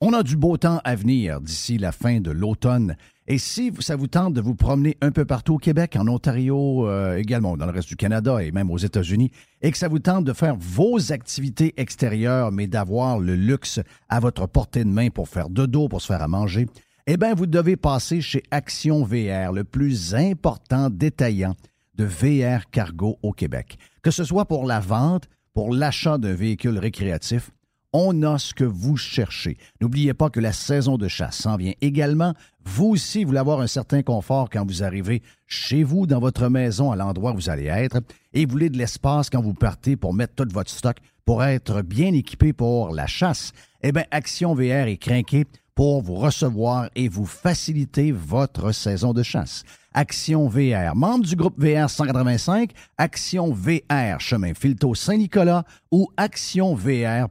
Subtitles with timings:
[0.00, 2.96] On a du beau temps à venir d'ici la fin de l'automne.
[3.26, 6.86] Et si ça vous tente de vous promener un peu partout au Québec, en Ontario,
[6.86, 9.98] euh, également dans le reste du Canada et même aux États-Unis, et que ça vous
[9.98, 15.10] tente de faire vos activités extérieures, mais d'avoir le luxe à votre portée de main
[15.10, 16.68] pour faire de dos, pour se faire à manger,
[17.08, 21.56] eh bien, vous devez passer chez Action VR, le plus important détaillant
[21.96, 23.78] de VR cargo au Québec.
[24.02, 25.24] Que ce soit pour la vente,
[25.54, 27.50] pour l'achat d'un véhicule récréatif,
[27.92, 29.56] on a ce que vous cherchez.
[29.80, 32.34] N'oubliez pas que la saison de chasse s'en vient également.
[32.64, 36.92] Vous aussi, voulez avoir un certain confort quand vous arrivez chez vous, dans votre maison,
[36.92, 38.00] à l'endroit où vous allez être,
[38.34, 41.82] et vous voulez de l'espace quand vous partez pour mettre tout votre stock, pour être
[41.82, 43.52] bien équipé pour la chasse.
[43.82, 49.22] Eh bien, Action VR est craqué pour vous recevoir et vous faciliter votre saison de
[49.22, 49.62] chasse.
[49.94, 57.28] Action VR, membre du groupe VR 185, Action VR, chemin Filto Saint-Nicolas ou actionvr.ca.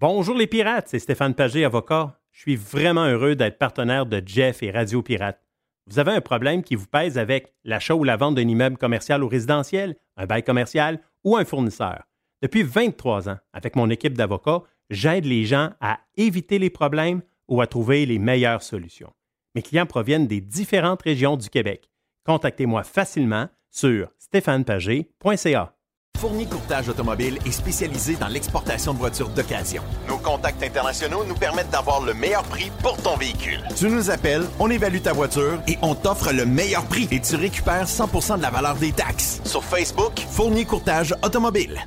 [0.00, 2.18] Bonjour les pirates, c'est Stéphane Pagé, avocat.
[2.30, 5.42] Je suis vraiment heureux d'être partenaire de Jeff et Radio Pirate.
[5.88, 9.24] Vous avez un problème qui vous pèse avec l'achat ou la vente d'un immeuble commercial
[9.24, 12.04] ou résidentiel, un bail commercial ou un fournisseur.
[12.40, 17.60] Depuis 23 ans, avec mon équipe d'avocats, j'aide les gens à éviter les problèmes ou
[17.60, 19.12] à trouver les meilleures solutions.
[19.54, 21.90] Mes clients proviennent des différentes régions du Québec.
[22.24, 25.74] Contactez-moi facilement sur stéphanepagé.ca.
[26.18, 29.82] Fournier Courtage Automobile est spécialisé dans l'exportation de voitures d'occasion.
[30.08, 33.60] Nos contacts internationaux nous permettent d'avoir le meilleur prix pour ton véhicule.
[33.76, 37.34] Tu nous appelles, on évalue ta voiture et on t'offre le meilleur prix et tu
[37.34, 39.42] récupères 100% de la valeur des taxes.
[39.44, 41.80] Sur Facebook, Fournier Courtage Automobile.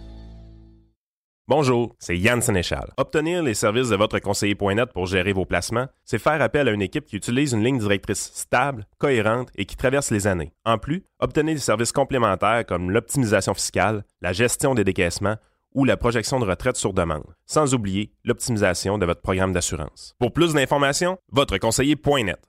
[1.48, 2.92] Bonjour, c'est Yann Sénéchal.
[2.98, 6.82] Obtenir les services de votre conseiller.net pour gérer vos placements, c'est faire appel à une
[6.82, 10.54] équipe qui utilise une ligne directrice stable, cohérente et qui traverse les années.
[10.66, 15.36] En plus, obtenez des services complémentaires comme l'optimisation fiscale, la gestion des décaissements
[15.76, 20.16] ou la projection de retraite sur demande, sans oublier l'optimisation de votre programme d'assurance.
[20.18, 22.40] Pour plus d'informations, votre conseiller.net.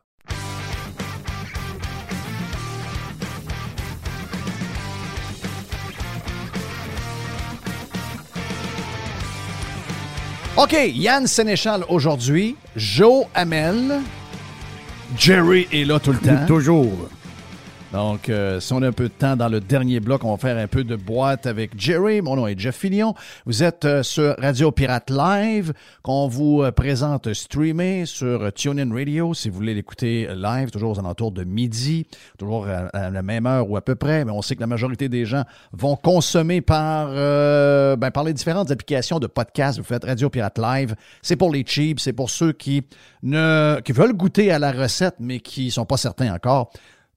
[10.56, 14.00] OK, Yann Sénéchal aujourd'hui, Joe Hamel,
[15.18, 16.46] Jerry est là tout le temps.
[16.46, 17.10] Toujours.
[17.92, 20.36] Donc, euh, si on a un peu de temps dans le dernier bloc, on va
[20.36, 22.20] faire un peu de boîte avec Jerry.
[22.20, 23.14] Mon nom est Jeff Fillion.
[23.46, 29.34] Vous êtes euh, sur Radio Pirate Live, qu'on vous euh, présente streamé sur TuneIn Radio,
[29.34, 32.06] si vous voulez l'écouter live, toujours aux alentours de midi,
[32.38, 34.24] toujours à, la même heure ou à peu près.
[34.24, 38.32] Mais on sait que la majorité des gens vont consommer par, euh, ben, par les
[38.32, 39.78] différentes applications de podcast.
[39.78, 40.96] Vous faites Radio Pirate Live.
[41.22, 42.82] C'est pour les cheap, c'est pour ceux qui,
[43.22, 46.72] ne, qui veulent goûter à la recette, mais qui sont pas certains encore.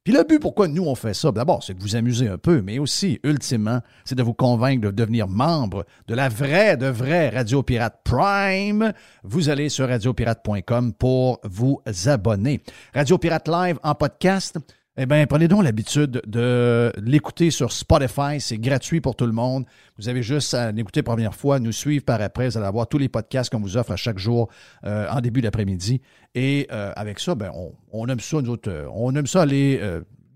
[0.10, 2.64] Puis le but, pourquoi nous on fait ça, d'abord, c'est de vous amuser un peu,
[2.64, 7.30] mais aussi, ultimement, c'est de vous convaincre de devenir membre de la vraie, de vraie
[7.30, 8.92] Radio Pirate Prime.
[9.22, 12.64] Vous allez sur radiopirate.com pour vous abonner.
[12.92, 14.58] Radio Pirate Live en podcast.
[15.02, 18.42] Eh bien, prenez donc l'habitude de l'écouter sur Spotify.
[18.42, 19.66] C'est gratuit pour tout le monde.
[19.98, 22.50] Vous avez juste à l'écouter première fois, nous suivre par après.
[22.50, 24.50] Vous allez avoir tous les podcasts qu'on vous offre à chaque jour
[24.84, 26.02] euh, en début d'après-midi.
[26.36, 27.50] Et euh, avec ça, ben,
[27.94, 29.80] on, aime ça, nous autres, euh, on aime ça aller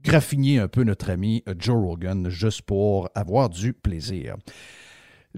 [0.02, 4.38] graffiner un peu notre ami Joe Rogan juste pour avoir du plaisir.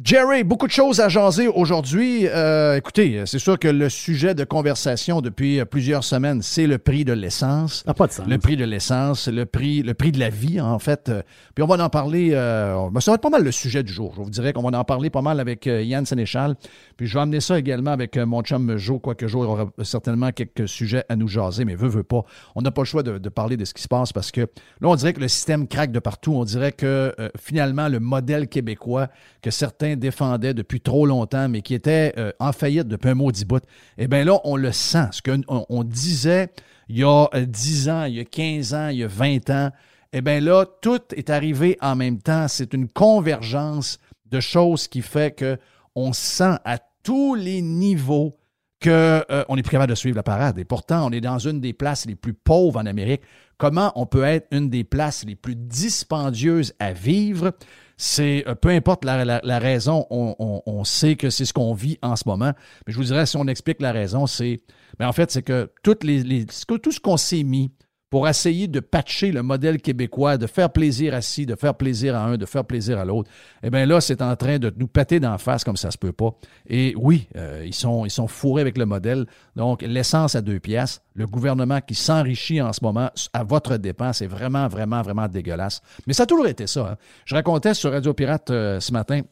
[0.04, 2.28] Jerry, beaucoup de choses à jaser aujourd'hui.
[2.28, 7.06] Euh, écoutez, c'est sûr que le sujet de conversation depuis plusieurs semaines, c'est le prix
[7.06, 7.86] de l'essence.
[7.98, 8.28] Pas de sens.
[8.28, 11.10] Le prix de l'essence, le prix, le prix de la vie, en fait.
[11.56, 12.32] Puis on va en parler.
[12.34, 14.12] euh, ben, ça va être pas mal le sujet du jour.
[14.18, 16.56] Je vous dirais qu'on va en parler pas mal avec euh, Yann Sénéchal.
[16.98, 20.34] Puis je vais amener ça également avec euh, mon chum Joe, quoique Joe aura certainement
[20.34, 22.26] quelques sujets à nous jaser, mais veut, veut pas.
[22.56, 24.42] On n'a pas le choix de, de parler de ce qui se passe parce que
[24.42, 26.34] là, on dirait que le système craque de partout.
[26.34, 29.08] On dirait que euh, finalement, le modèle québécois
[29.42, 33.46] que certains défendaient depuis trop longtemps, mais qui était euh, en faillite depuis un maudit
[33.46, 33.64] bout,
[33.98, 35.08] eh bien là, on le sent.
[35.12, 36.50] Ce qu'on on disait
[36.90, 39.50] il y a euh, 10 ans, il y a 15 ans, il y a 20
[39.50, 39.72] ans,
[40.14, 42.48] eh bien là, tout est arrivé en même temps.
[42.48, 44.00] C'est une convergence
[44.32, 45.58] de choses qui fait que
[45.96, 48.38] on sent à tous les niveaux
[48.84, 50.60] qu'on n'est plus capable de suivre la parade.
[50.60, 53.22] Et pourtant, on est dans une des places les plus pauvres en Amérique.
[53.58, 57.54] Comment on peut être une des places les plus dispendieuses à vivre?
[57.98, 61.54] C'est euh, peu importe la, la- la raison, on, on- on sait que c'est ce
[61.54, 62.52] qu'on vit en ce moment.
[62.86, 64.62] Mais je vous dirais, si on explique la raison, c'est.
[65.00, 67.72] Mais en fait, c'est que toutes les, les- tout ce qu'on s'est mis
[68.16, 72.16] pour essayer de patcher le modèle québécois, de faire plaisir à ci, de faire plaisir
[72.16, 73.30] à un, de faire plaisir à l'autre,
[73.62, 76.14] eh bien là, c'est en train de nous péter d'en face comme ça se peut
[76.14, 76.30] pas.
[76.66, 79.26] Et oui, euh, ils, sont, fourrés avec le modèle.
[79.58, 84.20] Donc, l'essence à deux pièces, le gouvernement qui s'enrichit en ce moment à votre dépense,
[84.20, 85.82] c'est vraiment, vraiment, vraiment dégueulasse.
[86.08, 86.92] Mais ça a toujours été ça.
[86.92, 86.98] hein.
[87.26, 89.24] Je racontais sur Radio Pirate euh, ce matin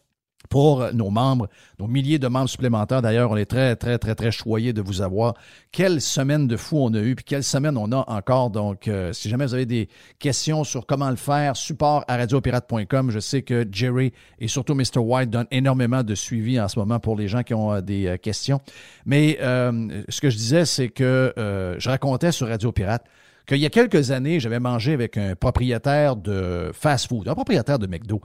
[0.50, 1.48] pour nos membres,
[1.80, 3.01] nos milliers de membres supplémentaires.
[3.01, 5.34] D'ailleurs, on est très, très, très, très choyés de vous avoir.
[5.72, 8.50] Quelle semaine de fou on a eu, puis quelle semaine on a encore.
[8.50, 13.12] Donc, euh, si jamais vous avez des questions sur comment le faire, support à radiopirate.com.
[13.12, 15.00] Je sais que Jerry et surtout Mr.
[15.00, 18.07] White donnent énormément de suivi en ce moment pour les gens qui ont euh, des
[18.07, 18.60] euh, questions.
[19.06, 21.34] Mais ce que je disais, c'est que
[21.78, 23.04] je racontais sur Radio Pirate
[23.45, 27.88] qu'il y a quelques années, j'avais mangé avec un propriétaire de fast-food, un propriétaire de
[27.88, 28.22] McDo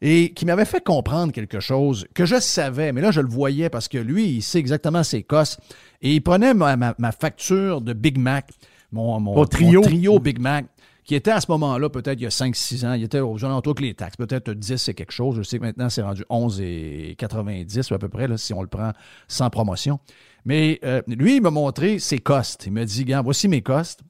[0.00, 3.68] et qui m'avait fait comprendre quelque chose que je savais, mais là je le voyais
[3.68, 5.58] parce que lui, il sait exactement ses cosses.
[6.02, 8.50] Et il prenait ma, facture de Big Mac,
[8.92, 10.20] mon, trio.
[10.20, 10.66] Big Mac,
[11.04, 13.74] qui était à ce moment-là, peut-être il y a 5-6 ans, il était aux alentours
[13.74, 15.36] que les taxes, peut-être 10 et quelque chose.
[15.36, 18.62] Je sais que maintenant c'est rendu 11 et 90 à peu près, là, si on
[18.62, 18.92] le prend
[19.26, 19.98] sans promotion.
[20.44, 22.66] Mais euh, lui, il m'a montré ses costes.
[22.66, 24.02] Il m'a dit, gars, voici mes costes.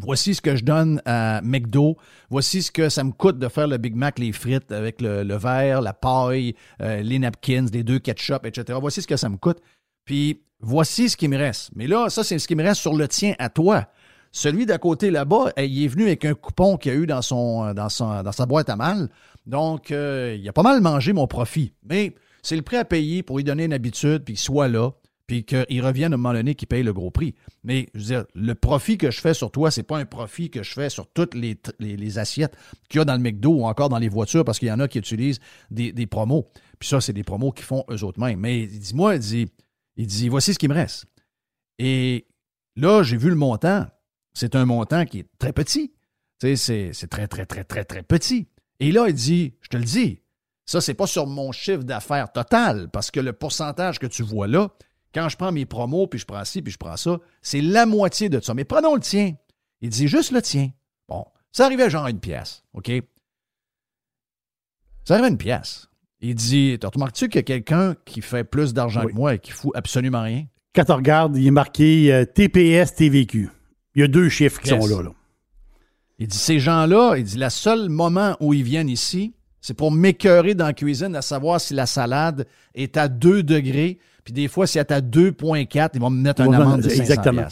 [0.00, 1.96] Voici ce que je donne à McDo.
[2.30, 5.36] Voici ce que ça me coûte de faire le Big Mac, les frites avec le,
[5.36, 8.78] verre, la paille, euh, les napkins, les deux ketchup, etc.
[8.80, 9.58] Voici ce que ça me coûte.
[10.04, 11.70] Puis voici ce qui me reste.
[11.74, 13.86] Mais là, ça, c'est ce qui me reste sur le tien à toi.
[14.32, 17.72] Celui d'à côté là-bas, il est venu avec un coupon qu'il a eu dans, son,
[17.72, 19.08] dans, sa boîte à mal.
[19.46, 21.72] Donc, euh, il a pas mal mangé mon profit.
[21.88, 24.90] Mais c'est le prix à payer pour lui donner une habitude, puis soit là
[25.26, 27.34] puis qu'il revienne à un moment donné qu'il paye le gros prix.
[27.64, 30.50] Mais je veux dire, le profit que je fais sur toi, c'est pas un profit
[30.50, 32.56] que je fais sur toutes les, les, assiettes
[32.88, 34.78] qu'il y a dans le McDo ou encore dans les voitures parce qu'il y en
[34.78, 35.40] a qui utilisent
[35.70, 36.48] des, des promos.
[36.78, 38.38] Puis ça, c'est des promos qu'ils font eux autres mêmes.
[38.38, 39.48] Mais dis-moi, il dit,
[39.96, 41.06] il dit, voici ce qui me reste.
[41.78, 42.26] Et
[42.76, 43.86] là, j'ai vu le montant.
[44.32, 45.92] C'est un montant qui est très petit.
[46.38, 48.48] Tu sais, c'est très, très, très, très, très petit.
[48.78, 50.20] Et là, il dit, je te le dis,
[50.66, 54.48] ça, c'est pas sur mon chiffre d'affaires total, parce que le pourcentage que tu vois
[54.48, 54.70] là,
[55.16, 57.86] quand je prends mes promos, puis je prends ci, puis je prends ça, c'est la
[57.86, 58.52] moitié de ça.
[58.52, 59.32] Mais prenons le tien.
[59.80, 60.70] Il dit juste le tien.
[61.08, 62.92] Bon, ça arrivait genre une pièce, OK?
[65.04, 65.88] Ça arrivait une pièce.
[66.20, 69.38] Il dit, t'as remarqué-tu qu'il y a quelqu'un qui fait plus d'argent que moi et
[69.38, 70.44] qui fout absolument rien?
[70.74, 73.48] Quand tu regardes, il est marqué euh, TPS, TVQ.
[73.94, 75.12] Il y a deux chiffres qui sont là, là.
[76.18, 79.90] Il dit, ces gens-là, il dit, le seul moment où ils viennent ici, c'est pour
[79.90, 84.48] m'écœurer dans la cuisine à savoir si la salade est à 2 degrés puis des
[84.48, 87.46] fois, si elle est à 2,4, ils vont me mettre un amende de 500 Exactement.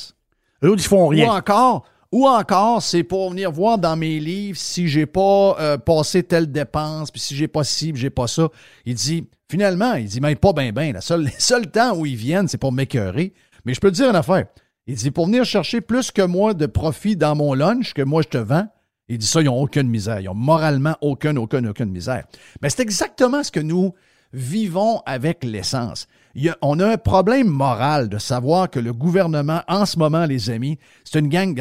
[0.65, 1.29] Eux, ils font rien.
[1.29, 5.79] Ou encore, ou encore, c'est pour venir voir dans mes livres si j'ai pas euh,
[5.79, 8.49] passé telle dépense, puis si j'ai pas ci, puis j'ai pas ça.
[8.87, 10.93] Il dit, finalement, il dit, mais pas bien, bien.
[10.95, 13.33] Le seul, seul temps où ils viennent, c'est pour m'écœurer.
[13.65, 14.47] Mais je peux te dire une affaire.
[14.89, 18.23] Il dit, pour venir chercher plus que moi de profit dans mon lunch que moi
[18.23, 18.67] je te vends,
[19.09, 20.19] il dit ça, ils n'ont aucune misère.
[20.19, 22.25] Ils n'ont moralement aucune, aucune, aucune misère.
[22.61, 23.95] Mais c'est exactement ce que nous
[24.33, 26.09] vivons avec l'essence
[26.63, 30.79] on a un problème moral de savoir que le gouvernement, en ce moment, les amis,
[31.05, 31.59] c'est une gang,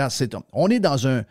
[0.54, 1.24] on est dans un,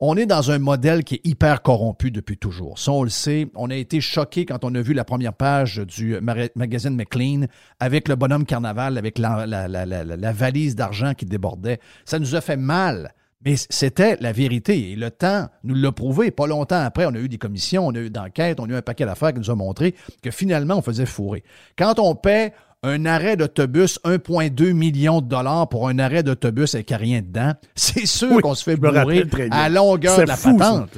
[0.00, 2.78] on est dans un modèle qui est hyper corrompu depuis toujours.
[2.78, 3.48] Ça, on le sait.
[3.54, 7.46] On a été choqué quand on a vu la première page du magazine McLean
[7.80, 11.80] avec le bonhomme carnaval, avec la, la valise d'argent qui débordait.
[12.04, 13.14] Ça nous a fait mal.
[13.44, 14.92] Mais c'était la vérité.
[14.92, 16.30] Et le temps nous l'a prouvé.
[16.30, 18.76] Pas longtemps après, on a eu des commissions, on a eu d'enquêtes, on a eu
[18.76, 21.44] un paquet d'affaires qui nous a montré que finalement, on faisait fourrer.
[21.76, 26.90] Quand on paie un arrêt d'autobus, 1,2 million de dollars pour un arrêt d'autobus avec
[26.90, 30.90] rien dedans, c'est sûr qu'on se fait bourrer à longueur de la patente.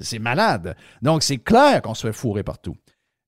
[0.00, 0.74] C'est malade.
[1.02, 2.74] Donc, c'est clair qu'on se fait fourrer partout.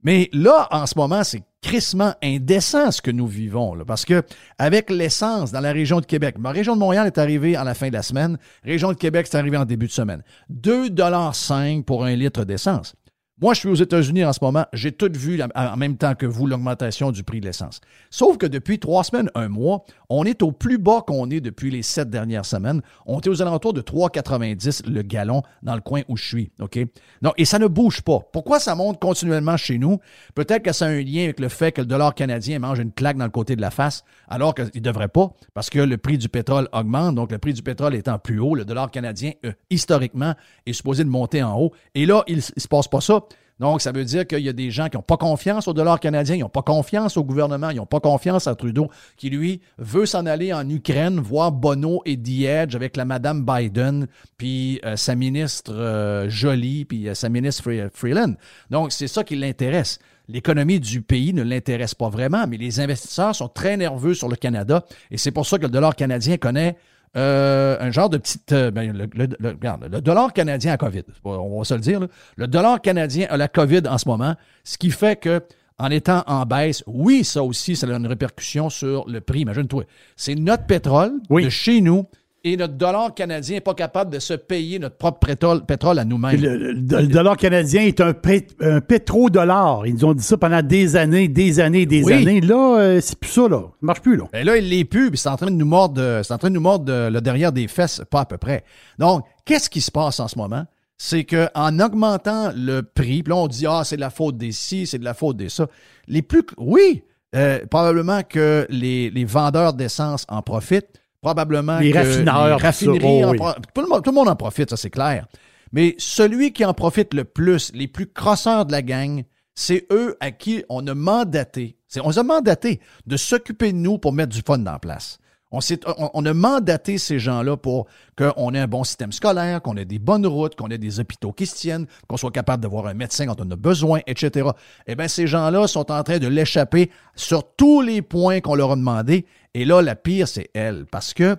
[0.03, 3.75] Mais là, en ce moment, c'est crissement indécent ce que nous vivons.
[3.75, 4.23] Là, parce que
[4.59, 7.75] avec l'essence dans la région de Québec, ma région de Montréal est arrivée en la
[7.75, 10.23] fin de la semaine, région de Québec, c'est arrivé en début de semaine.
[10.53, 12.95] 2,5 pour un litre d'essence.
[13.39, 14.65] Moi, je suis aux États-Unis en ce moment.
[14.73, 17.83] J'ai tout vu en même temps que vous l'augmentation du prix de l'essence.
[18.09, 21.71] Sauf que depuis trois semaines, un mois, on est au plus bas qu'on est depuis
[21.71, 22.81] les sept dernières semaines.
[23.05, 26.51] On est aux alentours de 3,90 le gallon dans le coin où je suis.
[26.61, 26.79] OK?
[27.21, 28.21] Non, et ça ne bouge pas.
[28.33, 29.99] Pourquoi ça monte continuellement chez nous?
[30.35, 32.93] Peut-être que ça a un lien avec le fait que le dollar canadien mange une
[32.93, 35.99] claque dans le côté de la face, alors qu'il ne devrait pas, parce que le
[35.99, 37.15] prix du pétrole augmente.
[37.15, 40.33] Donc, le prix du pétrole étant plus haut, le dollar canadien, euh, historiquement,
[40.65, 41.73] est supposé de monter en haut.
[41.95, 43.26] Et là, il ne se passe pas ça.
[43.59, 45.99] Donc, ça veut dire qu'il y a des gens qui n'ont pas confiance au dollar
[45.99, 49.61] canadien, ils n'ont pas confiance au gouvernement, ils n'ont pas confiance à Trudeau, qui, lui,
[49.79, 54.97] veut s'en aller en Ukraine, voir Bono et Diedge avec la Madame Biden, puis euh,
[54.97, 58.35] sa ministre euh, Jolie, puis euh, sa ministre Freeland.
[58.71, 59.99] Donc, c'est ça qui l'intéresse.
[60.29, 64.37] L'économie du pays ne l'intéresse pas vraiment, mais les investisseurs sont très nerveux sur le
[64.37, 66.77] Canada, et c'est pour ça que le dollar canadien connaît
[67.17, 68.53] euh, un genre de petite.
[68.53, 71.03] Euh, ben, le, le, dollar canadien a COVID.
[71.25, 72.01] On va se le dire.
[72.37, 74.35] Le dollar canadien a la COVID en ce moment,
[74.65, 75.43] ce qui fait que.
[75.79, 79.41] En étant en baisse, oui, ça aussi, ça a une répercussion sur le prix.
[79.41, 79.85] Imagine-toi.
[80.17, 82.07] C'est notre pétrole de chez nous
[82.47, 85.19] et notre dollar canadien n'est pas capable de se payer notre propre
[85.67, 86.41] pétrole, à nous-mêmes.
[86.41, 88.15] Le, dollar canadien est un,
[88.61, 89.85] un pétrodollar.
[89.85, 92.41] Ils nous ont dit ça pendant des années, des années, des années.
[92.41, 93.63] Là, euh, c'est plus ça, là.
[93.63, 94.27] Ça marche plus, là.
[94.33, 96.51] Ben là, il l'est plus, puis c'est en train de nous mordre, c'est en train
[96.51, 98.63] de nous mordre le derrière des fesses, pas à peu près.
[99.01, 100.67] Donc, qu'est-ce qui se passe en ce moment?
[100.99, 104.53] C'est qu'en augmentant le prix, puis là, on dit, ah, c'est de la faute des
[104.53, 105.67] ci, c'est de la faute des ça.
[106.07, 107.03] Les plus, oui,
[107.35, 113.35] euh, probablement que les, les vendeurs d'essence en profitent probablement les raffineurs, raffineries, oh
[113.75, 115.27] tout, le monde, en profite, ça c'est clair.
[115.73, 120.17] Mais celui qui en profite le plus, les plus crosseurs de la gang, c'est eux
[120.21, 124.43] à qui on a mandaté, on a mandaté de s'occuper de nous pour mettre du
[124.47, 125.19] fun dans la place.
[125.53, 127.87] On, a mandaté ces gens-là pour
[128.19, 131.33] qu'on ait un bon système scolaire, qu'on ait des bonnes routes, qu'on ait des hôpitaux
[131.33, 134.51] qui se tiennent, qu'on soit capable d'avoir un médecin quand on a besoin, etc.
[134.89, 138.73] Eh bien, ces gens-là sont en train de l'échapper sur tous les points qu'on leur
[138.73, 139.25] a demandé.
[139.55, 141.37] Et là, la pire, c'est elle, parce que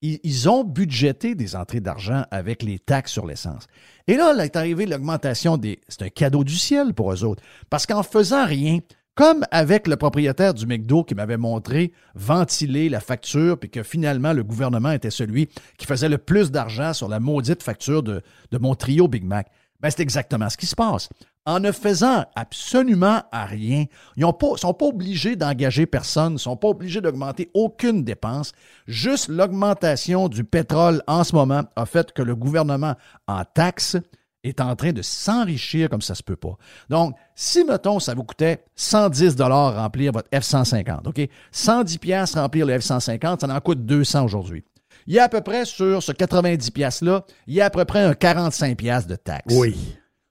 [0.00, 3.66] ils ont budgété des entrées d'argent avec les taxes sur l'essence.
[4.06, 5.80] Et là, là est arrivé l'augmentation des.
[5.88, 7.42] C'est un cadeau du ciel pour eux autres.
[7.68, 8.78] Parce qu'en faisant rien,
[9.18, 14.32] comme avec le propriétaire du McDo qui m'avait montré ventiler la facture, puis que finalement
[14.32, 18.22] le gouvernement était celui qui faisait le plus d'argent sur la maudite facture de,
[18.60, 19.48] mon trio Big Mac.
[19.80, 21.08] Ben, c'est exactement ce qui se passe.
[21.46, 26.68] En ne faisant absolument rien, ils ne sont pas obligés d'engager personne, ne sont pas
[26.68, 28.52] obligés d'augmenter aucune dépense.
[28.86, 32.94] Juste l'augmentation du pétrole en ce moment a fait que le gouvernement
[33.26, 33.96] en taxe
[34.44, 36.56] est en train de s'enrichir comme ça se peut pas.
[36.88, 41.28] Donc, si, mettons, ça vous coûtait 110 dollars remplir votre F-150, OK?
[41.50, 44.64] 110 pièces remplir le F-150, ça en coûte 200 aujourd'hui.
[45.06, 47.84] Il y a à peu près sur ce 90 pièces-là, il y a à peu
[47.84, 49.54] près un 45 pièces de taxes.
[49.54, 49.76] Oui.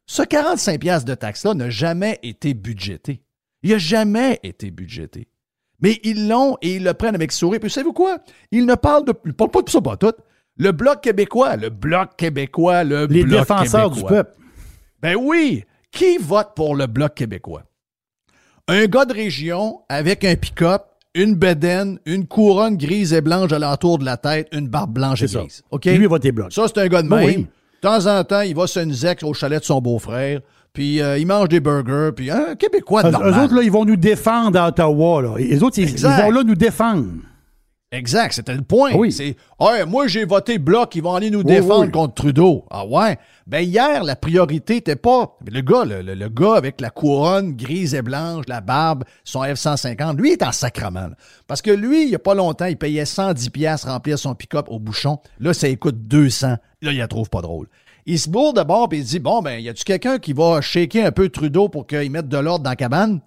[0.05, 3.21] Ce 45 pièces de taxes-là n'a jamais été budgété.
[3.63, 5.27] Il n'a jamais été budgété.
[5.79, 7.59] Mais ils l'ont et ils le prennent avec sourire.
[7.59, 8.17] Puis savez-vous quoi?
[8.51, 10.13] Ils ne parlent, de, ils parlent pas de ça, pas tout.
[10.57, 14.31] Le Bloc québécois, le Bloc québécois, le Les Bloc défenseurs du peuple.
[15.01, 15.63] Ben oui.
[15.91, 17.63] Qui vote pour le Bloc québécois?
[18.67, 20.83] Un gars de région avec un pick-up,
[21.13, 25.23] une bedaine, une couronne grise et blanche à l'entour de la tête, une barbe blanche
[25.23, 25.63] et grise.
[25.71, 25.85] OK?
[25.85, 26.51] Lui, il vote Bloc.
[26.51, 27.41] Ça, c'est un gars de ben même.
[27.43, 27.47] De
[27.81, 30.41] temps en temps, il va se Nzex au chalet de son beau-frère
[30.77, 33.83] puis euh, il mange des burgers, puis un Québécois de Eux autres, là, ils vont
[33.83, 35.23] nous défendre à Ottawa.
[35.23, 35.33] Là.
[35.39, 37.07] Les autres, ils, vont là nous défendre.
[37.93, 38.93] Exact, c'était le point.
[38.93, 39.13] Oui.
[39.13, 39.37] C'est
[39.87, 42.65] moi j'ai voté bloc, ils vont aller nous défendre contre Trudeau.
[42.69, 43.17] Ah ouais.
[43.45, 48.01] Ben hier, la priorité n'était pas le gars, le, gars avec la couronne grise et
[48.01, 51.13] blanche, la barbe, son F-150, lui est en sacrament.
[51.47, 54.65] Parce que lui, il n'y a pas longtemps, il payait 110 pièces remplir son pick-up
[54.67, 55.19] au bouchon.
[55.39, 56.57] Là, ça coûte 200.
[56.81, 57.67] Là, il la trouve pas drôle.
[58.05, 61.05] Il se bourre d'abord et il dit Bon, ben, y a-tu quelqu'un qui va shaker
[61.05, 63.21] un peu Trudeau pour qu'il mette de l'ordre dans la cabane?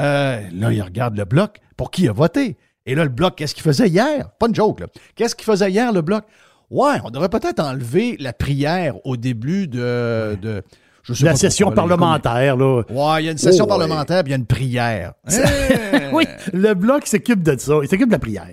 [0.00, 1.60] Euh, là, il regarde le bloc.
[1.76, 2.56] Pour qui il a voté?
[2.86, 4.30] Et là, le bloc, qu'est-ce qu'il faisait hier?
[4.38, 4.86] Pas une joke, là.
[5.14, 6.24] Qu'est-ce qu'il faisait hier, le bloc?
[6.70, 10.36] Ouais, on devrait peut-être enlever la prière au début de.
[10.40, 10.62] de
[11.02, 12.82] je sais la session parlementaire, là.
[12.88, 15.12] Ouais, il y a une session oh, parlementaire, puis il y a une prière.
[16.12, 17.74] oui, le bloc s'occupe de ça.
[17.82, 18.48] Il s'occupe de la prière.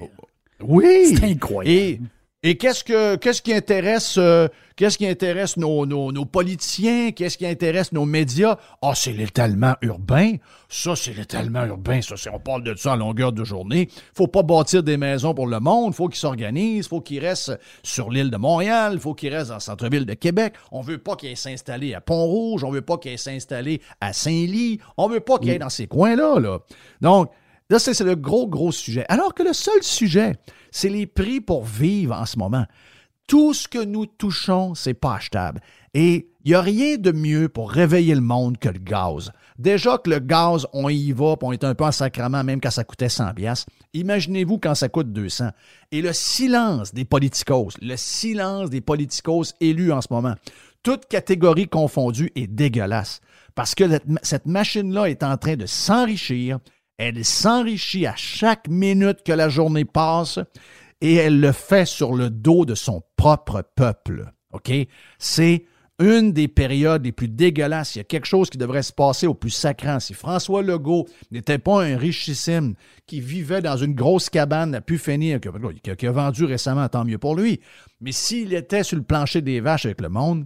[0.61, 1.15] Oui.
[1.15, 1.69] C'est incroyable.
[1.69, 1.99] Et
[2.43, 7.93] qu'est-ce que qu'est-ce qui intéresse euh, qu'est-ce qui intéresse nos, nos, politiciens, qu'est-ce qui intéresse
[7.93, 8.57] nos médias?
[8.81, 10.33] Ah, c'est l'étalement urbain.
[10.67, 12.01] Ça, c'est l'étalement urbain.
[12.01, 13.87] Ça, on parle de ça à longueur de journée.
[14.13, 15.95] Faut pas bâtir des maisons pour le monde.
[15.95, 16.89] Faut qu'ils s'organisent.
[16.89, 18.99] Faut qu'ils restent sur l'île de Montréal.
[18.99, 20.53] Faut qu'ils restent dans le centre-ville de Québec.
[20.71, 22.65] On veut pas qu'ils aient s'installer à Pont-Rouge.
[22.65, 24.79] On veut pas qu'ils aient s'installer à Saint-Ly.
[24.97, 26.39] On veut pas qu'ils aient dans ces coins-là.
[26.39, 26.59] Là.
[26.99, 27.31] Donc,
[27.73, 29.05] là, c'est le gros, gros sujet.
[29.09, 30.37] Alors que le seul sujet
[30.73, 32.65] c'est les prix pour vivre en ce moment.
[33.27, 35.61] Tout ce que nous touchons, c'est pas achetable.
[35.93, 39.31] Et il n'y a rien de mieux pour réveiller le monde que le gaz.
[39.57, 42.59] Déjà que le gaz, on y va, puis on est un peu en sacrement, même
[42.59, 43.65] quand ça coûtait 100 pièces.
[43.93, 45.51] Imaginez-vous quand ça coûte 200.
[45.91, 50.33] Et le silence des politicos, le silence des politicos élus en ce moment,
[50.81, 53.21] toute catégorie confondue, est dégueulasse.
[53.55, 53.85] Parce que
[54.23, 56.57] cette machine-là est en train de s'enrichir,
[56.97, 60.39] elle s'enrichit à chaque minute que la journée passe
[61.01, 64.31] et elle le fait sur le dos de son propre peuple.
[64.51, 64.71] OK?
[65.17, 65.65] C'est
[65.99, 67.95] une des périodes les plus dégueulasses.
[67.95, 69.99] Il y a quelque chose qui devrait se passer au plus sacrant.
[69.99, 74.97] Si François Legault n'était pas un richissime qui vivait dans une grosse cabane à pu
[74.97, 77.61] finir, qui a vendu récemment, tant mieux pour lui.
[78.01, 80.45] Mais s'il était sur le plancher des vaches avec le monde,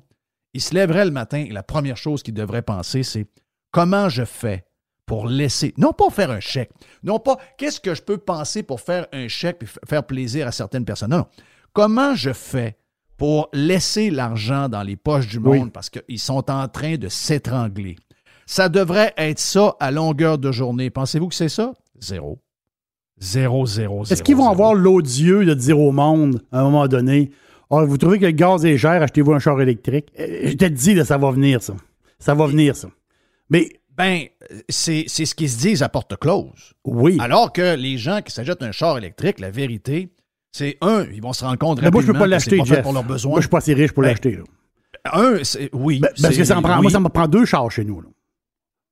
[0.53, 3.27] il se lèverait le matin et la première chose qu'il devrait penser, c'est
[3.71, 4.66] comment je fais
[5.07, 6.69] pour laisser, non pas faire un chèque,
[7.01, 10.51] non pas qu'est-ce que je peux penser pour faire un chèque et faire plaisir à
[10.51, 11.09] certaines personnes?
[11.09, 11.25] Non, non.
[11.73, 12.77] Comment je fais
[13.15, 17.95] pour laisser l'argent dans les poches du monde parce qu'ils sont en train de s'étrangler?
[18.45, 20.89] Ça devrait être ça à longueur de journée.
[20.89, 21.73] Pensez-vous que c'est ça?
[21.99, 22.39] Zéro.
[23.19, 27.31] Zéro, zéro, Est-ce qu'ils vont avoir l'odieux de dire au monde, à un moment donné,
[27.69, 30.09] oh, vous trouvez que le gaz est cher, achetez-vous un char électrique?
[30.19, 31.73] Euh, je te dis, là, ça va venir, ça.
[32.19, 32.89] Ça va venir, ça.
[33.49, 33.69] Mais.
[33.97, 34.25] Ben,
[34.69, 36.73] c'est ce qu'ils se disent à porte close.
[36.85, 37.17] Oui.
[37.19, 40.13] Alors que les gens qui s'achètent un char électrique, la vérité,
[40.51, 43.03] c'est un, ils vont se rendre compte rapidement moi, je peux pas l'acheter, pour leurs
[43.03, 43.31] besoins.
[43.31, 44.39] Moi, je suis pas assez riche pour ben, l'acheter.
[45.11, 45.37] Un,
[45.73, 45.99] oui.
[45.99, 48.03] Ben, parce que ça me prend, moi, ça me prend deux chars chez nous.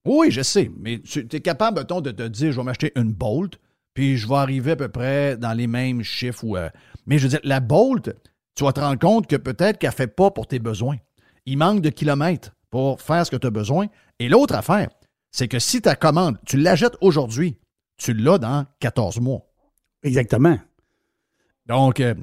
[0.05, 0.71] Oui, je sais.
[0.79, 3.59] Mais tu es capable, mettons, de te dire, je vais m'acheter une Bolt,
[3.93, 6.45] puis je vais arriver à peu près dans les mêmes chiffres.
[6.55, 6.69] Euh,
[7.05, 8.15] mais je veux dire, la Bolt,
[8.55, 10.97] tu vas te rendre compte que peut-être qu'elle ne fait pas pour tes besoins.
[11.45, 13.87] Il manque de kilomètres pour faire ce que tu as besoin.
[14.19, 14.89] Et l'autre affaire,
[15.31, 17.57] c'est que si ta commande, tu l'achètes aujourd'hui,
[17.95, 19.45] tu l'as dans 14 mois.
[20.03, 20.57] Exactement.
[21.67, 22.13] Donc, il euh,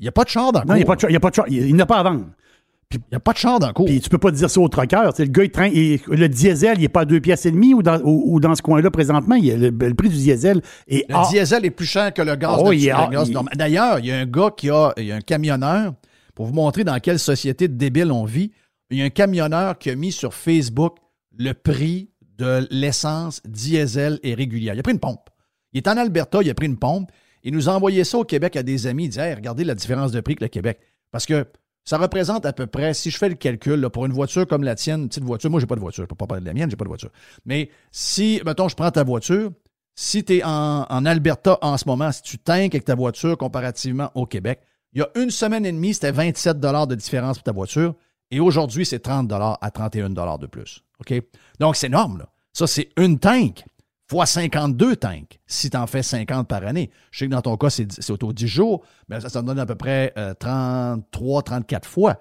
[0.00, 1.08] n'y a pas de char dans Non, il n'y a pas de char.
[1.08, 1.44] Il n'y a pas de char.
[1.48, 2.26] Il n'a pas à vendre.
[2.90, 3.86] Il n'y a pas de char dans le cours.
[3.86, 5.08] Puis tu peux pas dire ça au trucker.
[5.16, 7.84] le gars, il train, le diesel, il n'est pas à deux pièces et demie ou
[7.84, 9.36] dans, ou, dans ce coin-là présentement.
[9.36, 11.08] Il, le, le, prix du diesel est.
[11.08, 12.72] Le diesel est plus cher que le gaz, oh,
[13.30, 13.54] normal.
[13.54, 14.92] D'ailleurs, il y a un gars qui a.
[14.96, 15.94] Il y a un camionneur,
[16.34, 18.50] pour vous montrer dans quelle société de débile on vit.
[18.92, 20.96] Il y a un camionneur qui a mis sur Facebook
[21.36, 24.74] le prix de l'essence diesel et régulière.
[24.74, 25.30] Il a pris une pompe.
[25.72, 27.10] Il est en Alberta, il a pris une pompe.
[27.42, 29.04] Il nous a envoyé ça au Québec à des amis.
[29.06, 30.78] Il dit regardez la différence de prix que le Québec.
[31.10, 31.46] Parce que
[31.84, 34.74] ça représente à peu près, si je fais le calcul, pour une voiture comme la
[34.74, 36.54] tienne, une petite voiture, moi, j'ai pas de voiture, je peux pas parler de la
[36.54, 37.10] mienne, j'ai pas de voiture.
[37.44, 39.50] Mais si, mettons, je prends ta voiture,
[39.94, 44.10] si tu es en, Alberta en ce moment, si tu tanques avec ta voiture comparativement
[44.14, 44.60] au Québec,
[44.92, 47.94] il y a une semaine et demie, c'était 27 de différence pour ta voiture.
[48.32, 50.82] Et aujourd'hui, c'est 30 à 31 de plus.
[51.00, 51.22] OK?
[51.60, 52.24] Donc, c'est énorme.
[52.54, 53.64] Ça, c'est une tank
[54.08, 56.90] fois 52 tanks, si tu en fais 50 par année.
[57.10, 59.58] Je sais que dans ton cas, c'est autour de 10 jours, mais ça, ça donne
[59.58, 62.18] à peu près 33, euh, 34 fois.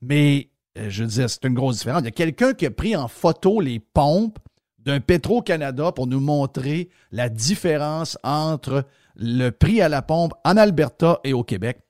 [0.00, 2.00] Mais, euh, je veux dire, c'est une grosse différence.
[2.02, 4.38] Il y a quelqu'un qui a pris en photo les pompes
[4.78, 11.20] d'un Petro-Canada pour nous montrer la différence entre le prix à la pompe en Alberta
[11.22, 11.80] et au Québec.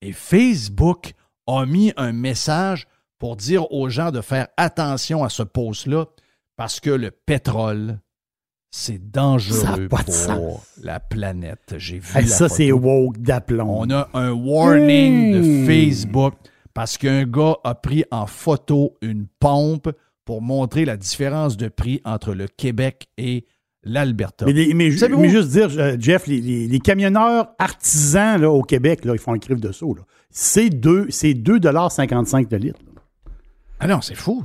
[0.00, 1.12] Et Facebook
[1.46, 2.86] a mis un message
[3.20, 6.06] pour dire aux gens de faire attention à ce poste-là
[6.56, 8.00] parce que le pétrole
[8.72, 11.74] c'est dangereux pour la planète.
[11.76, 13.80] J'ai vu Ça, c'est woke d'aplomb.
[13.80, 15.66] On a un warning de.
[15.66, 16.34] Facebook
[16.72, 19.90] parce qu'un gars a pris en photo une pompe
[20.24, 23.44] pour montrer la différence de prix entre le Québec et
[23.82, 24.46] l'Alberta.
[24.46, 29.32] Mais, mais, juste dire, euh, Jeff, les, camionneurs artisans là, au Québec, là, ils font
[29.32, 29.96] un crif de saut.
[30.30, 32.78] C'est 2,55 de litre.
[33.80, 34.44] Ah non, c'est fou.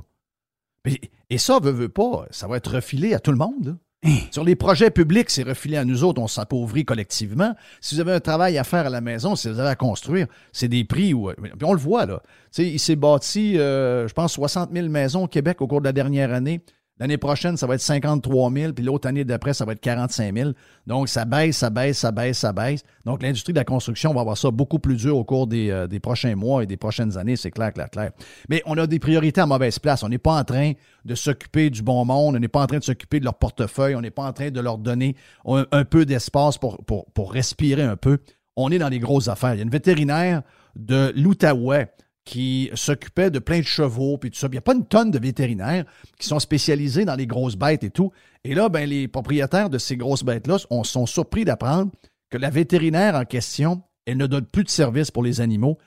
[1.30, 3.78] et ça, veut, veut pas, ça va être refilé à tout le monde.
[4.04, 4.18] Hein?
[4.32, 7.56] Sur les projets publics, c'est refilé à nous autres, on s'appauvrit collectivement.
[7.82, 10.28] Si vous avez un travail à faire à la maison, si vous avez à construire,
[10.52, 11.32] c'est des prix où.
[11.64, 12.22] on le voit, là.
[12.58, 15.94] il s'est bâti, euh, je pense, 60 000 maisons au Québec au cours de la
[15.94, 16.62] dernière année.
[16.98, 20.34] L'année prochaine, ça va être 53 000, puis l'autre année d'après, ça va être 45
[20.34, 20.52] 000.
[20.88, 22.84] Donc, ça baisse, ça baisse, ça baisse, ça baisse.
[23.04, 25.88] Donc, l'industrie de la construction va avoir ça beaucoup plus dur au cours des, euh,
[26.02, 28.12] prochains mois et des prochaines années, c'est clair, clair, clair.
[28.48, 30.04] Mais on a des priorités à mauvaise place.
[30.04, 30.72] On n'est pas en train
[31.04, 33.96] de s'occuper du bon monde, on n'est pas en train de s'occuper de leur portefeuille,
[33.96, 37.84] on n'est pas en train de leur donner un, peu d'espace pour, pour, pour respirer
[37.84, 38.20] un peu.
[38.56, 39.54] On est dans les grosses affaires.
[39.54, 40.44] Il y a une vétérinaire
[40.78, 41.92] de l'Outaouais
[42.26, 44.48] qui s'occupait de plein de chevaux, puis tout ça.
[44.48, 45.86] il n'y a pas une tonne de vétérinaires
[46.20, 48.12] qui sont spécialisés dans les grosses bêtes et tout.
[48.44, 51.92] Et là, ben, les propriétaires de ces grosses bêtes-là sont surpris d'apprendre
[52.32, 55.78] que la vétérinaire en question, elle ne donne plus de service pour les animaux.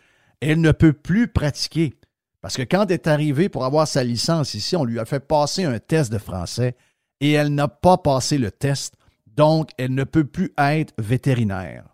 [0.41, 1.95] Elle ne peut plus pratiquer.
[2.41, 5.21] Parce que quand elle est arrivée pour avoir sa licence ici, on lui a fait
[5.21, 6.77] passer un test de français
[7.21, 8.95] et elle n'a pas passé le test.
[9.27, 11.85] Donc, elle ne peut plus être vétérinaire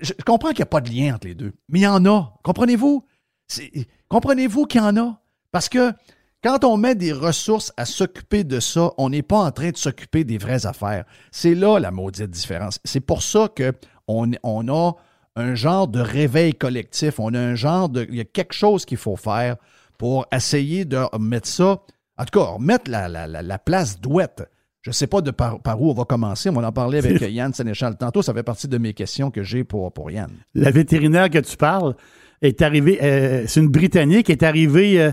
[0.00, 2.04] je comprends qu'il n'y a pas de lien entre les deux, mais il y en
[2.06, 2.34] a.
[2.42, 3.06] Comprenez-vous?
[4.08, 5.20] Comprenez-vous qu'il y en a?
[5.50, 5.92] Parce que
[6.42, 9.76] quand on met des ressources à s'occuper de ça, on n'est pas en train de
[9.76, 11.04] s'occuper des vraies affaires.
[11.32, 12.78] C'est là la maudite différence.
[12.84, 14.92] C'est pour ça qu'on on a
[15.36, 17.18] un genre de réveil collectif.
[17.18, 18.06] On a un genre de.
[18.10, 19.56] Il y a quelque chose qu'il faut faire
[19.98, 21.80] pour essayer de mettre ça.
[22.16, 24.44] En tout cas, remettre la, la, la place douette
[24.84, 26.50] je ne sais pas de par, où on va commencer.
[26.50, 28.20] On va en parler avec Yann Sénéchal tantôt.
[28.20, 30.30] Ça fait partie de mes questions que j'ai pour, pour Yann.
[30.54, 31.94] La vétérinaire que tu parles
[32.42, 35.10] est arrivée, euh, c'est une Britannique, est arrivée euh,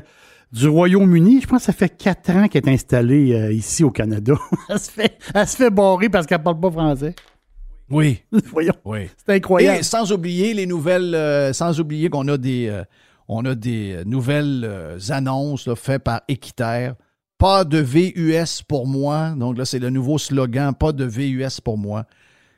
[0.51, 1.39] du Royaume-Uni.
[1.39, 4.33] Je pense que ça fait quatre ans qu'elle est installée euh, ici au Canada.
[4.69, 7.15] elle, se fait, elle se fait barrer parce qu'elle ne parle pas français.
[7.89, 8.23] Oui.
[8.51, 8.75] Voyons.
[8.83, 9.07] Oui.
[9.25, 9.79] C'est incroyable.
[9.79, 12.77] Et sans oublier les nouvelles, sans oublier qu'on a des,
[13.29, 16.95] on a des nouvelles annonces faites par Équiterre
[17.41, 19.31] pas de VUS pour moi.
[19.31, 22.05] Donc là, c'est le nouveau slogan, pas de VUS pour moi.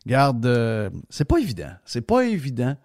[0.06, 1.72] Garde, euh, c'est pas évident.
[1.86, 2.76] C'est pas évident.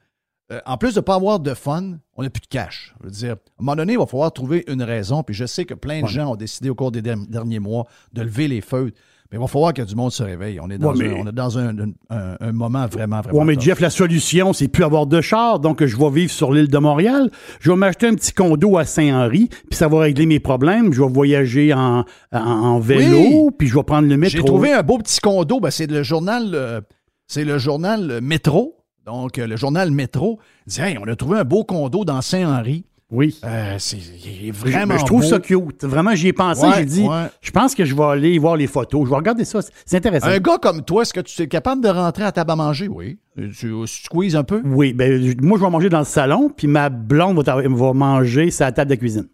[0.53, 2.95] euh, en plus de ne pas avoir de fun, on n'a plus de cash.
[3.01, 5.25] Je veux dire, à un moment donné, il va falloir trouver une raison.
[5.25, 8.23] Puis je sais que plein de gens ont décidé au cours des derniers mois de
[8.23, 8.93] lever les feux.
[9.31, 10.59] Mais il va falloir que du monde se réveille.
[10.59, 11.73] On est dans, un, on est dans un,
[12.53, 13.41] moment vraiment, vraiment.
[13.41, 15.61] Oui, mais Jeff, la solution, c'est plus avoir de char.
[15.61, 17.31] Donc, je vais vivre sur l'île de Montréal.
[17.61, 20.95] Je vais m'acheter un petit condo à Saint-Henri, puis ça va régler mes problèmes.
[20.95, 24.39] Je vais voyager en, en, vélo, puis je vais prendre le métro.
[24.39, 25.61] J'ai trouvé un beau petit condo.
[25.61, 26.81] Ben, c'est le journal, euh,
[27.27, 28.77] c'est le journal Métro.
[29.05, 32.87] Donc, euh, le journal Métro dit Hey, on a trouvé un beau condo dans Saint-Henri.
[33.11, 33.39] Oui.
[33.43, 33.99] Euh, c'est
[34.53, 34.99] vraiment.
[34.99, 35.83] Je, trouve ça cute.
[35.85, 36.67] Vraiment, j'y ai pensé.
[36.77, 37.07] j'ai dit,
[37.41, 39.05] je pense que je vais aller voir les photos.
[39.05, 39.61] Je vais regarder ça.
[39.87, 40.27] C'est intéressant.
[40.27, 42.89] Un gars comme toi, est-ce que tu es capable de rentrer à table à manger?
[42.89, 43.19] Oui.
[43.37, 44.61] Tu, squeezes un peu?
[44.65, 44.93] Oui.
[44.93, 48.73] Ben, moi, je vais manger dans le salon, puis ma blonde va, va manger la
[48.73, 49.29] table de cuisine.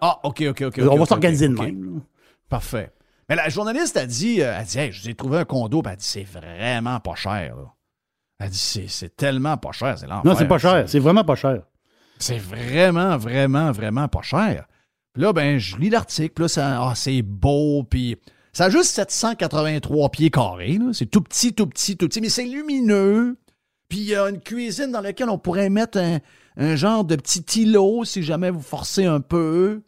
[0.00, 0.80] Ah, OK, OK, OK.
[0.88, 2.02] on va s'organiser de même.
[2.48, 2.92] Parfait.
[3.28, 5.82] Mais la journaliste a dit, euh, elle dit, hey, je vous ai trouvé un condo.
[5.82, 7.56] Ben, elle dit, c'est vraiment pas cher.
[7.56, 7.74] Là.
[8.40, 10.06] Elle dit, c'est tellement pas cher, c'est.
[10.06, 11.62] Non, c'est pas cher, c'est vraiment pas cher.
[12.20, 14.66] C'est vraiment, vraiment, vraiment pas cher.
[15.12, 18.16] Puis là, ben, je lis l'article, puis là, ça, ah, c'est beau, puis
[18.52, 22.44] ça a juste 783 pieds carrés, C'est tout petit, tout petit, tout petit, mais c'est
[22.44, 23.38] lumineux.
[23.88, 25.98] Puis il y a une cuisine dans laquelle on pourrait mettre
[26.56, 29.82] un, genre de petit îlot si jamais vous forcez un peu.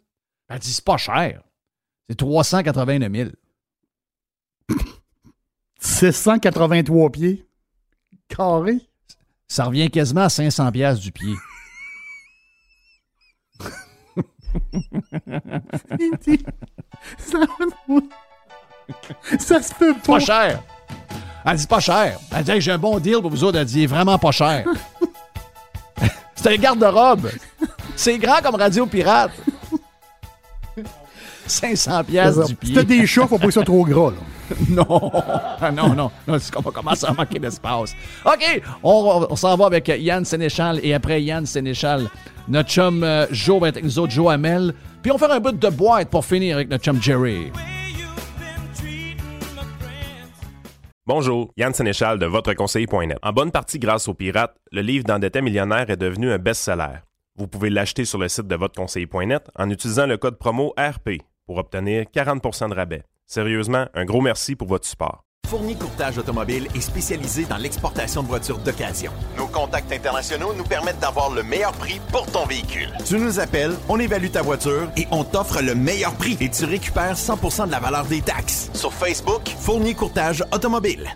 [0.49, 1.41] Elle dit, c'est pas cher.
[2.09, 3.29] C'est 389 000.
[5.79, 7.45] 683 pieds
[8.27, 8.79] carré.
[9.47, 11.33] Ça revient quasiment à 500 pièces du pied.
[19.39, 20.13] Ça, se peut pas.
[20.13, 20.63] Pas cher.
[21.45, 22.19] Elle dit pas cher.
[22.35, 23.57] Elle dit j'ai un bon deal pour vous autres.
[23.57, 24.65] Elle dit vraiment pas cher.
[26.35, 27.29] C'est un garde-robe.
[27.95, 29.31] C'est grand comme Radio Pirate.
[31.47, 32.79] 500 pièces du pied.
[32.79, 34.11] Si des chats, faut pas que ça trop gros.
[34.11, 34.17] Là.
[34.69, 35.11] non,
[35.71, 37.95] non, non, non, c'est qu'on va commencer à manquer d'espace.
[38.25, 42.09] OK, on, s'en va avec Yann Sénéchal et après Yann Sénéchal,
[42.47, 44.73] notre chum euh, Joe va être avec nous autres, Joe Hamel.
[45.01, 47.51] Puis on va faire un bout de boîte pour finir avec notre chum Jerry.
[51.05, 53.17] Bonjour, Yann Sénéchal de VotreConseiller.net.
[53.21, 56.99] En bonne partie grâce aux pirates, le livre d'endetté millionnaire est devenu un best-seller.
[57.35, 61.57] Vous pouvez l'acheter sur le site de VotreConseiller.net en utilisant le code promo RP pour
[61.57, 63.03] obtenir 40 de rabais.
[63.25, 65.23] Sérieusement, un gros merci pour votre support.
[65.47, 69.11] Fourni Courtage Automobile est spécialisé dans l'exportation de voitures d'occasion.
[69.37, 72.89] Nos contacts internationaux nous permettent d'avoir le meilleur prix pour ton véhicule.
[73.05, 76.65] Tu nous appelles, on évalue ta voiture et on t'offre le meilleur prix et tu
[76.65, 78.71] récupères 100% de la valeur des taxes.
[78.73, 81.07] Sur Facebook, Fourni Courtage Automobile.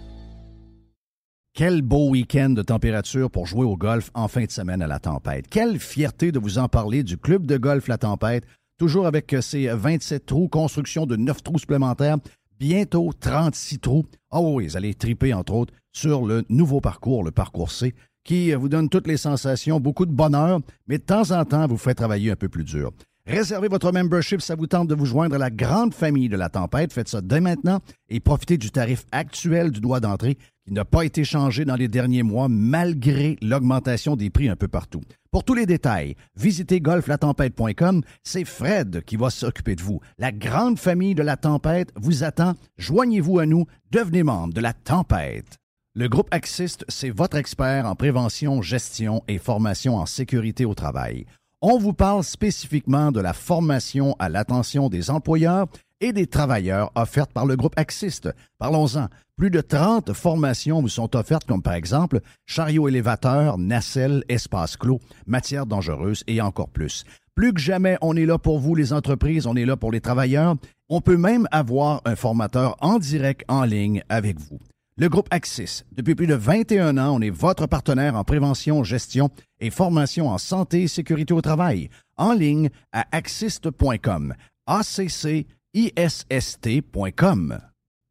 [1.55, 4.99] Quel beau week-end de température pour jouer au golf en fin de semaine à la
[4.99, 5.47] tempête.
[5.49, 8.43] Quelle fierté de vous en parler du club de golf La Tempête
[8.77, 12.17] toujours avec euh, ses 27 trous, construction de 9 trous supplémentaires,
[12.59, 14.05] bientôt 36 trous.
[14.31, 18.53] Oh oui, vous allez triper, entre autres, sur le nouveau parcours, le parcours C, qui
[18.53, 21.77] euh, vous donne toutes les sensations, beaucoup de bonheur, mais de temps en temps, vous
[21.77, 22.91] fait travailler un peu plus dur.
[23.25, 26.47] Réservez votre membership, ça vous tente de vous joindre à la grande famille de la
[26.47, 26.93] tempête.
[26.93, 30.37] Faites ça dès maintenant et profitez du tarif actuel du droit d'entrée
[30.67, 34.67] qui n'a pas été changé dans les derniers mois malgré l'augmentation des prix un peu
[34.67, 35.01] partout.
[35.31, 38.01] Pour tous les détails, visitez golflatempête.com.
[38.23, 40.01] C'est Fred qui va s'occuper de vous.
[40.17, 42.55] La grande famille de la tempête vous attend.
[42.77, 43.65] Joignez-vous à nous.
[43.91, 45.57] Devenez membre de la tempête.
[45.95, 51.25] Le groupe Axiste, c'est votre expert en prévention, gestion et formation en sécurité au travail.
[51.61, 55.67] On vous parle spécifiquement de la formation à l'attention des employeurs
[56.01, 58.29] et des travailleurs offertes par le groupe Axiste.
[58.57, 59.07] Parlons-en.
[59.37, 64.99] Plus de 30 formations vous sont offertes, comme par exemple chariot élévateur, nacelle, espace clos,
[65.27, 67.03] matière dangereuse et encore plus.
[67.35, 70.01] Plus que jamais, on est là pour vous, les entreprises, on est là pour les
[70.01, 70.55] travailleurs.
[70.89, 74.59] On peut même avoir un formateur en direct en ligne avec vous.
[74.99, 79.29] Le groupe Axis, depuis plus de 21 ans, on est votre partenaire en prévention, gestion
[79.59, 81.89] et formation en santé et sécurité au travail.
[82.15, 84.33] En ligne à axist.com.
[85.77, 87.59] A-C-C-I-S-S-T.com.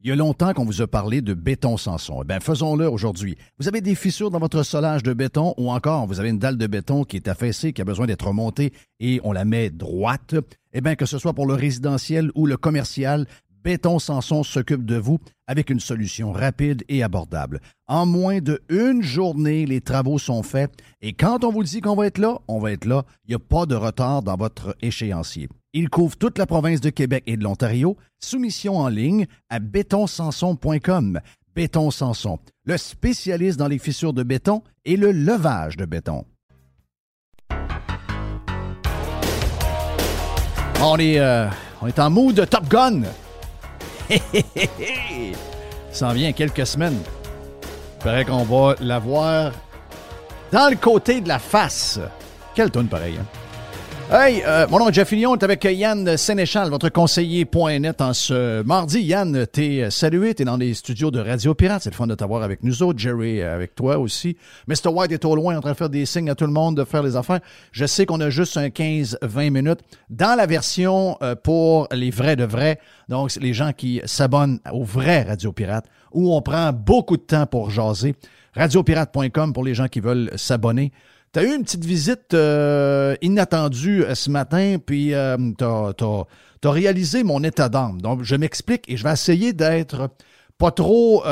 [0.02, 2.20] Il y a longtemps qu'on vous a parlé de béton Sanson.
[2.22, 3.36] Eh bien, faisons-le aujourd'hui.
[3.58, 6.58] Vous avez des fissures dans votre solage de béton ou encore vous avez une dalle
[6.58, 10.36] de béton qui est affaissée, qui a besoin d'être remontée et on la met droite.
[10.72, 13.26] Eh bien, que ce soit pour le résidentiel ou le commercial,
[13.66, 17.60] Béton Sanson s'occupe de vous avec une solution rapide et abordable.
[17.88, 20.70] En moins de une journée, les travaux sont faits
[21.02, 23.04] et quand on vous dit qu'on va être là, on va être là.
[23.24, 25.48] Il n'y a pas de retard dans votre échéancier.
[25.72, 27.96] Il couvre toute la province de Québec et de l'Ontario.
[28.20, 31.18] Soumission en ligne à bétonsanson.com.
[31.56, 36.24] Béton Sanson, le spécialiste dans les fissures de béton et le levage de béton.
[40.80, 41.48] On est, euh,
[41.82, 43.02] on est en mood de Top Gun.
[45.90, 47.00] Ça en vient quelques semaines.
[47.98, 49.52] Il paraît qu'on va la voir
[50.52, 51.98] Dans le côté de la face.
[52.54, 53.26] Quelle tonne pareil, hein?
[54.08, 58.62] Hey, euh, mon nom est Jeff Fillion, est avec Yann Sénéchal, votre conseiller.net en ce
[58.62, 59.00] mardi.
[59.00, 61.82] Yann, t'es salué, t'es dans les studios de Radio Pirate.
[61.82, 63.00] C'est le fun de t'avoir avec nous autres.
[63.00, 64.36] Jerry, euh, avec toi aussi.
[64.68, 64.90] Mr.
[64.92, 66.84] White est au loin en train de faire des signes à tout le monde de
[66.84, 67.40] faire les affaires.
[67.72, 69.80] Je sais qu'on a juste un 15-20 minutes.
[70.08, 74.84] Dans la version euh, pour les vrais de vrais, donc les gens qui s'abonnent au
[74.84, 78.14] vrai Radio Pirate, où on prend beaucoup de temps pour jaser.
[78.54, 80.92] Radiopirate.com pour les gens qui veulent s'abonner.
[81.36, 86.70] Tu as eu une petite visite euh, inattendue euh, ce matin, puis euh, tu as,
[86.70, 88.00] réalisé mon état d'âme.
[88.00, 90.08] Donc, je m'explique et je vais essayer d'être
[90.56, 91.22] pas trop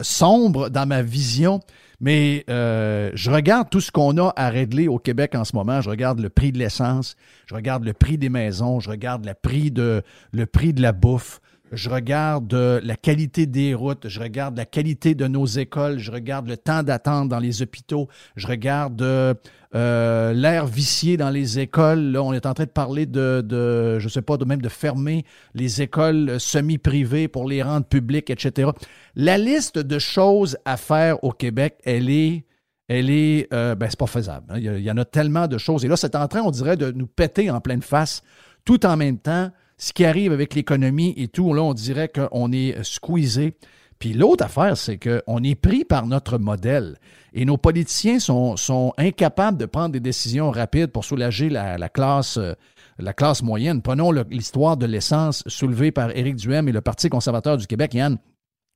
[0.00, 1.60] sombre dans ma vision,
[2.00, 5.82] mais je regarde tout ce qu'on a à régler au Québec en ce moment.
[5.82, 9.34] Je regarde le prix de l'essence, je regarde le prix des maisons, je regarde le
[9.34, 11.42] prix de, le prix de la bouffe,
[11.72, 16.10] je regarde euh, la qualité des routes, je regarde la qualité de nos écoles, je
[16.10, 19.34] regarde le temps d'attente dans les hôpitaux, je regarde euh,
[19.74, 22.00] euh, l'air vicié dans les écoles.
[22.00, 25.24] Là, on est en train de parler de, je sais pas, de même de fermer
[25.54, 28.70] les écoles semi-privées pour les rendre publiques, etc.
[29.14, 32.44] La liste de choses à faire au Québec, elle est
[32.88, 34.46] elle est, ben, c'est pas faisable.
[34.48, 34.58] Hein.
[34.58, 35.84] Il y en a tellement de choses.
[35.84, 38.24] Et là, c'est en train, on dirait, de nous péter en pleine face,
[38.64, 42.52] tout en même temps ce qui arrive avec l'économie et tout, là, on dirait qu'on
[42.52, 43.54] est squeezé.
[43.98, 46.98] Puis l'autre affaire, c'est qu'on est pris par notre modèle
[47.32, 52.54] et nos politiciens sont, incapables de prendre des décisions rapides pour soulager la, classe, euh,
[52.98, 53.80] la classe moyenne.
[53.80, 58.18] Prenons l'histoire de l'essence soulevée par Éric Duhem et le Parti conservateur du Québec, Yann.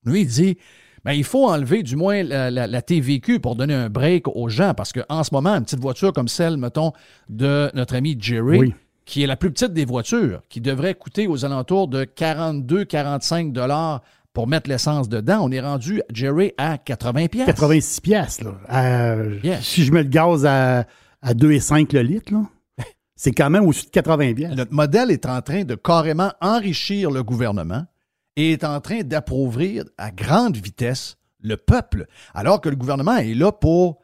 [0.06, 0.58] Lui, il dit
[1.04, 4.92] ben, il faut enlever du moins la, TVQ pour donner un break aux gens parce
[4.92, 6.92] qu'en ce moment, une petite voiture comme celle, mettons,
[7.28, 11.44] de notre ami Jerry, qui est la plus petite des voitures, qui devrait coûter aux
[11.44, 17.46] alentours de 42-45 dollars pour mettre l'essence dedans, on est rendu, Jerry, à 80 pièces.
[17.46, 18.52] 86 pièces là.
[19.62, 20.86] Si je mets le gaz à,
[21.22, 22.42] à 2,5 le litre, là,
[23.16, 24.56] c'est quand même au-dessus de 80 pièces.
[24.56, 27.86] Notre modèle est en train de carrément enrichir le gouvernement
[28.36, 33.34] et est en train d'appauvrir à grande vitesse le peuple, alors que le gouvernement est
[33.34, 34.00] là pour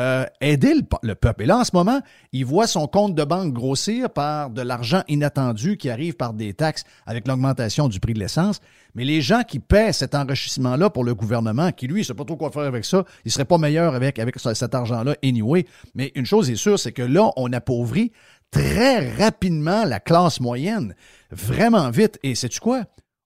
[0.00, 1.42] euh, aider le, peuple.
[1.42, 2.00] Et là, en ce moment,
[2.32, 6.54] il voit son compte de banque grossir par de l'argent inattendu qui arrive par des
[6.54, 8.60] taxes avec l'augmentation du prix de l'essence.
[8.94, 12.24] Mais les gens qui paient cet enrichissement-là pour le gouvernement, qui lui, ne sait pas
[12.24, 15.66] trop quoi faire avec ça, il serait pas meilleur avec, avec cet argent-là anyway.
[15.94, 18.10] Mais une chose est sûre, c'est que là, on appauvrit
[18.50, 20.94] très rapidement la classe moyenne.
[21.30, 22.18] Vraiment vite.
[22.22, 22.84] Et sais-tu quoi?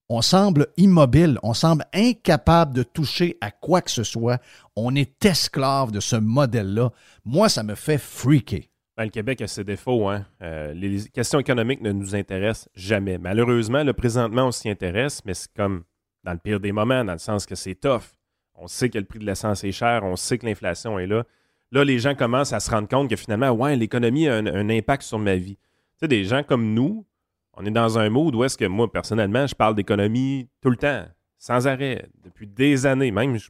[0.09, 4.39] On semble immobile, on semble incapable de toucher à quoi que ce soit.
[4.75, 6.91] On est esclave de ce modèle-là.
[7.23, 8.61] Moi, ça me fait freaker.
[8.97, 10.07] Ben, le Québec a ses défauts.
[10.07, 10.25] Hein?
[10.41, 13.17] Euh, les questions économiques ne nous intéressent jamais.
[13.17, 15.83] Malheureusement, le présentement, on s'y intéresse, mais c'est comme
[16.23, 18.13] dans le pire des moments, dans le sens que c'est tough.
[18.55, 21.25] On sait que le prix de l'essence est cher, on sait que l'inflation est là.
[21.71, 25.03] Là, les gens commencent à se rendre compte que finalement, ouais, l'économie a un impact
[25.03, 25.55] sur ma vie.
[25.55, 25.61] Tu
[26.01, 27.05] sais, des gens comme nous,
[27.57, 30.77] on est dans un mood où est-ce que moi, personnellement, je parle d'économie tout le
[30.77, 31.05] temps,
[31.37, 33.11] sans arrêt, depuis des années.
[33.11, 33.49] Même, je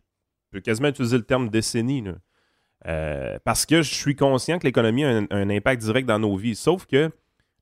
[0.51, 2.03] peux quasiment utiliser le terme décennie.
[2.87, 6.55] Euh, parce que je suis conscient que l'économie a un, impact direct dans nos vies.
[6.55, 7.09] Sauf que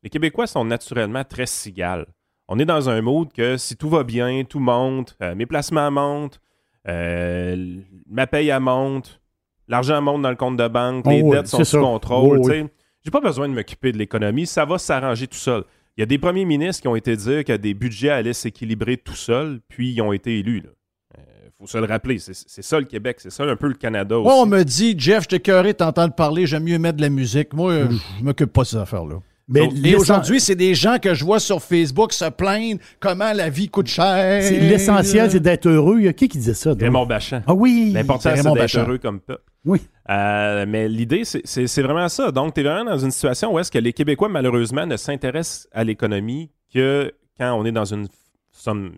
[0.04, 2.08] les Québécois sont naturellement très cigales.
[2.50, 5.92] On est dans un mood que si tout va bien, tout monte, euh, mes placements
[5.92, 6.42] montent,
[6.90, 7.78] euh,
[8.10, 9.22] ma paye monte,
[9.70, 12.42] l'argent monte dans le compte de banque, les oh dettes sont sous contrôle.
[12.44, 12.66] Je
[13.02, 15.64] J'ai pas besoin de m'occuper de l'économie, ça va s'arranger tout seul.
[15.98, 18.98] Il y a des premiers ministres qui ont été dire que des budgets allaient s'équilibrer
[18.98, 20.64] tout seuls, puis ils ont été élus.
[20.66, 23.76] Il euh, faut se le rappeler, c'est ça le Québec, c'est ça un peu le
[23.76, 24.36] Canada aussi.
[24.36, 27.54] on me dit, Jeff, je t'ai t'entendre parler, j'aime mieux mettre de la musique.
[27.54, 28.00] Moi, mm.
[28.20, 29.18] je m'occupe pas de ces affaires-là.
[29.48, 33.50] Mais et aujourd'hui, c'est des gens que je vois sur Facebook se plaindre comment la
[33.50, 34.52] vie coûte cher.
[34.52, 36.00] L'essentiel, c'est d'être heureux.
[36.00, 36.74] Il y a qui qui disait ça?
[36.80, 37.42] Raymond Bachand.
[37.46, 37.92] Ah oui!
[37.94, 39.44] L'important, c'est d'être heureux comme peuple.
[39.66, 39.82] Oui.
[40.10, 42.32] Euh, mais l'idée, c'est vraiment ça.
[42.32, 45.68] Donc, tu es vraiment dans une situation où est-ce que les Québécois, malheureusement, ne s'intéressent
[45.72, 48.08] à l'économie que quand on est dans une
[48.52, 48.94] somme,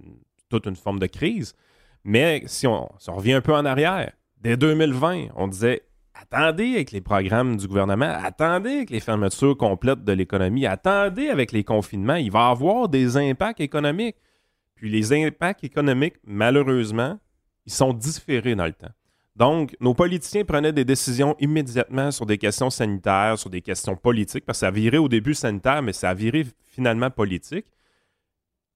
[0.50, 1.54] toute une forme de crise.
[2.04, 6.76] Mais si on, si on revient un peu en arrière, dès 2020, on disait attendez
[6.76, 11.64] avec les programmes du gouvernement, attendez avec les fermetures complètes de l'économie, attendez avec les
[11.64, 14.16] confinements, il va y avoir des impacts économiques.
[14.76, 17.18] Puis les impacts économiques, malheureusement,
[17.66, 18.92] ils sont différés dans le temps.
[19.36, 24.46] Donc, nos politiciens prenaient des décisions immédiatement sur des questions sanitaires, sur des questions politiques,
[24.46, 27.66] parce que ça a viré au début sanitaire, mais ça a viré finalement politique,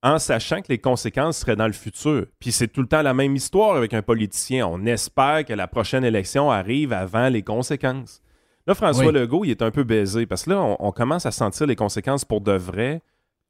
[0.04, 2.26] en sachant que les conséquences seraient dans le futur.
[2.39, 4.67] Puis c'est tout le temps la même histoire avec un politicien.
[4.67, 8.22] On espère que la prochaine élection arrive avant les conséquences.
[8.67, 11.32] Là, François Legault, il est un peu baisé, parce que là, on, on commence à
[11.32, 13.02] sentir les conséquences pour de vrai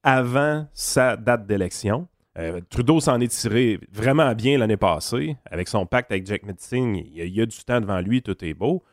[0.04, 2.08] avant sa date d'élection.
[2.38, 7.04] Euh, Trudeau s'en est tiré vraiment bien l'année passée avec son pacte avec Jack Metzing.
[7.13, 8.84] Il y, a, du temps devant lui, tout est beau.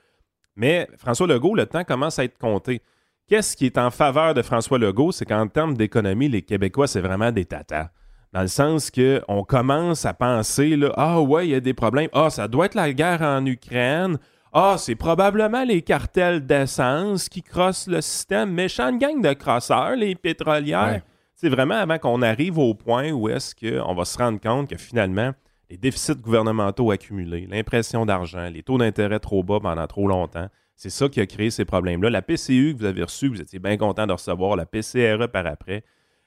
[0.57, 2.81] Mais François Legault, le temps commence à être compté.
[3.29, 5.13] Qu'est-ce qui est en faveur de François Legault?
[5.13, 7.91] C'est qu'en termes d'économie, les Québécois, c'est vraiment des tatas.
[8.33, 12.09] Dans le sens qu'on commence à penser, là, ah ouais, il y a des problèmes.
[12.13, 14.19] Ah, ça doit être la guerre en Ukraine.
[14.53, 18.53] Ah, c'est probablement les cartels d'essence qui crossent le système.
[18.53, 21.03] Méchante gang de crosseurs, les pétrolières.
[21.39, 24.79] C'est vraiment avant qu'on arrive au point où est-ce qu'on va se rendre compte que
[24.79, 25.33] finalement,
[25.69, 30.89] les déficits gouvernementaux accumulés, l'impression d'argent, les taux d'intérêt trop bas pendant trop longtemps, c'est
[30.89, 32.09] ça qui a créé ces problèmes-là.
[32.09, 35.45] La PCU que vous avez reçue, vous étiez bien content de recevoir, la PCRE par
[35.45, 35.85] après,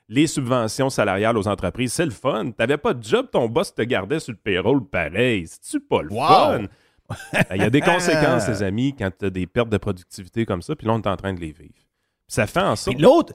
[0.10, 2.46] les subventions salariales aux entreprises, c'est le fun.
[2.46, 5.48] Tu n'avais pas de job, ton boss te gardait sur le payroll pareil.
[5.48, 6.66] C'est-tu pas le fun?
[7.56, 10.62] Il y a des conséquences, les amis, quand tu as des pertes de productivité comme
[10.62, 11.89] ça, puis là, on est en train de les vivre.
[12.30, 13.02] Ça fait en sorte.
[13.02, 13.34] L'autre,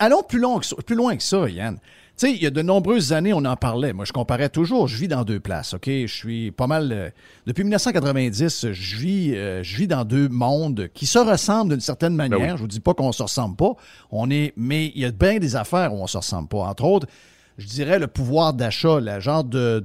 [0.00, 1.76] allons plus loin, que ça, plus loin que ça, Yann.
[2.16, 3.92] Tu sais, il y a de nombreuses années, on en parlait.
[3.92, 4.88] Moi, je comparais toujours.
[4.88, 5.86] Je vis dans deux places, OK?
[5.86, 6.92] Je suis pas mal.
[6.92, 7.10] Euh,
[7.46, 12.16] depuis 1990, je vis, euh, je vis dans deux mondes qui se ressemblent d'une certaine
[12.16, 12.56] ben manière.
[12.56, 13.72] Je vous dis pas qu'on se ressemble pas.
[14.10, 16.58] On est, mais il y a bien des affaires où on se ressemble pas.
[16.58, 17.08] Entre autres,
[17.58, 19.80] je dirais, le pouvoir d'achat, le genre de,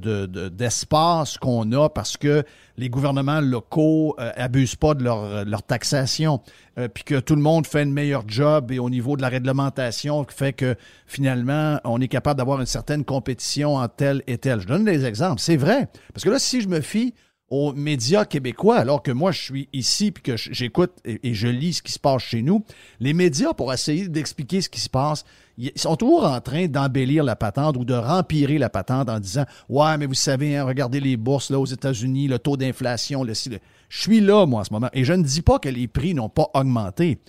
[0.50, 2.44] d'espace qu'on a parce que
[2.78, 6.42] les gouvernements locaux euh, abusent pas de leur, leur taxation,
[6.78, 9.30] euh, puis que tout le monde fait une meilleur job et au niveau de la
[9.30, 14.38] réglementation, qui fait que finalement, on est capable d'avoir une certaine compétition en tel et
[14.38, 14.62] tel.
[14.62, 15.42] Je donne des exemples.
[15.42, 15.90] C'est vrai.
[16.14, 17.14] Parce que là, si je me fie
[17.50, 21.74] aux médias québécois, alors que moi, je suis ici puis que j'écoute et, je lis
[21.74, 22.64] ce qui se passe chez nous,
[23.00, 25.26] les médias, pour essayer d'expliquer ce qui se passe,
[25.58, 29.46] ils sont toujours en train d'embellir la patente ou de rempirer la patente en disant
[29.68, 33.34] Ouais, mais vous savez, hein, regardez les bourses là, aux États-Unis, le taux d'inflation, le,
[33.34, 34.90] Je suis là, moi, en ce moment.
[34.94, 37.20] Et je ne dis pas que les prix n'ont pas augmenté.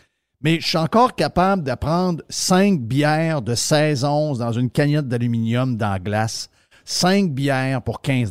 [0.42, 5.76] Mais je suis encore capable d'apprendre cinq bières de 16 onces dans une cagnotte d'aluminium
[5.76, 6.50] dans la glace.
[6.85, 8.30] Cinq bières pour 15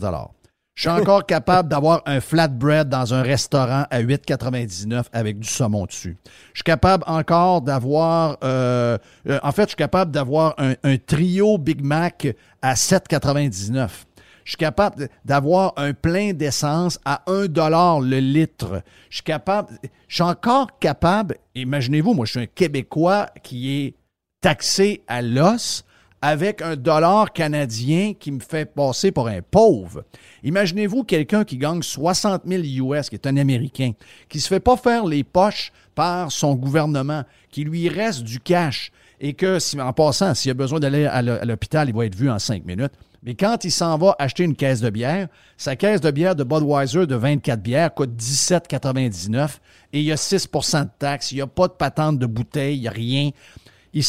[0.80, 5.86] je suis encore capable d'avoir un flatbread dans un restaurant à 8,99 avec du saumon
[5.86, 6.15] dessus.
[6.54, 11.58] Je suis capable encore d'avoir, euh, euh, en fait, je suis capable d'avoir un, trio
[11.58, 13.89] Big Mac à 7,99.
[14.46, 18.82] Je suis capable d'avoir un plein d'essence à 1 dollar le litre.
[19.10, 23.96] Je suis capable, je suis encore capable, imaginez-vous, moi je suis un Québécois qui est
[24.39, 25.84] taxé à l'os
[26.22, 30.04] avec un dollar canadien qui me fait passer pour un pauvre.
[30.44, 33.92] Imaginez-vous quelqu'un qui gagne 60 000 US, qui est un Américain,
[34.28, 38.92] qui se fait pas faire les poches par son gouvernement, qui lui reste du cash
[39.22, 42.40] et que, en passant, s'il a besoin d'aller à l'hôpital, il va être vu en
[42.40, 42.94] cinq minutes.
[43.22, 45.28] Mais quand il s'en va acheter une caisse de bière,
[45.58, 49.58] sa caisse de bière de Budweiser de 24 bières coûte 17,99
[49.92, 52.78] et il y a 6% de taxes, il n'y a pas de patente de bouteille,
[52.78, 53.32] il n'y a rien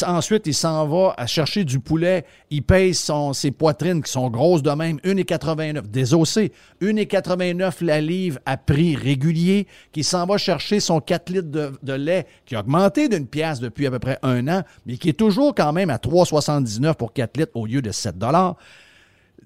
[0.07, 2.25] ensuite, il s'en va à chercher du poulet.
[2.51, 5.87] Il paye son, ses poitrines qui sont grosses de même, 1,89.
[5.87, 9.67] Désossé, 1,89 la livre à prix régulier.
[9.93, 13.87] Qui s'en va chercher son 4 litres de, lait qui a augmenté d'une pièce depuis
[13.87, 17.37] à peu près un an, mais qui est toujours quand même à 3,79 pour 4
[17.37, 18.57] litres au lieu de 7 dollars.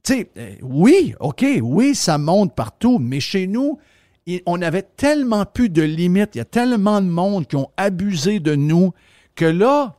[0.02, 3.78] Tu sais, euh, oui, OK, oui, ça monte partout, mais chez nous,
[4.46, 8.40] on avait tellement plus de limites, il y a tellement de monde qui ont abusé
[8.40, 8.92] de nous
[9.34, 9.96] que là,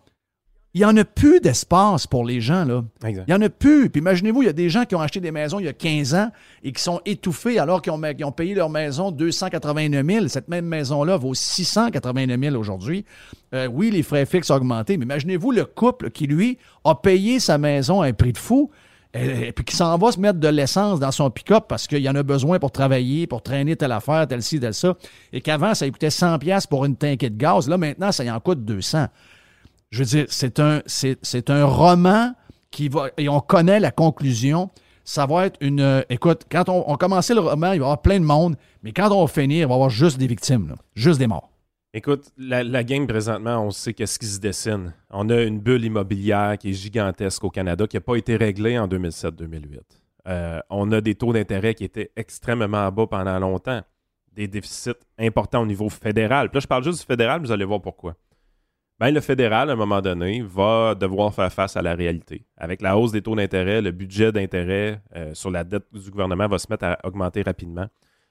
[0.76, 2.66] il n'y en a plus d'espace pour les gens.
[2.66, 2.84] Là.
[3.08, 3.90] Il n'y en a plus.
[3.90, 5.74] Puis imaginez-vous, il y a des gens qui ont acheté des maisons il y a
[5.74, 6.32] 15 ans
[6.64, 10.28] et qui sont étouffés alors qu'ils ont, payé leur maison 289 000.
[10.28, 13.06] Cette même maison-là vaut 689 000 aujourd'hui.
[13.54, 17.40] Euh, oui, les frais fixes ont augmenté, mais imaginez-vous le couple qui, lui, a payé
[17.40, 18.70] sa maison à un prix de fou
[19.14, 22.10] et, puis qui s'en va se mettre de l'essence dans son pick-up parce qu'il y
[22.10, 24.98] en a besoin pour travailler, pour traîner telle affaire, telle ci, telle ça.
[25.32, 27.70] Et qu'avant, ça coûtait 100 pour une tanquée de gaz.
[27.70, 29.08] Là, maintenant, ça y en coûte 200.
[29.96, 32.34] Je veux dire, c'est un, c'est, roman
[32.70, 33.12] qui va.
[33.18, 34.70] Et on connaît la conclusion.
[35.06, 35.80] Ça va être une.
[35.80, 38.58] Euh, écoute, quand on, on commençait le roman, il va y avoir plein de monde,
[38.84, 41.50] mais quand on va finir, il va y avoir juste des victimes, juste des morts.
[41.94, 44.94] Écoute, la, game présentement, on sait qu'est-ce qui se dessine.
[45.12, 48.78] On a une bulle immobilière qui est gigantesque au Canada, qui n'a pas été réglée
[48.78, 49.80] en 2007-2008.
[50.28, 53.82] Euh, on a des taux d'intérêt qui étaient extrêmement bas pendant longtemps,
[54.34, 56.50] des déficits importants au niveau fédéral.
[56.50, 58.18] Puis là, je parle juste du fédéral, vous allez voir pourquoi
[58.98, 62.46] ben, le fédéral, à un moment donné, va devoir faire face à la réalité.
[62.56, 66.48] Avec la hausse des taux d'intérêt, le budget d'intérêt euh, sur la dette du gouvernement
[66.48, 67.88] va se mettre à augmenter rapidement.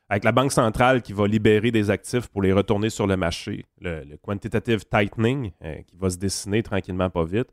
[0.08, 3.66] Avec la Banque centrale qui va libérer des actifs pour les retourner sur le marché,
[3.80, 7.48] le, quantitative tightening euh, qui va se dessiner tranquillement pas vite,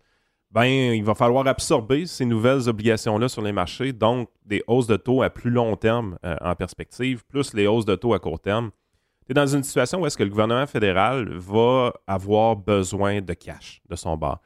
[0.52, 4.98] ben, il va falloir absorber ces nouvelles obligations-là sur les marchés, donc des hausses de
[4.98, 8.40] taux à plus long terme euh, en perspective, plus les hausses de taux à court
[8.40, 8.72] terme
[9.32, 13.82] es dans une situation où est-ce que le gouvernement fédéral va avoir besoin de cash
[13.90, 14.42] de son bord.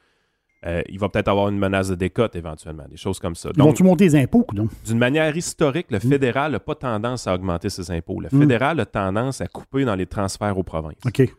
[0.66, 3.50] Euh, il va peut-être avoir une menace de décote éventuellement, des choses comme ça.
[3.56, 4.72] Ils vont-tu monter les impôts, donc?
[4.84, 8.20] D'une manière historique, le fédéral n'a pas tendance à augmenter ses impôts.
[8.20, 10.96] Le fédéral a tendance à couper dans les transferts aux provinces.
[11.06, 11.30] OK.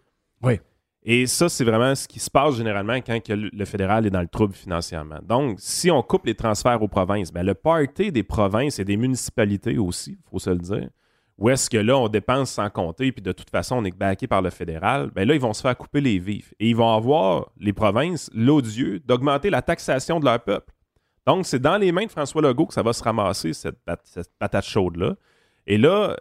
[0.42, 0.60] Oui.
[1.08, 4.28] Et ça, c'est vraiment ce qui se passe généralement quand le fédéral est dans le
[4.28, 5.18] trouble financièrement.
[5.22, 8.96] Donc, si on coupe les transferts aux provinces, ben, le party des provinces et des
[8.96, 10.88] municipalités aussi, il faut se le dire,
[11.38, 14.26] où est-ce que là, on dépense sans compter, puis de toute façon, on est backé
[14.26, 16.54] par le fédéral, bien là, ils vont se faire couper les vifs.
[16.58, 20.72] Et ils vont avoir, les provinces, l'odieux d'augmenter la taxation de leur peuple.
[21.26, 23.78] Donc, c'est dans les mains de François Legault que ça va se ramasser, cette,
[24.38, 25.16] patate chaude-là.
[25.66, 26.16] Et là,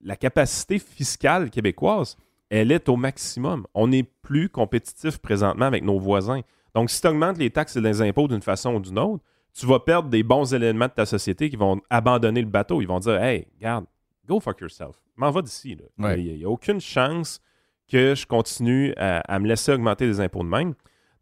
[0.00, 2.16] la capacité fiscale québécoise,
[2.50, 3.66] elle est au maximum.
[3.74, 6.40] On n'est plus compétitif présentement avec nos voisins.
[6.74, 9.66] Donc, si tu augmentes les taxes et les impôts d'une façon ou d'une autre, tu
[9.66, 12.82] vas perdre des bons éléments de ta société qui vont abandonner le bateau.
[12.82, 13.86] Ils vont dire Hey, regarde,
[14.26, 14.96] go fuck yourself.
[15.16, 15.76] M'en va d'ici.
[15.98, 17.40] Il n'y a, aucune chance
[17.88, 20.74] que je continue à, me laisser augmenter les impôts de même.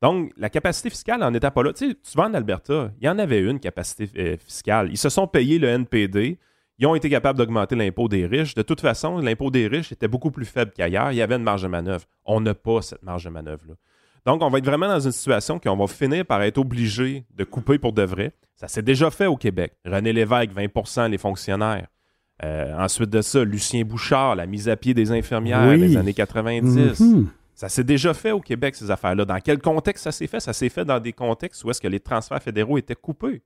[0.03, 1.73] Donc, la capacité fiscale n'en était pas là.
[1.73, 4.89] Tu sais, tu vas en Alberta, il y en avait une capacité euh, fiscale.
[4.91, 6.39] Ils se sont payés le NPD.
[6.79, 8.55] Ils ont été capables d'augmenter l'impôt des riches.
[8.55, 11.13] De toute façon, l'impôt des riches était beaucoup plus faible qu'ailleurs.
[11.13, 12.05] Il y avait une marge de manœuvre.
[12.25, 13.75] On n'a pas cette marge de manœuvre-là.
[14.27, 17.45] Donc, on va être vraiment dans une situation qu'on va finir par être obligé de
[17.45, 18.33] couper pour de vrai.
[18.57, 19.75] Ça s'est déjà fait au Québec.
[19.85, 21.87] René Lévesque, 20% les fonctionnaires.
[22.43, 27.01] Euh, ensuite de ça, Lucien Bouchard, la mise à pied des infirmières des années 90.
[27.01, 27.28] Mhm.
[27.55, 29.24] Ça s'est déjà fait au Québec, ces affaires-là.
[29.24, 30.41] Dans quel contexte ça s'est fait?
[30.41, 33.43] Ça s'est fait dans des contextes où est-ce que les transferts fédéraux étaient coupés.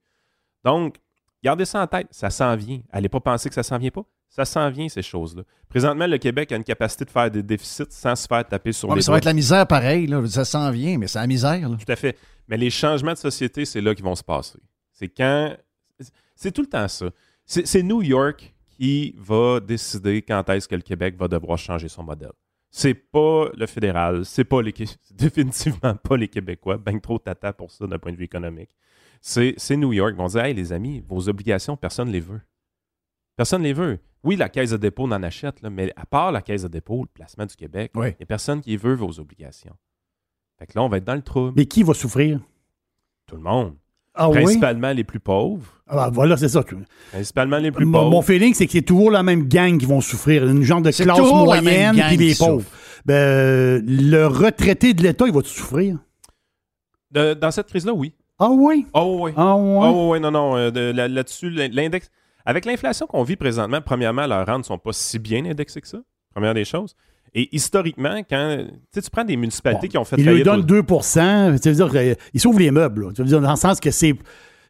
[0.65, 0.97] Donc,
[1.45, 2.81] gardez ça en tête, ça s'en vient.
[2.91, 4.05] Allez pas penser que ça s'en vient pas.
[4.31, 5.43] Ça s'en vient, ces choses-là.
[5.69, 8.95] Présentement, le Québec a une capacité de faire des déficits sans se faire taper sur
[8.95, 10.07] les Ça va être la misère pareil.
[10.07, 10.27] Là.
[10.27, 11.61] Ça s'en vient, mais c'est la misère.
[11.61, 12.17] Tout à fait.
[12.47, 14.59] Mais les changements de société, c'est là qu'ils vont se passer.
[14.93, 15.55] C'est quand...
[16.35, 17.11] C'est tout le temps ça.
[17.45, 22.05] C'est New York qui va décider quand est-ce que le Québec va devoir changer son
[22.05, 22.33] modèle.
[22.71, 24.73] C'est pas le fédéral, c'est pas les
[25.11, 28.71] définitivement pas les Québécois, ben trop tata pour ça d'un point de vue économique.
[29.21, 30.13] C'est New York.
[30.15, 32.41] Ils vont dire Hey les amis, vos obligations, personne ne les veut.
[33.37, 33.99] Personne ne les veut.
[34.23, 37.09] Oui, la caisse de dépôt en achète, mais à part la caisse de dépôt, le
[37.13, 39.77] placement du Québec, il n'y a personne qui veut vos obligations.
[40.59, 41.53] Fait que là, on va être dans le trou.
[41.57, 42.41] Mais qui va souffrir?
[43.27, 43.77] Tout le monde.
[44.15, 45.78] Ah Principalement les plus pauvres.
[45.89, 46.63] Ah, voilà, c'est ça.
[47.13, 48.11] Principalement les plus pauvres.
[48.11, 50.47] Mon feeling, c'est que c'est toujours la même gang qui vont souffrir.
[50.47, 52.65] Une genre de classe moyenne puis les pauvres.
[53.07, 55.97] Ben, le retraité de l'État, il va souffrir?
[57.11, 58.13] dans cette crise-là, oui.
[58.39, 58.87] Ah oui?
[58.93, 59.33] Ah oui.
[59.37, 59.79] Ah oui.
[59.83, 60.57] Ah oui, non, non.
[60.57, 62.11] Euh, là-dessus, l'index.
[62.45, 65.89] Avec l'inflation qu'on vit présentement, premièrement, leurs rentes ne sont pas si bien indexées que
[65.89, 65.99] ça.
[66.35, 66.95] Première des choses.
[67.35, 70.17] Et historiquement, quand tu prends des municipalités qui ont fait.
[70.19, 73.09] Ils lui donnent 2 ça veut dire qu'ils sauvent les meubles.
[73.17, 74.15] Ça veut dire dans le sens que c'est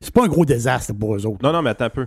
[0.00, 1.42] c'est pas un gros désastre pour eux autres.
[1.42, 2.06] Non, non, mais attends un peu.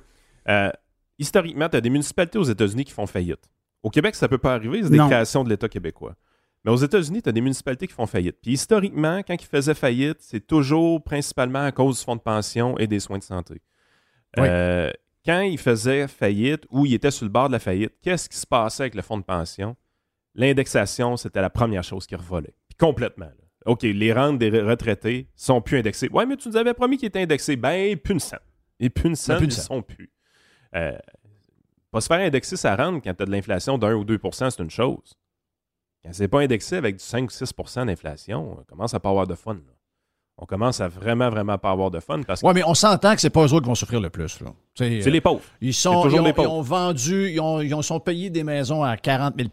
[0.50, 0.72] Euh,
[1.18, 3.50] historiquement, tu as des municipalités aux États-Unis qui font faillite.
[3.84, 6.16] Au Québec, ça peut pas arriver, c'est des créations de l'État québécois.
[6.64, 8.38] Mais aux États-Unis, tu as des municipalités qui font faillite.
[8.42, 12.78] Puis historiquement, quand ils faisaient faillite, c'est toujours principalement à cause du fonds de pension
[12.78, 13.62] et des soins de santé.
[14.38, 14.92] Euh,
[15.26, 18.38] quand ils faisaient faillite ou ils étaient sur le bord de la faillite, qu'est-ce qui
[18.38, 19.76] se passait avec le fonds de pension?
[20.36, 22.54] L'indexation, c'était la première chose qui revolait.
[22.70, 23.32] Puis complètement.
[23.66, 26.09] OK, les rentes des retraités sont plus indexées.
[26.12, 27.55] Ouais, mais tu nous avais promis qu'ils étaient indexés.
[27.55, 28.38] Ben, plus une cent.
[28.80, 30.12] Et plus une cent, ils sont plus.
[30.76, 30.97] Euh,
[31.91, 34.59] pas se faire indexer sa rente quand tu as de l'inflation d'un ou 2 c'est
[34.59, 35.14] une chose.
[36.03, 37.53] Quand c'est pas indexé avec du 5 ou 6
[37.86, 39.57] d'inflation, on commence à pas avoir de fun.
[40.38, 42.24] On commence à vraiment, vraiment pas avoir de fun.
[42.24, 44.39] Parce Oui, mais on s'entend que c'est pas eux autres qui vont souffrir le plus.
[44.74, 45.43] C'est les pauvres.
[45.59, 49.36] Ils, sont, ils, ont, vendu, ils ont, ils ont, sont payés des maisons à 40
[49.38, 49.49] 000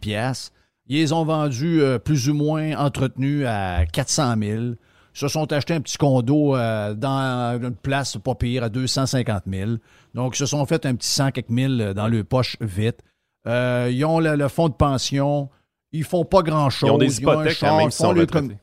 [0.89, 4.61] ils les ont vendus euh, plus ou moins entretenus à 400 000.
[4.61, 4.75] Ils
[5.13, 9.71] se sont achetés un petit condo euh, dans une place pas pire à 250 000.
[10.15, 13.03] Donc, ils se sont fait un petit 100 quelques mille euh, dans le poche vite.
[13.45, 15.49] ils ont le, fonds de pension.
[15.91, 16.89] Ils font pas grand-chose.
[16.89, 18.57] Ils ont des hypothèques même s'ils sont retraités.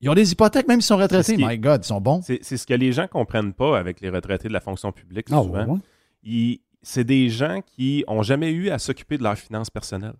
[0.00, 1.36] Ils ont des hypothèques même s'ils sont retraités.
[1.38, 2.20] My God, ils sont bons.
[2.22, 5.42] C'est ce que les gens comprennent pas avec les retraités de la fonction publique ah,
[5.42, 5.78] souvent.
[6.82, 10.14] C'est des gens qui ont jamais eu à s'occuper de leurs finances personnelles.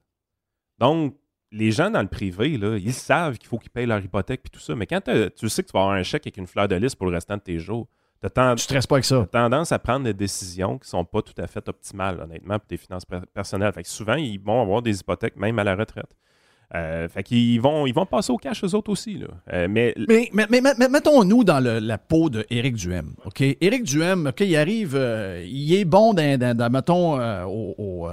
[0.79, 1.15] Donc,
[1.51, 4.51] les gens dans le privé, là, ils savent qu'il faut qu'ils payent leur hypothèque et
[4.51, 4.75] tout ça.
[4.75, 6.95] Mais quand tu sais que tu vas avoir un chèque avec une fleur de lys
[6.95, 7.89] pour le restant de tes jours,
[8.23, 8.29] tu
[8.63, 9.27] stresses pas avec ça.
[9.31, 12.67] tendance à prendre des décisions qui ne sont pas tout à fait optimales, honnêtement, pour
[12.67, 13.73] tes finances personnelles.
[13.73, 16.11] Fait que souvent, ils vont avoir des hypothèques même à la retraite.
[16.75, 19.15] Euh, fait qu'ils vont, ils vont passer au cash eux autres aussi.
[19.15, 19.29] Là.
[19.53, 19.95] Euh, mais...
[20.07, 23.15] Mais, mais, mettons-nous dans la peau d'Éric Duhem.
[23.25, 23.41] OK?
[23.41, 28.09] Éric Duhem, OK, il arrive, euh, il est bon dans, mettons, au,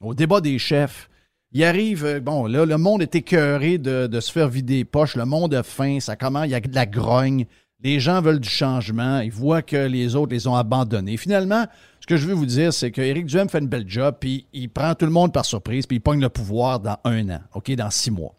[0.00, 1.09] au, débat des chefs.
[1.52, 5.16] Il arrive, euh, bon, là, le monde est écœuré de, se faire vider les poches,
[5.16, 7.46] le monde a faim, ça commence, il y a de la grogne,
[7.82, 11.16] les gens veulent du changement, ils voient que les autres les ont abandonnés.
[11.16, 11.66] Finalement,
[11.98, 14.68] ce que je veux vous dire, c'est qu'Éric Duhem fait une belle job, puis il
[14.68, 17.72] prend tout le monde par surprise, puis il pogne le pouvoir dans un an, OK,
[17.72, 18.34] dans six mois.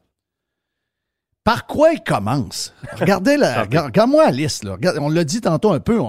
[1.43, 2.73] par quoi il commence?
[2.93, 4.63] Regardez la, regarde-moi la liste.
[4.63, 4.77] Là.
[5.01, 5.99] on l'a dit tantôt un peu.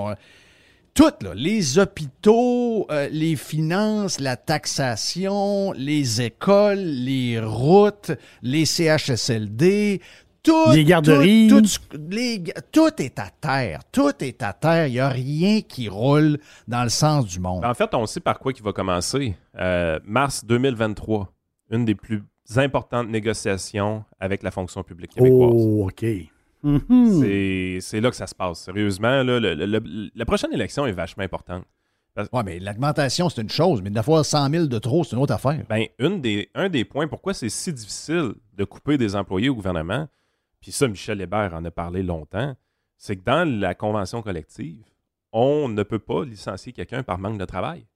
[0.94, 8.12] Toutes, là, les hôpitaux, euh, les finances, la taxation, les écoles, les routes,
[8.42, 10.02] les CHSLD,
[10.42, 11.48] tout, les garderies.
[11.48, 11.62] Tout,
[12.72, 13.80] tout, est à terre.
[13.90, 14.86] Tout est à terre.
[14.88, 16.38] Il n'y a rien qui roule
[16.68, 17.64] dans le sens du monde.
[17.64, 19.34] En fait, on sait par quoi il va commencer.
[19.58, 21.32] Euh, mars 2023,
[21.70, 22.22] une des plus
[22.56, 25.52] importantes négociations avec la fonction publique québécoise.
[25.54, 26.04] Oh, OK.
[26.62, 27.80] Mhm.
[27.80, 28.60] C'est là que ça se passe.
[28.60, 31.64] Sérieusement, la prochaine élection est vachement importante.
[32.16, 35.32] Oui, mais l'augmentation, c'est une chose, mais d'avoir 100 000 de trop, c'est une autre
[35.32, 35.64] affaire.
[35.68, 39.54] Ben, une des, un des points, pourquoi c'est si difficile de couper des employés au
[39.54, 40.06] gouvernement,
[40.60, 42.54] puis ça, Michel Hébert en a parlé longtemps,
[42.98, 44.84] c'est que dans la convention collective,
[45.32, 47.86] on ne peut pas licencier quelqu'un par manque de travail.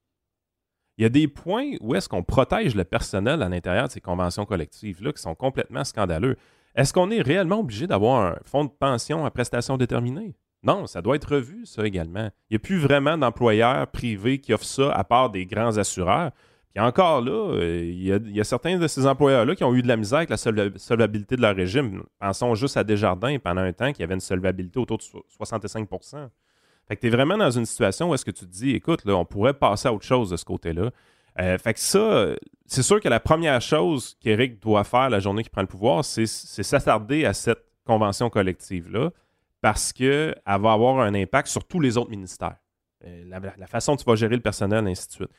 [0.97, 4.01] Il y a des points où est-ce qu'on protège le personnel à l'intérieur de ces
[4.01, 6.37] conventions collectives-là qui sont complètement scandaleux.
[6.77, 10.37] Est-ce qu'on est réellement obligé d'avoir un fonds de pension à prestations déterminées?
[10.63, 12.31] Non, ça doit être revu, ça également.
[12.51, 16.33] Il n'y a plus vraiment d'employeurs privés qui offrent ça, à part des grands assureurs.
[16.75, 19.89] Puis encore là, euh, il y, a, certains de ces employeurs-là qui ont eu de
[19.89, 22.03] la misère avec la solvabilité de leur régime.
[22.19, 26.29] Pensons juste à Desjardins pendant un temps qui avait une solvabilité autour de 65%
[26.87, 29.07] Fait que tu es vraiment dans une situation où est-ce que tu te dis, écoute,
[29.07, 30.91] là, on pourrait passer à autre chose de ce côté-là.
[31.39, 32.29] Euh, fait que ça,
[32.65, 36.05] c'est sûr que la première chose qu'Éric doit faire la journée qu'il prend le pouvoir,
[36.05, 39.11] c'est s'attarder à cette convention collective-là
[39.61, 42.57] parce qu'elle va avoir un impact sur tous les autres ministères.
[43.05, 45.31] Euh, la, façon dont tu vas gérer le personnel, ainsi de suite.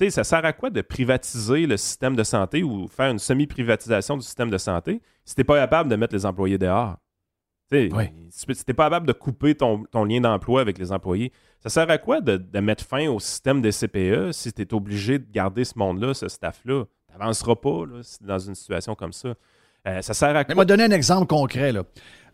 [0.00, 4.16] Il, ça sert à quoi de privatiser le système de santé ou faire une semi-privatisation
[4.16, 6.96] du système de santé si tu n'es pas capable de mettre les employés dehors?
[7.70, 11.32] Si tu n'es pas capable de couper ton, lien d'emploi avec les employés,
[11.64, 15.18] ça sert à quoi de, mettre fin au système des CPE si tu es obligé
[15.18, 16.84] de garder ce monde-là, ce staff-là?
[17.10, 17.84] Tu n'avanceras pas
[18.20, 19.34] dans une situation comme ça.
[19.86, 20.54] Euh, ça sert à quoi?
[20.54, 21.72] Je vais donner un exemple concret.
[21.72, 21.84] Là.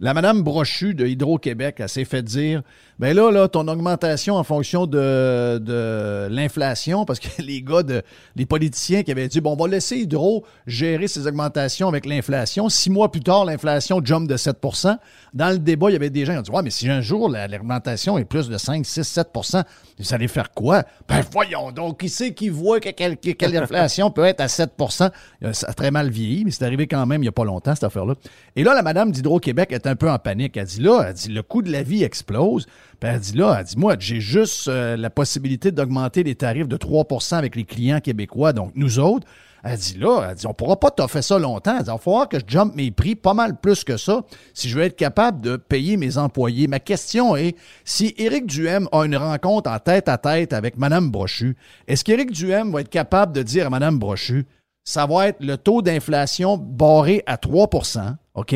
[0.02, 2.62] La madame Brochu de Hydro-Québec, elle s'est fait dire
[2.98, 8.02] ben là, là, ton augmentation en fonction de, l'inflation, parce que les gars, de,
[8.34, 12.70] les politiciens qui avaient dit bon, on va laisser Hydro gérer ses augmentations avec l'inflation.
[12.70, 14.96] Six mois plus tard, l'inflation jump de 7%
[15.34, 17.02] Dans le débat, il y avait des gens qui ont dit Ouais, mais si un
[17.02, 19.64] jour l'augmentation est plus de 5, 6, 7%
[19.98, 20.82] vous allez faire quoi?
[21.08, 25.10] Ben voyons donc, qui sait qui voit que quelle, quelle inflation peut être à 7%
[25.52, 27.74] Ça a très mal vieilli, mais c'est arrivé quand même il n'y a pas longtemps,
[27.74, 28.14] cette affaire-là.
[28.56, 30.56] Et là, la madame d'Hydro-Québec est un peu en panique.
[30.56, 32.66] Elle dit là, elle dit le coût de la vie explose.
[33.00, 36.68] Puis elle dit là, elle dit moi, j'ai juste euh, la possibilité d'augmenter les tarifs
[36.68, 39.26] de 3% avec les clients québécois, donc nous autres.
[39.62, 41.72] Elle dit là, elle dit, on pourra pas t'offrir ça longtemps.
[41.72, 44.22] Elle dit, il va falloir que je jump mes prix pas mal plus que ça
[44.54, 46.66] si je veux être capable de payer mes employés.
[46.66, 51.10] Ma question est, si Éric Duhem a une rencontre en tête à tête avec Mme
[51.10, 51.56] Brochu,
[51.88, 54.46] est-ce qu'Éric Duhem va être capable de dire à Mme Brochu,
[54.84, 58.54] ça va être le taux d'inflation barré à 3% OK?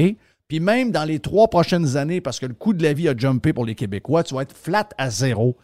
[0.49, 3.16] Puis même dans les trois prochaines années, parce que le coût de la vie a
[3.16, 5.57] jumpé pour les Québécois, tu vas être flat à zéro.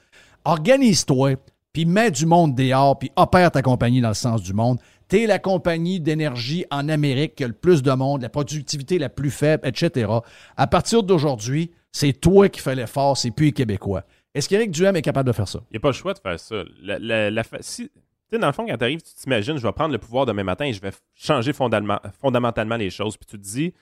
[0.45, 1.37] Organise-toi,
[1.73, 4.79] puis mets du monde dehors, puis opère ta compagnie dans le sens du monde.
[5.09, 8.99] Tu es la compagnie d'énergie en Amérique qui a le plus de monde, la productivité
[8.99, 10.11] la plus faible, etc.
[10.57, 14.05] À partir d'aujourd'hui, c'est toi qui fais l'effort, c'est plus les Québécois.
[14.35, 15.61] Est-ce qu'Éric Duhem est capable de faire ça?
[15.71, 16.63] Il n'y a pas le choix de faire ça.
[16.83, 17.91] La, la, si,
[18.33, 20.73] dans le fond, quand tu tu t'imagines, je vais prendre le pouvoir demain matin et
[20.73, 23.17] je vais changer fondamentalement les choses.
[23.17, 23.75] Puis tu te dis,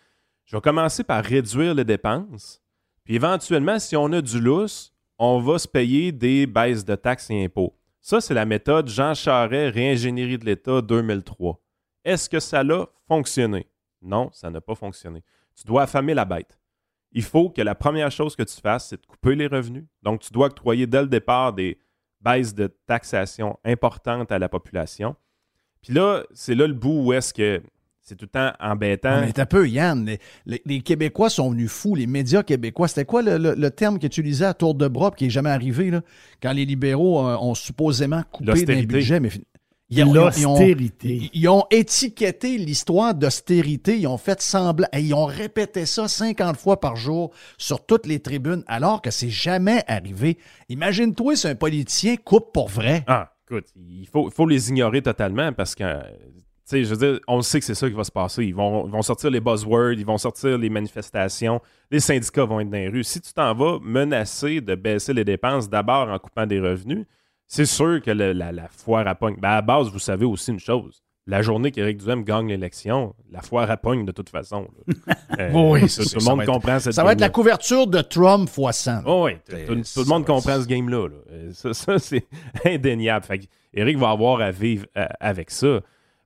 [0.48, 2.62] je vais commencer par réduire les dépenses.
[3.04, 7.28] Puis éventuellement, si on a du lousse, on va se payer des baisses de taxes
[7.28, 7.76] et impôts.
[8.00, 11.60] Ça, c'est la méthode Jean Charest, réingénierie de l'État 2003.
[12.02, 13.66] Est-ce que ça a fonctionné?
[14.00, 15.22] Non, ça n'a pas fonctionné.
[15.54, 16.58] Tu dois affamer la bête.
[17.12, 19.84] Il faut que la première chose que tu fasses, c'est de couper les revenus.
[20.02, 21.78] Donc, tu dois octroyer dès le départ des
[22.22, 25.14] baisses de taxation importantes à la population.
[25.82, 27.62] Puis là, c'est là le bout où est-ce que
[28.08, 29.20] c'est tout le temps embêtant.
[29.20, 30.16] mais un peu, Yann.
[30.46, 31.94] Les, Québécois sont venus fous.
[31.94, 35.30] Les médias québécois, c'était quoi le, terme qu'ils utilisaient à tour de bras qui n'est
[35.30, 36.00] jamais arrivé, là,
[36.42, 39.20] quand les libéraux euh, ont supposément coupé des budget?
[39.20, 39.28] Mais
[39.90, 40.30] ils ont,
[41.32, 43.98] ils, ont, étiqueté l'histoire d'austérité.
[43.98, 44.88] Ils ont fait semblant.
[44.94, 49.30] Ils ont répété ça 50 fois par jour sur toutes les tribunes, alors que c'est
[49.30, 50.38] jamais arrivé.
[50.70, 53.04] Imagine-toi si un politicien coupe pour vrai.
[53.06, 55.84] Ah, écoute, il faut, faut les ignorer totalement parce que
[56.68, 58.44] sais, je veux dire, on sait que c'est ça qui va se passer.
[58.44, 61.60] Ils vont, vont, sortir les buzzwords, ils vont sortir les manifestations,
[61.90, 63.04] les syndicats vont être dans les rues.
[63.04, 67.06] Si tu t'en vas menacer de baisser les dépenses d'abord en coupant des revenus,
[67.46, 69.36] c'est sûr que la, foire à pogne.
[69.40, 71.02] Ben à base, vous savez aussi une chose.
[71.26, 74.68] La journée qu'Éric Duhem gagne l'élection, la foire à pogne de toute façon.
[75.38, 78.72] Euh, oui, tout, le monde comprend cette Ça va être la couverture de Trump fois
[78.72, 79.02] 100.
[79.06, 81.06] oui, tout, le monde comprend ce game-là.
[81.30, 82.26] Euh, ça, c'est
[82.64, 83.24] indéniable.
[83.24, 85.80] Fait Éric va avoir à vivre euh, avec ça.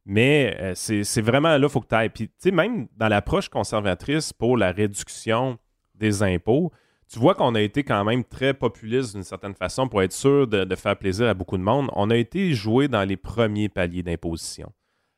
[0.04, 2.08] Mais euh, c'est vraiment là, il faut que tu ailles.
[2.08, 5.58] Puis, tu sais, même dans l'approche conservatrice pour la réduction
[5.94, 6.72] des impôts,
[7.12, 10.46] tu vois qu'on a été quand même très populiste d'une certaine façon pour être sûr
[10.46, 11.90] de, faire plaisir à beaucoup de monde.
[11.92, 14.72] On a été joué dans les premiers paliers d'imposition.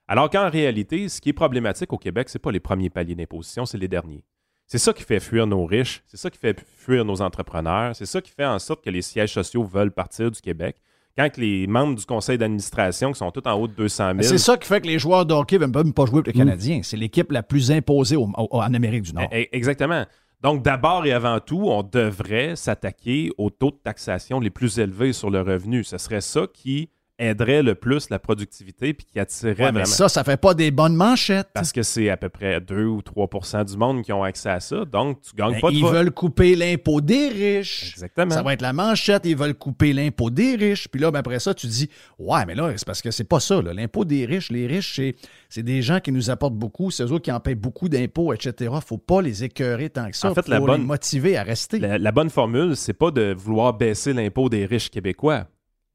[0.09, 3.14] Alors qu'en réalité, ce qui est problématique au Québec, ce n'est pas les premiers paliers
[3.14, 4.24] d'imposition, c'est les derniers.
[4.66, 8.07] C'est ça qui fait fuir nos riches, c'est ça qui fait fuir nos entrepreneurs, c'est
[8.07, 10.76] ça qui fait en sorte que les sièges sociaux veulent partir du Québec.
[11.16, 14.22] Quand les membres du conseil d'administration, qui sont tous en haut de 200 000...
[14.22, 16.32] C'est ça qui fait que les joueurs de hockey ne veulent même pas jouer pour
[16.32, 16.44] les mm.
[16.44, 16.80] Canadiens.
[16.82, 19.28] C'est l'équipe la plus imposée en Amérique du Nord.
[19.32, 20.04] E, e, exactement.
[20.42, 25.12] Donc, d'abord et avant tout, on devrait s'attaquer aux taux de taxation les plus élevés
[25.12, 25.84] sur le revenu.
[25.84, 30.08] Ce serait ça qui aiderait le plus la productivité puis qui attirerait ouais, mais ça,
[30.08, 31.48] ça fait pas des bonnes manchettes.
[31.54, 34.60] Parce que c'est à peu près 2 ou 3% du monde qui ont accès à
[34.60, 34.84] ça.
[34.84, 37.92] Donc, tu gagnes pas de Ils veulent couper l'impôt des riches.
[37.92, 38.34] Exactement.
[38.34, 39.22] Ça va être la manchette.
[39.24, 40.88] Ils veulent couper l'impôt des riches.
[40.88, 41.88] Puis là, ben après ça, tu dis
[42.18, 43.62] Ouais, mais là, c'est parce que c'est pas ça.
[43.62, 45.00] L'impôt des riches, les riches,
[45.48, 46.90] c'est des gens qui nous apportent beaucoup.
[46.90, 48.74] C'est eux qui en payent beaucoup d'impôts, etc.
[48.84, 50.30] faut pas les écœurer tant que ça.
[50.30, 51.78] En fait, faut la bonne, les motiver à rester.
[51.78, 55.46] La, la bonne formule, c'est pas de vouloir baisser l'impôt des riches québécois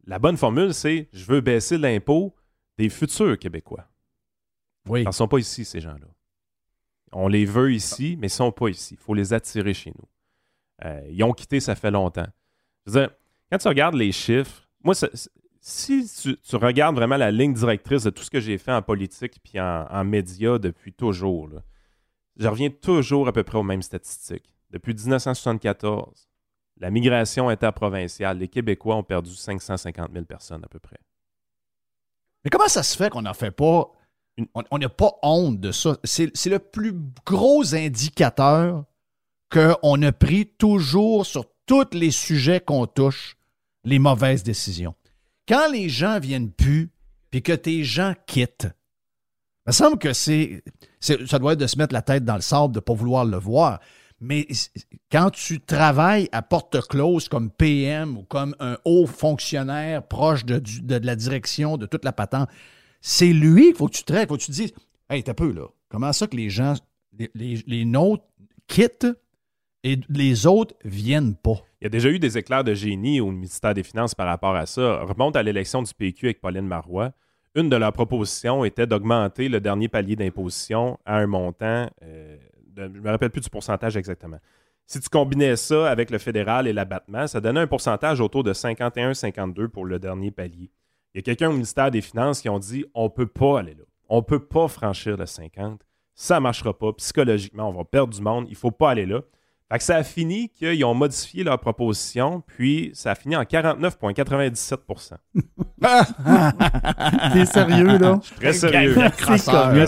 [0.09, 2.35] la bonne formule, c'est je veux baisser l'impôt
[2.79, 3.87] des futurs Québécois.
[4.87, 5.03] Oui.
[5.03, 6.07] Ils ne sont pas ici, ces gens-là.
[7.11, 8.95] On les veut ici, mais ils ne sont pas ici.
[8.95, 10.07] Il faut les attirer chez nous.
[10.85, 12.25] Euh, ils ont quitté, ça fait longtemps.
[12.85, 13.09] Je veux dire,
[13.51, 14.95] quand tu regardes les chiffres, moi,
[15.61, 16.09] si
[16.43, 19.61] tu, regardes vraiment la ligne directrice de tout ce que j'ai fait en politique et
[19.61, 21.51] en, en médias depuis toujours,
[22.35, 24.55] je reviens toujours à peu près aux mêmes statistiques.
[24.71, 26.28] Depuis 1974,
[26.79, 30.97] la migration interprovinciale, les Québécois ont perdu 550 000 personnes à peu près.
[32.43, 33.91] Mais comment ça se fait qu'on n'en fait pas?
[34.71, 35.97] On n'a pas honte de ça.
[36.05, 36.93] C'est le plus
[37.25, 38.85] gros indicateur
[39.51, 43.35] qu'on a pris toujours sur tous les sujets qu'on touche,
[43.83, 44.95] les mauvaises décisions.
[45.47, 46.91] Quand les gens viennent plus,
[47.31, 48.69] puis que tes gens quittent,
[49.65, 50.63] il me semble que c'est,
[50.99, 53.25] ça doit être de se mettre la tête dans le sable, de ne pas vouloir
[53.25, 53.79] le voir.
[54.21, 54.47] Mais
[55.11, 60.61] quand tu travailles à porte close comme PM ou comme un haut fonctionnaire proche de,
[61.05, 62.49] la direction de toute la patente,
[63.01, 64.73] c'est lui qu'il faut que tu traites, il faut que tu dises
[65.09, 65.67] Hey, t'as peu là.
[65.89, 66.75] Comment ça que les gens,
[67.17, 68.25] les, les, nôtres
[68.67, 69.07] quittent
[69.83, 71.63] et les autres viennent pas?
[71.81, 74.55] Il y a déjà eu des éclairs de génie au ministère des Finances par rapport
[74.55, 75.01] à ça.
[75.01, 77.13] Remonte à l'élection du PQ avec Pauline Marois.
[77.55, 82.37] Une de leurs propositions était d'augmenter le dernier palier d'imposition à un montant euh,
[82.79, 84.39] je ne me rappelle plus du pourcentage exactement.
[84.87, 88.53] Si tu combinais ça avec le fédéral et l'abattement, ça donnait un pourcentage autour de
[88.53, 90.71] 51-52 pour le dernier palier.
[91.13, 93.59] Il y a quelqu'un au ministère des Finances qui ont dit on ne peut pas
[93.59, 93.83] aller là.
[94.07, 95.81] On ne peut pas franchir le 50.
[96.15, 96.93] Ça ne marchera pas.
[96.93, 98.45] Psychologiquement, on va perdre du monde.
[98.47, 99.21] Il ne faut pas aller là.
[99.71, 103.43] Fait que ça a fini qu'ils ont modifié leur proposition, puis ça a fini en
[103.43, 104.77] 49,97
[107.33, 108.19] T'es sérieux, là?
[108.37, 108.95] très sérieux.
[109.15, 109.37] très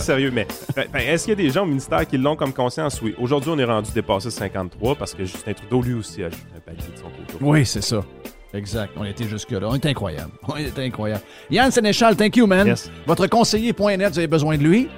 [0.00, 0.30] sérieux.
[0.32, 3.02] Mais ben, ben, est-ce qu'il y a des gens au ministère qui l'ont comme conscience?
[3.02, 3.16] Oui.
[3.18, 6.60] Aujourd'hui, on est rendu dépassé 53 parce que Justin Trudeau, lui aussi, a ajouté un
[6.60, 7.34] palier de son côté.
[7.40, 8.04] Oui, c'est ça.
[8.54, 8.92] Exact.
[8.96, 9.66] On était jusque-là.
[9.68, 10.30] On est incroyable.
[10.46, 11.22] On est incroyable.
[11.50, 12.72] Yann Sénéchal, thank you, man.
[13.06, 14.88] Votre conseiller.net, vous avez besoin de lui?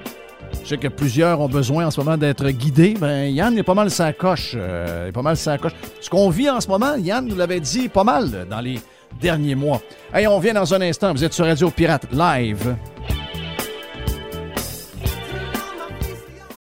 [0.62, 2.94] Je sais que plusieurs ont besoin en ce moment d'être guidés.
[2.98, 4.54] Ben, Yann est pas mal sa coche.
[4.56, 5.72] Euh, est pas mal sa coche.
[6.00, 8.80] Ce qu'on vit en ce moment, Yann nous l'avait dit pas mal dans les
[9.20, 9.80] derniers mois.
[10.12, 11.12] Hey, on vient dans un instant.
[11.12, 12.76] Vous êtes sur Radio Pirate Live.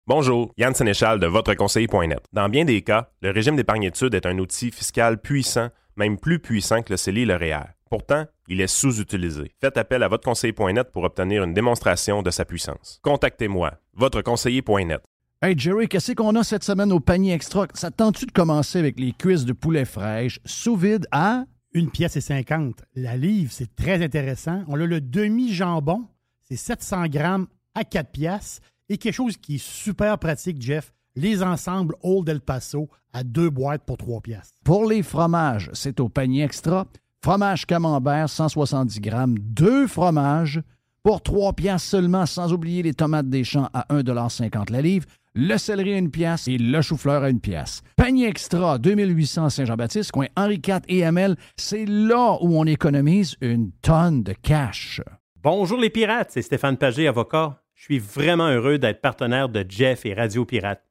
[0.05, 2.19] Bonjour, Yann Sénéchal de votreconseiller.net.
[2.33, 6.81] Dans bien des cas, le régime d'épargne-études est un outil fiscal puissant, même plus puissant
[6.81, 7.65] que le CELI et le REER.
[7.89, 9.51] Pourtant, il est sous-utilisé.
[9.61, 12.99] Faites appel à votre conseiller.net pour obtenir une démonstration de sa puissance.
[13.03, 15.01] Contactez-moi, votre conseiller.net.
[15.41, 17.67] Hey Jerry, qu'est-ce qu'on a cette semaine au panier extra?
[17.73, 21.43] Ça tente-tu de commencer avec les cuisses de poulet fraîche sous vide à...
[21.75, 22.83] Une pièce et cinquante.
[22.95, 24.63] La livre, c'est très intéressant.
[24.67, 26.07] On a le demi-jambon,
[26.43, 28.61] c'est 700 grammes à 4 pièces.
[28.89, 33.49] Et quelque chose qui est super pratique, Jeff, les ensembles Old El Paso à deux
[33.49, 34.51] boîtes pour 3 pièces.
[34.63, 36.87] Pour les fromages, c'est au panier extra.
[37.23, 39.37] Fromage camembert, 170 grammes.
[39.39, 40.61] Deux fromages
[41.03, 45.05] pour 3 piastres seulement, sans oublier les tomates des champs à 1,50 la livre,
[45.35, 47.81] le céleri à une pièce et le chou-fleur à une pièce.
[47.95, 53.71] Panier extra, 2800 Saint-Jean-Baptiste, coin Henri IV et ML, c'est là où on économise une
[53.81, 55.01] tonne de cash.
[55.41, 57.61] Bonjour les pirates, c'est Stéphane Pagé, avocat.
[57.73, 60.83] Je suis vraiment heureux d'être partenaire de Jeff et Radio Pirate.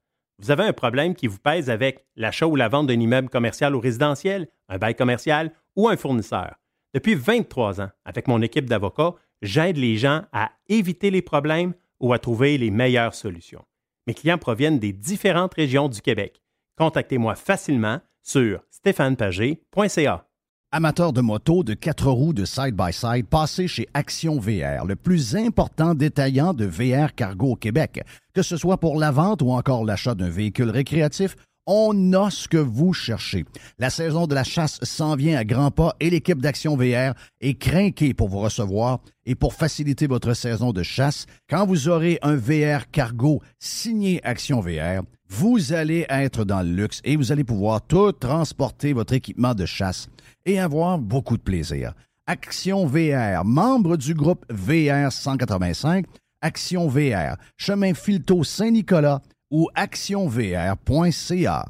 [0.42, 3.76] Vous avez un problème qui vous pèse avec l'achat ou la vente d'un immeuble commercial
[3.76, 6.56] ou résidentiel, un bail commercial ou un fournisseur.
[6.94, 12.12] Depuis 23 ans, avec mon équipe d'avocats, j'aide les gens à éviter les problèmes ou
[12.12, 13.64] à trouver les meilleures solutions.
[14.08, 16.42] Mes clients proviennent des différentes régions du Québec.
[16.76, 20.26] Contactez-moi facilement sur stéphanepagé.ca.
[20.74, 25.94] Amateurs de moto, de quatre roues, de side-by-side, passez chez Action VR, le plus important
[25.94, 28.02] détaillant de VR cargo au Québec.
[28.32, 32.48] Que ce soit pour la vente ou encore l'achat d'un véhicule récréatif, on a ce
[32.48, 33.44] que vous cherchez.
[33.78, 37.12] La saison de la chasse s'en vient à grands pas et l'équipe d'Action VR
[37.42, 41.26] est craquée pour vous recevoir et pour faciliter votre saison de chasse.
[41.50, 47.02] Quand vous aurez un VR cargo signé Action VR, vous allez être dans le luxe
[47.04, 50.08] et vous allez pouvoir tout transporter votre équipement de chasse
[50.46, 51.94] et avoir beaucoup de plaisir.
[52.26, 56.06] Action VR, membre du groupe VR 185,
[56.40, 59.20] Action VR, chemin Filto Saint-Nicolas
[59.50, 61.64] ou actionvr.ca.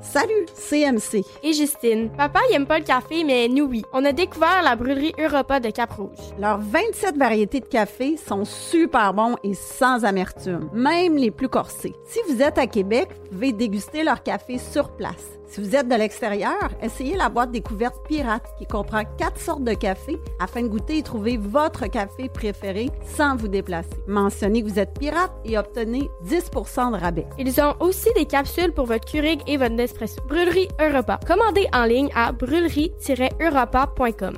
[0.00, 1.24] Salut, CMC.
[1.42, 2.10] Et Justine.
[2.16, 3.82] Papa, il aime pas le café, mais nous, oui.
[3.92, 6.18] On a découvert la brûlerie Europa de Cap-Rouge.
[6.38, 11.94] Leurs 27 variétés de café sont super bons et sans amertume, même les plus corsés.
[12.06, 15.38] Si vous êtes à Québec, vous pouvez déguster leur café sur place.
[15.48, 19.72] Si vous êtes de l'extérieur, essayez la boîte découverte pirate qui comprend quatre sortes de
[19.72, 23.88] café afin de goûter et trouver votre café préféré sans vous déplacer.
[24.06, 27.26] Mentionnez que vous êtes pirate et obtenez 10% de rabais.
[27.38, 30.20] Ils ont aussi des capsules pour votre Keurig et votre Nespresso.
[30.28, 31.18] Brûlerie Europa.
[31.26, 34.34] Commandez en ligne à brûlerie-europa.com.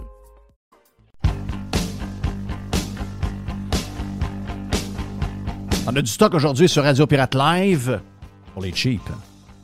[5.86, 8.00] On a du stock aujourd'hui sur Radio Pirate Live
[8.54, 9.00] pour les cheap.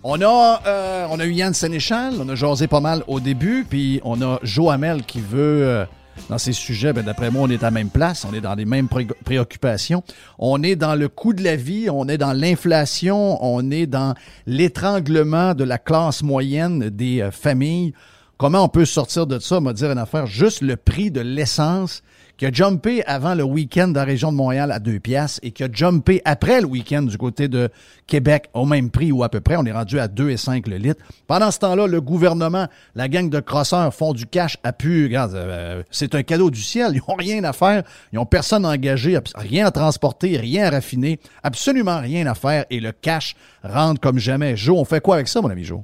[0.09, 3.67] On a, euh, on a eu Yann Sénéchal, on a jasé pas mal au début,
[3.69, 5.85] puis on a Joe Hamel qui veut, euh,
[6.31, 8.55] dans ces sujets, ben, d'après moi, on est à la même place, on est dans
[8.55, 8.87] les mêmes
[9.25, 10.05] préoccupations.
[10.39, 14.15] On est dans le coût de la vie, on est dans l'inflation, on est dans
[14.47, 17.93] l'étranglement de la classe moyenne des euh, familles.
[18.37, 19.59] Comment on peut sortir de ça?
[19.59, 22.05] Va dire une affaire, juste le prix de l'essence
[22.37, 25.53] qui a jumpé avant le week-end dans la région de Montréal à 2 piastres et
[25.53, 27.71] qui a jumpé après le week-end du côté de
[28.07, 29.57] Québec au même prix ou à peu près.
[29.57, 31.03] On est rendu à 2,5 le litre.
[31.27, 35.05] Pendant ce temps-là, le gouvernement, la gang de crosseurs font du cash à pu.
[35.05, 36.93] Regarde, euh, c'est un cadeau du ciel.
[36.95, 37.83] Ils n'ont rien à faire.
[38.13, 42.81] Ils n'ont personne engagé, rien à transporter, rien à raffiner, absolument rien à faire et
[42.81, 44.57] le cash rentre comme jamais.
[44.57, 45.81] Joe, on fait quoi avec ça, mon ami Joe?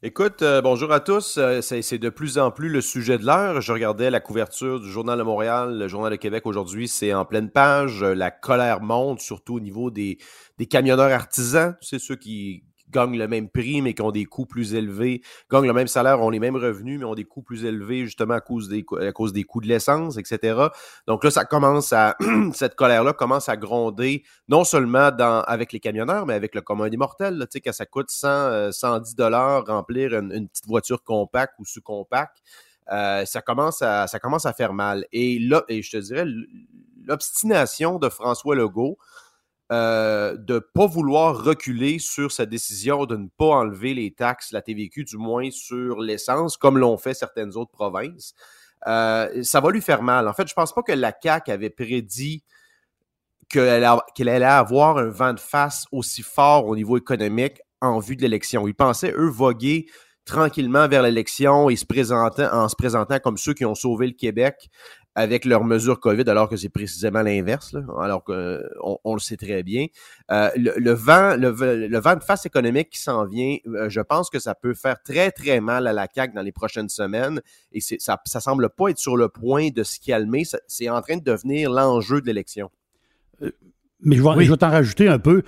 [0.00, 1.38] Écoute, euh, bonjour à tous.
[1.38, 3.60] Euh, c'est de plus en plus le sujet de l'heure.
[3.60, 7.24] Je regardais la couverture du Journal de Montréal, le Journal de Québec aujourd'hui, c'est en
[7.24, 8.04] pleine page.
[8.04, 10.18] La colère monte, surtout au niveau des,
[10.56, 11.74] des camionneurs artisans.
[11.80, 15.66] C'est ceux qui, gagnent le même prix, mais qui ont des coûts plus élevés, gagnent
[15.66, 18.40] le même salaire, ont les mêmes revenus, mais ont des coûts plus élevés, justement, à
[18.40, 20.68] cause des, coûts de l'essence, etc.
[21.06, 22.16] Donc là, ça commence à,
[22.52, 26.96] cette colère-là commence à gronder, non seulement avec les camionneurs, mais avec le commun des
[26.96, 31.54] mortels, tu sais, quand ça coûte 100, 110 euh, dollars remplir une, petite voiture compacte
[31.58, 32.38] ou sous-compacte.
[32.90, 35.04] Euh, ça commence à ça commence à faire mal.
[35.12, 36.24] Et là, et je te dirais,
[37.04, 38.98] l'obstination de François Legault,
[39.70, 44.50] euh, de ne pas vouloir reculer sur sa décision de ne pas enlever les taxes,
[44.52, 48.34] la TVQ, du moins sur l'essence, comme l'ont fait certaines autres provinces.
[48.86, 50.26] Euh, ça va lui faire mal.
[50.26, 52.44] En fait, je pense pas que la CAQ avait prédit
[53.48, 58.22] qu'elle allait avoir un vent de face aussi fort au niveau économique en vue de
[58.22, 58.66] l'élection.
[58.68, 59.86] Ils pensaient, eux, voguer
[60.24, 64.68] tranquillement vers l'élection et en se présentant comme ceux qui ont sauvé le Québec
[65.18, 69.64] avec leurs mesures COVID, alors que c'est précisément l'inverse, alors qu'on on le sait très
[69.64, 69.86] bien.
[70.30, 71.48] Euh, le, vent, le,
[71.98, 75.32] vent de face économique qui s'en vient, euh, je pense que ça peut faire très,
[75.32, 77.40] très mal à la CAQ dans les prochaines semaines.
[77.72, 80.44] Et ça ne semble pas être sur le point de se calmer.
[80.68, 82.70] C'est en train de devenir l'enjeu de l'élection.
[83.42, 83.50] Euh,
[84.00, 85.42] mais je vais, t'en rajouter un peu.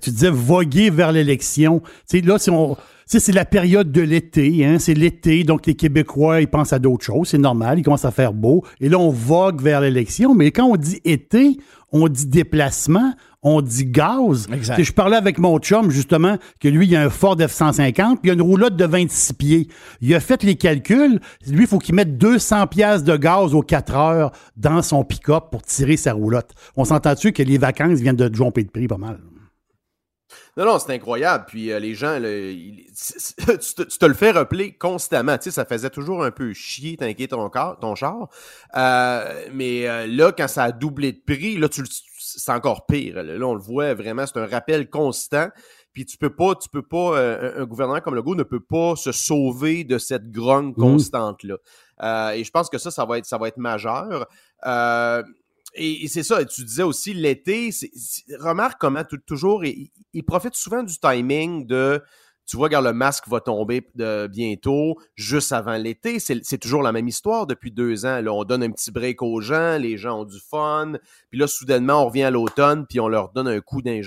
[0.00, 1.80] tu disais voguer vers l'élection.
[2.08, 2.76] Tu sais, là, si on
[3.08, 7.04] c'est la période de l'été, hein, c'est l'été, donc les Québécois, ils pensent à d'autres
[7.04, 8.64] choses, c'est normal, il commence à faire beau.
[8.80, 11.58] Et là, on vogue vers l'élection, mais quand on dit été,
[11.90, 14.46] on dit déplacement, on dit gaz.
[14.52, 14.82] Exact.
[14.82, 18.30] Je parlais avec mon chum, justement, que lui, il a un Ford F-150, puis il
[18.30, 19.68] a une roulotte de 26 pieds.
[20.00, 21.20] Il a fait les calculs.
[21.46, 25.44] Lui, il faut qu'il mette 200 pièces de gaz aux 4 heures dans son pick-up
[25.50, 26.50] pour tirer sa roulotte.
[26.76, 29.18] On s'entend-tu que les vacances viennent de jumper de prix pas mal?
[30.58, 31.44] Non, non, c'est incroyable.
[31.46, 35.38] Puis euh, les gens, tu, te, le fais rappeler constamment.
[35.38, 38.28] Tu sais, ça faisait toujours un peu chier, t'inquiète ton, ton char.
[38.76, 41.84] Euh, mais euh, là, quand ça a doublé de prix, là, tu
[42.20, 43.22] c'est encore pire.
[43.22, 45.48] Là, on le voit vraiment, c'est un rappel constant.
[45.92, 48.96] Puis tu peux pas, tu peux pas, un, gouvernement comme le Go ne peut pas
[48.96, 50.74] se sauver de cette grogne mmh.
[50.74, 52.34] constante-là.
[52.34, 54.26] et je pense que ça, ça va être, ça va être majeur.
[55.78, 57.70] Euh, et, c'est ça, tu disais aussi l'été,
[58.38, 59.90] remarque comment toujours, il,
[60.24, 62.02] profite souvent du timing de
[62.46, 63.86] Tu vois, regarde, le masque va tomber
[64.30, 66.18] bientôt, juste avant l'été.
[66.18, 68.20] C'est toujours la même histoire depuis deux ans.
[68.22, 70.94] Là, on donne un petit break aux gens, les gens ont du fun.
[71.30, 74.00] Puis là, soudainement, on revient à l'automne, puis on leur donne un coup d'un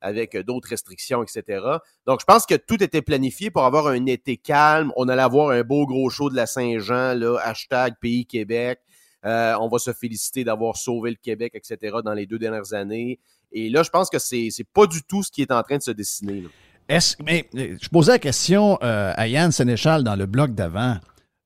[0.00, 1.62] avec d'autres restrictions, etc.
[2.06, 4.92] Donc, je pense que tout était planifié pour avoir un été calme.
[4.96, 8.80] On allait avoir un beau gros show de la Saint-Jean, là, hashtag Pays Québec.
[9.26, 11.98] Euh, on va se féliciter d'avoir sauvé le Québec, etc.
[12.04, 13.18] dans les deux dernières années.
[13.52, 15.82] Et là, je pense que c'est pas du tout ce qui est en train de
[15.82, 16.44] se dessiner.
[16.88, 20.96] Est-ce, mais je posais la question euh, à Yann Sénéchal dans le blog d'avant.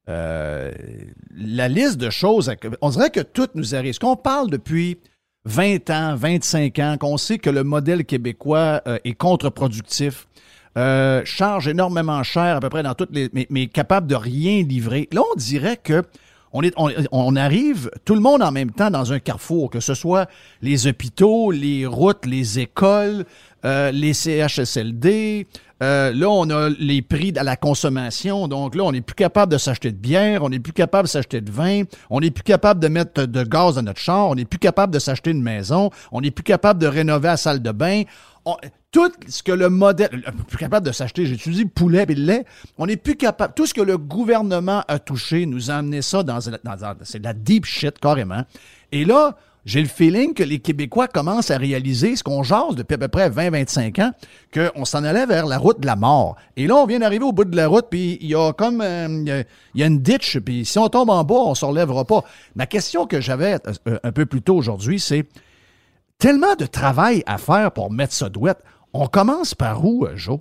[0.09, 0.70] Euh,
[1.35, 3.95] la liste de choses, on dirait que tout nous arrive.
[3.95, 4.99] Ce qu'on parle depuis
[5.45, 10.29] 20 ans, 25 ans, qu'on sait que le modèle québécois est contre-productif,
[10.77, 13.31] charge énormément cher à peu près dans toutes les.
[13.51, 15.09] Mais capable de rien livrer.
[15.12, 16.03] Là, on dirait que
[16.55, 16.62] on,
[17.11, 20.28] on, arrive, tout le monde en même temps, dans un carrefour, que ce soit
[20.62, 23.24] les hôpitaux, les routes, les écoles,
[23.64, 25.48] euh, les CHSLD.
[25.82, 28.46] Euh, là, on a les prix à la consommation.
[28.46, 31.11] Donc là, on n'est plus capable de s'acheter de bière, on n'est plus capable de
[31.11, 34.36] s'acheter de vin, on n'est plus capable de mettre de gaz dans notre char, on
[34.36, 37.61] n'est plus capable de s'acheter une maison, on n'est plus capable de rénover la salle
[37.61, 38.05] de bain
[38.95, 42.45] tout ce que le modèle, plus capable de s'acheter, j'ai utilisé poulet et lait,
[42.78, 46.22] on n'est plus capable, tout ce que le gouvernement a touché nous a amené ça
[46.22, 48.45] dans, dans, c'est de la deep shit carrément.
[48.92, 52.95] Et là, j'ai le feeling que les Québécois commencent à réaliser ce qu'on jase depuis
[52.95, 54.12] à peu près 20-25 ans,
[54.55, 56.36] qu'on s'en allait vers la route de la mort.
[56.57, 58.80] Et là, on vient d'arriver au bout de la route, puis il y a comme
[58.80, 62.05] euh, il y a une ditch, puis si on tombe en bas, on se relèvera
[62.05, 62.22] pas.
[62.55, 63.57] Ma question que j'avais
[63.88, 65.26] euh, un peu plus tôt aujourd'hui, c'est
[66.18, 68.62] tellement de travail à faire pour mettre ça douette.
[68.97, 70.38] On commence par où, euh, Joe?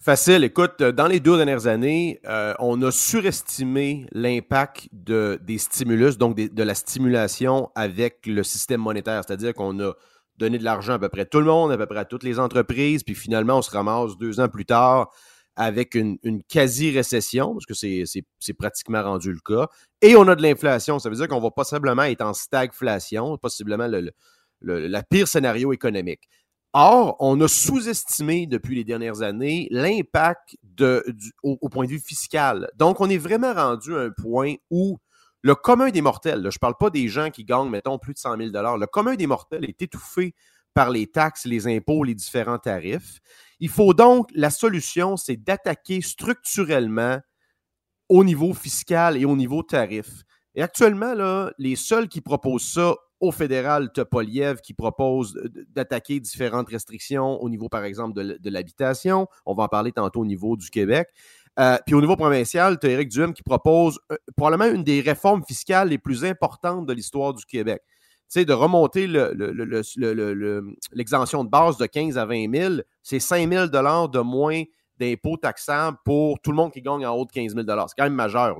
[0.00, 0.42] Facile.
[0.42, 6.18] Écoute, euh, dans les deux dernières années, euh, on a surestimé l'impact de, des stimulus,
[6.18, 9.22] donc de la stimulation avec le système monétaire.
[9.24, 9.92] C'est-à-dire qu'on a
[10.36, 12.40] donné de l'argent à peu près tout le monde, à peu près à toutes les
[12.40, 15.12] entreprises, puis finalement, on se ramasse deux ans plus tard
[15.54, 16.18] avec une,
[16.48, 19.68] quasi-récession, parce que c'est pratiquement rendu le cas,
[20.02, 20.98] et on a de l'inflation.
[20.98, 26.28] Ça veut dire qu'on va possiblement être en stagflation, possiblement le, pire scénario économique.
[26.78, 30.58] Or, on a sous-estimé depuis les dernières années l'impact
[31.42, 32.68] au, point de vue fiscal.
[32.76, 34.98] Donc, on est vraiment rendu à un point où
[35.40, 38.18] le commun des mortels, je ne parle pas des gens qui gagnent, mettons, plus de
[38.18, 40.34] 100 000 le commun des mortels est étouffé
[40.74, 43.20] par les taxes, les impôts, les différents tarifs.
[43.58, 47.20] Il faut donc, la solution, c'est d'attaquer structurellement
[48.10, 50.24] au niveau fiscal et au niveau tarif.
[50.54, 55.34] Et actuellement, les seuls qui proposent ça au fédéral, tu Poliev qui propose
[55.74, 59.26] d'attaquer différentes restrictions au niveau, par exemple, de, l'habitation.
[59.46, 61.08] On va en parler tantôt au niveau du Québec.
[61.58, 65.00] Euh, puis au niveau provincial, tu as Éric Duhem qui propose euh, probablement une des
[65.00, 67.80] réformes fiscales les plus importantes de l'histoire du Québec.
[68.28, 69.06] Tu sais, de remonter
[70.92, 74.62] l'exemption de base de 15 à 20 000, c'est 5 000 de moins
[74.98, 78.04] d'impôts taxables pour tout le monde qui gagne en haut de 15 000 C'est quand
[78.04, 78.58] même majeur,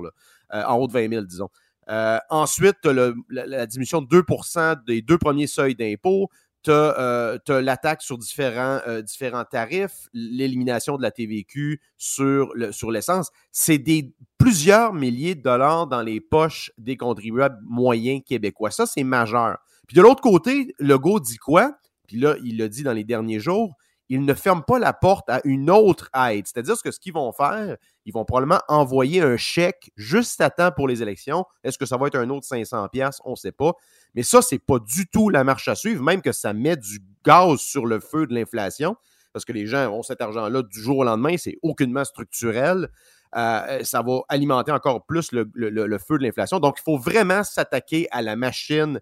[0.53, 1.49] euh, en haut de 20 000, disons.
[1.89, 6.29] Euh, ensuite, tu as la, diminution de 2% des deux premiers seuils d'impôt.
[6.63, 12.53] Tu as, euh, l'attaque sur différents, euh, différents tarifs, l'élimination de la TVQ sur,
[12.89, 13.31] l'essence.
[13.51, 18.71] C'est des plusieurs milliers de dollars dans les poches des contribuables moyens québécois.
[18.71, 19.57] Ça, c'est majeur.
[19.87, 21.77] Puis de l'autre côté, Legault dit quoi?
[22.07, 23.75] Puis là, il l'a dit dans les derniers jours,
[24.09, 26.47] ils ne ferment pas la porte à une autre aide.
[26.47, 30.71] C'est-à-dire que ce qu'ils vont faire, ils vont probablement envoyer un chèque juste à temps
[30.71, 31.45] pour les élections.
[31.63, 33.73] Est-ce que ça va être un autre 500 pièces On ne sait pas.
[34.15, 36.99] Mais ça, c'est pas du tout la marche à suivre, même que ça met du
[37.25, 38.95] gaz sur le feu de l'inflation,
[39.33, 42.89] parce que les gens ont cet argent-là du jour au lendemain, c'est aucunement structurel.
[43.35, 46.59] Euh, ça va alimenter encore plus le, le feu de l'inflation.
[46.59, 49.01] Donc, il faut vraiment s'attaquer à la machine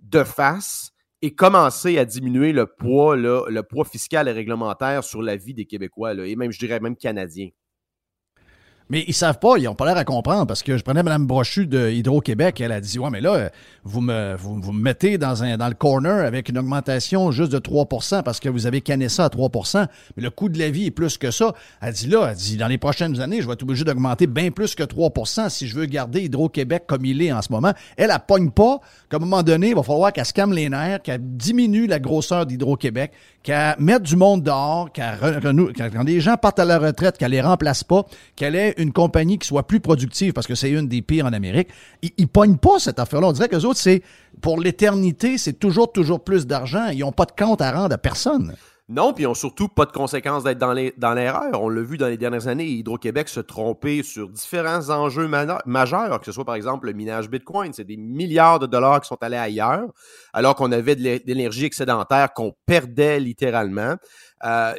[0.00, 0.92] de face
[1.22, 5.66] et commencer à diminuer le poids, le poids fiscal et réglementaire sur la vie des
[5.66, 7.48] Québécois, et même, je dirais, même canadiens.
[8.90, 11.26] Mais ils savent pas, ils n'ont pas l'air à comprendre parce que je prenais Mme
[11.26, 13.50] Brochu de Hydro-Québec, elle a dit Ouais, mais là,
[13.84, 17.58] vous me, vous, me mettez dans, un, dans le corner avec une augmentation juste de
[17.58, 19.86] 3% parce que vous avez canné ça à 3%
[20.16, 21.52] mais le coût de la vie est plus que ça.
[21.80, 24.50] Elle dit là, elle dit dans les prochaines années, je vais être obligé d'augmenter bien
[24.50, 27.72] plus que 3% si je veux garder Hydro-Québec comme il est en ce moment.
[27.96, 28.80] Elle, elle pogne pas
[29.10, 31.98] qu'à un moment donné, il va falloir qu'elle se calme les nerfs, qu'elle diminue la
[31.98, 33.12] grosseur d'Hydro-Québec,
[33.42, 35.18] qu'elle mette du monde dehors, qu'elle
[35.92, 38.04] quand des gens partent à la retraite, qu'elle les remplace pas,
[38.36, 41.32] qu'elle ait une compagnie qui soit plus productive, parce que c'est une des pires en
[41.32, 41.68] Amérique,
[42.02, 43.28] ils, ne pognent pas cette affaire-là.
[43.28, 44.02] On dirait que les autres, c'est
[44.40, 46.88] pour l'éternité, c'est toujours, toujours plus d'argent.
[46.88, 48.54] Ils n'ont pas de compte à rendre à personne.
[48.90, 50.72] Non, puis ils n'ont surtout pas de conséquences d'être dans
[51.14, 51.62] l'erreur.
[51.62, 55.28] On l'a vu dans les dernières années, Hydro-Québec se tromper sur différents enjeux
[55.66, 57.74] majeurs, que ce soit par exemple le minage Bitcoin.
[57.74, 59.88] C'est des milliards de dollars qui sont allés ailleurs,
[60.32, 63.96] alors qu'on avait de l'énergie excédentaire qu'on perdait littéralement.
[64.44, 64.72] Euh,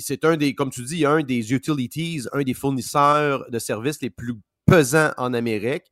[0.00, 4.10] c'est un des, comme tu dis, un des utilities, un des fournisseurs de services les
[4.10, 4.34] plus
[4.66, 5.84] pesants en Amérique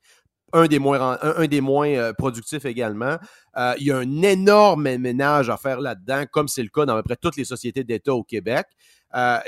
[0.53, 3.17] un des moins, euh, productifs également.
[3.57, 6.95] Euh, il y a un énorme ménage à faire là-dedans, comme c'est le cas dans
[6.95, 8.67] à peu près toutes les sociétés d'État au Québec.
[9.15, 9.39] Euh,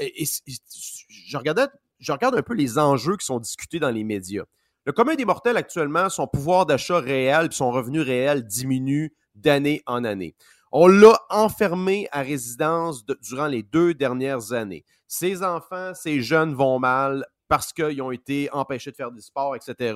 [1.08, 4.44] je regarde un peu les enjeux qui sont discutés dans les médias.
[4.84, 9.82] Le commun des mortels actuellement, son pouvoir d'achat réel et son revenu réel diminue d'année
[9.86, 10.34] en année.
[10.72, 14.84] On l'a enfermé à résidence durant les deux dernières années.
[15.06, 19.54] Ses enfants, ses jeunes vont mal parce qu'ils ont été empêchés de faire du sport,
[19.54, 19.94] etc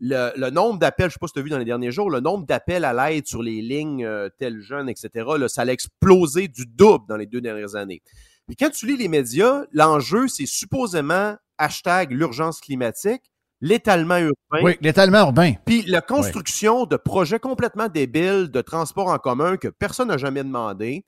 [0.00, 2.10] le, nombre d'appels, je ne sais pas si tu as vu dans les derniers jours,
[2.10, 6.48] le nombre d'appels à l'aide sur les lignes euh, tel jeune, etc., ça a explosé
[6.48, 8.02] du double dans les deux dernières années.
[8.46, 13.22] Puis quand tu lis les médias, l'enjeu, c'est supposément hashtag l'urgence climatique,
[13.60, 14.62] l'étalement urbain.
[14.62, 15.54] Oui, l'étalement urbain.
[15.64, 20.44] Puis la construction de projets complètement débiles de transport en commun que personne n'a jamais
[20.44, 21.04] demandé.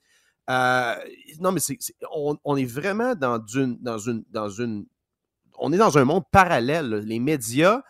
[0.49, 0.95] Euh,
[1.41, 1.76] non, mais c'est,
[2.12, 4.87] on, est vraiment dans une, dans une, dans une,
[5.59, 7.03] on est dans un monde parallèle.
[7.05, 7.82] Les médias,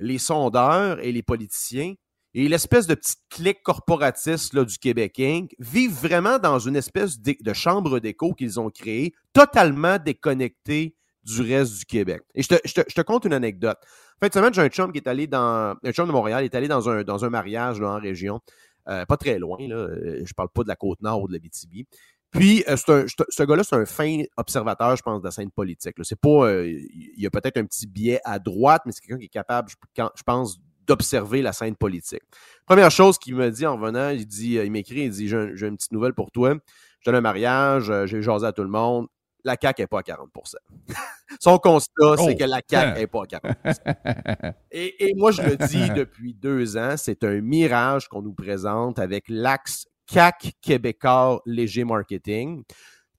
[0.00, 1.94] les sondeurs et les politiciens
[2.34, 5.54] et l'espèce de petite clique corporatiste du Québec Inc.
[5.58, 10.94] vivent vraiment dans une espèce de, chambre d'écho qu'ils ont créée, totalement déconnectée
[11.24, 12.22] du reste du Québec.
[12.34, 13.78] Et je te, je te, conte une anecdote.
[14.16, 15.76] En fin de semaine, j'ai un chum qui est allé dans.
[15.82, 18.40] Un chum de Montréal est allé dans un, mariage là, en région.
[18.88, 19.88] Euh, pas très loin, là.
[20.24, 21.86] je parle pas de la côte nord ou de la BTB.
[22.30, 25.96] Puis, euh, ce gars-là, c'est un fin observateur, je pense, de la scène politique.
[26.02, 26.46] C'est pas.
[26.46, 29.28] Euh, il y a peut-être un petit biais à droite, mais c'est quelqu'un qui est
[29.28, 32.22] capable, je, pense, d'observer la scène politique.
[32.66, 35.66] Première chose qu'il me dit en venant, il dit, euh, il m'écrit, il dit J'ai
[35.66, 36.54] une petite nouvelle pour toi.
[37.00, 39.06] Je donne un mariage, j'ai jasé à tout le monde.
[39.42, 40.54] La CAQ n'est pas à 40%
[41.40, 43.56] Son constat, c'est oh, que la CAQ n'est pas à 40
[44.70, 48.98] et, et moi, je le dis depuis deux ans, c'est un mirage qu'on nous présente
[48.98, 52.64] avec l'axe CAC québécois léger marketing,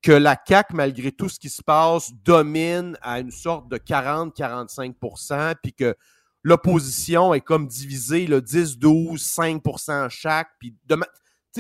[0.02, 5.56] que la CAC, malgré tout ce qui se passe, domine à une sorte de 40-45%
[5.62, 5.96] puis que
[6.44, 10.76] l'opposition est comme divisée, le 10, 12, 5% chaque, puis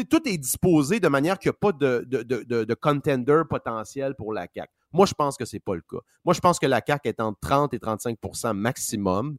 [0.09, 4.47] tout est disposé de manière qu'il n'y a pas de, de, contender potentiel pour la
[4.47, 4.69] CAC.
[4.91, 5.99] Moi, je pense que ce n'est pas le cas.
[6.25, 9.37] Moi, je pense que la CAC est entre 30 et 35% maximum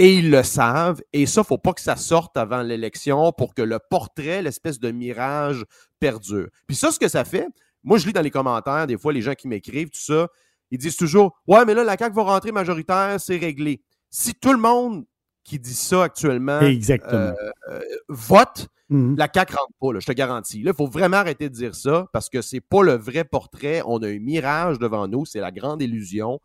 [0.00, 1.02] et ils le savent.
[1.12, 4.90] Et ça, faut pas que ça sorte avant l'élection pour que le portrait, l'espèce de
[4.90, 5.66] mirage,
[6.00, 6.48] perdure.
[6.66, 7.46] Puis ça, ce que ça fait,
[7.84, 10.28] moi, je lis dans les commentaires, des fois, les gens qui m'écrivent, tout ça,
[10.70, 13.82] ils disent toujours Ouais, mais là, la CAQ va rentrer majoritaire, c'est réglé.
[14.08, 15.04] Si tout le monde
[15.44, 17.32] qui dit ça actuellement euh,
[17.68, 19.16] euh, vote, mhm.
[19.18, 20.62] la CAQ rentre pas, je te garantis.
[20.64, 23.82] Il faut vraiment arrêter de dire ça parce que c'est pas le vrai portrait.
[23.84, 26.40] On a un mirage devant nous, c'est la grande illusion.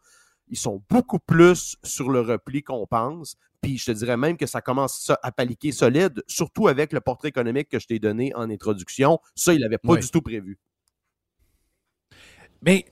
[0.49, 3.35] Ils sont beaucoup plus sur le repli qu'on pense.
[3.61, 7.29] Puis je te dirais même que ça commence à paliquer solide, surtout avec le portrait
[7.29, 9.19] économique que je t'ai donné en introduction.
[9.33, 10.59] Ça, il n'avait pas du tout prévu.
[12.61, 12.85] Mais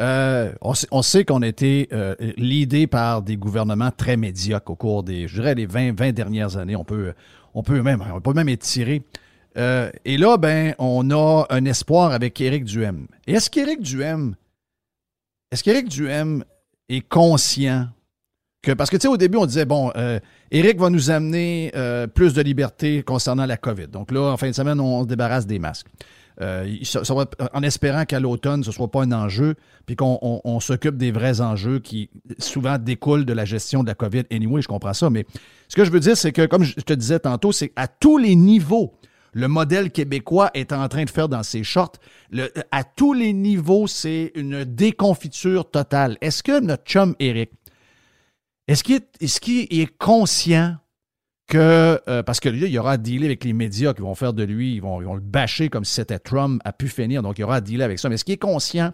[0.00, 5.02] euh, on, sait qu'on a été euh, l'idée par des gouvernements très médiocres au cours
[5.04, 6.76] des, je dirais, les 20, 20 dernières années.
[6.76, 7.14] On peut,
[7.54, 9.02] on peut même, on peut même étirer.
[9.56, 13.06] Euh, et là, ben, on a un espoir avec Éric Duhem.
[13.26, 14.34] Est-ce qu'Éric Duhem,
[15.52, 16.44] est-ce qu'Éric Duhem
[16.88, 17.88] est conscient
[18.64, 20.18] que, parce que, tu sais, au début, on disait, bon, euh,
[20.50, 23.88] Eric va nous amener euh, plus de liberté concernant la COVID.
[23.88, 25.86] Donc là, en fin de semaine, on se débarrasse des masques.
[26.40, 26.66] Euh,
[27.52, 29.54] en espérant qu'à l'automne, ce ne soit pas un enjeu,
[29.86, 34.24] puis qu'on s'occupe des vrais enjeux qui souvent découlent de la gestion de la COVID.
[34.32, 35.26] Anyway, je comprends ça, mais
[35.68, 38.18] ce que je veux dire, c'est que, comme je te disais tantôt, c'est à tous
[38.18, 38.94] les niveaux,
[39.34, 41.96] le modèle québécois est en train de faire dans ses shorts.
[42.70, 46.16] à tous les niveaux, c'est une déconfiture totale.
[46.20, 47.50] Est-ce que notre chum Eric,
[48.68, 50.76] est-ce qu'il est, est, conscient
[51.48, 54.14] que, euh, parce que là, il y aura à dealer avec les médias qui vont
[54.14, 57.38] faire de lui, ils vont, le bâcher comme si c'était Trump a pu finir, donc
[57.38, 58.08] il y aura à dealer avec ça.
[58.08, 58.92] Mais est-ce qu'il est conscient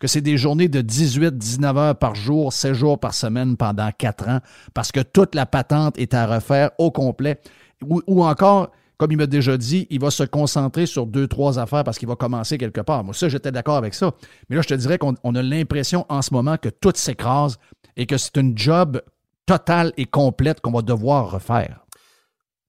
[0.00, 3.88] que c'est des journées de 18, 19 heures par jour, 16 jours par semaine pendant
[3.96, 4.40] 4 ans,
[4.74, 7.40] parce que toute la patente est à refaire au complet,
[7.82, 8.72] ou encore,
[9.02, 12.06] comme il m'a déjà dit, il va se concentrer sur deux, trois affaires parce qu'il
[12.06, 13.02] va commencer quelque part.
[13.02, 14.12] Moi, ça, j'étais d'accord avec ça.
[14.48, 17.58] Mais là, je te dirais qu'on a l'impression en ce moment que tout s'écrase
[17.96, 19.02] et que c'est une job
[19.44, 21.81] totale et complète qu'on va devoir refaire.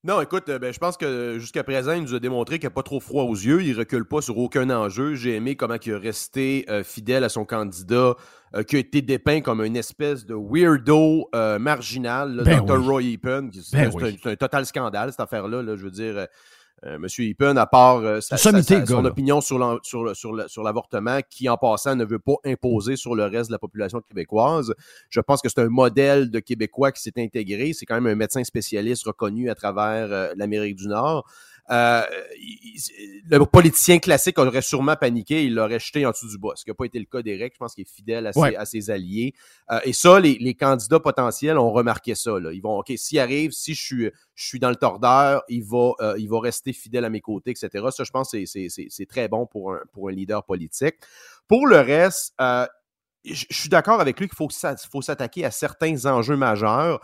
[0.06, 2.74] Non, écoute, euh, ben, je pense que jusqu'à présent, il nous a démontré qu'il n'a
[2.74, 3.64] pas trop froid aux yeux.
[3.64, 5.16] Il recule pas sur aucun enjeu.
[5.16, 8.16] J'ai aimé comment il a resté euh, fidèle à son candidat,
[8.54, 12.86] euh, qui a été dépeint comme une espèce de weirdo marginal, ben Dr.
[12.86, 13.50] Roy Epen.
[13.72, 15.64] Ben c'est un, total scandale, cette affaire-là.
[15.78, 16.28] je veux dire,
[16.86, 19.58] euh, Monsieur Hippen, à part euh, son opinion sur
[20.64, 24.74] l'avortement, qui en passant ne veut pas imposer sur le reste de la population québécoise,
[25.10, 27.72] je pense que c'est un modèle de Québécois qui s'est intégré.
[27.74, 31.26] C'est quand même un médecin spécialiste reconnu à travers euh, l'Amérique du Nord.
[31.72, 32.04] Euh,
[33.30, 36.70] le politicien classique aurait sûrement paniqué, il l'aurait jeté en dessous du boss, ce qui
[36.70, 37.54] n'a pas été le cas d'Éric.
[37.54, 39.34] Je pense qu'il est fidèle à ses, alliés.
[39.72, 42.32] Euh, et ça, les, candidats potentiels ont remarqué ça.
[42.52, 45.92] Ils vont, OK, s'il arrive, si je suis, je suis dans le tordeur, il va,
[46.02, 47.70] euh, il va rester fidèle à mes côtés, etc.
[47.92, 50.96] Ça, je pense que c'est très bon pour un, pour un leader politique.
[51.48, 52.34] Pour le reste,
[53.26, 57.00] je suis d'accord avec lui qu'il faut s'attaquer à certains enjeux majeurs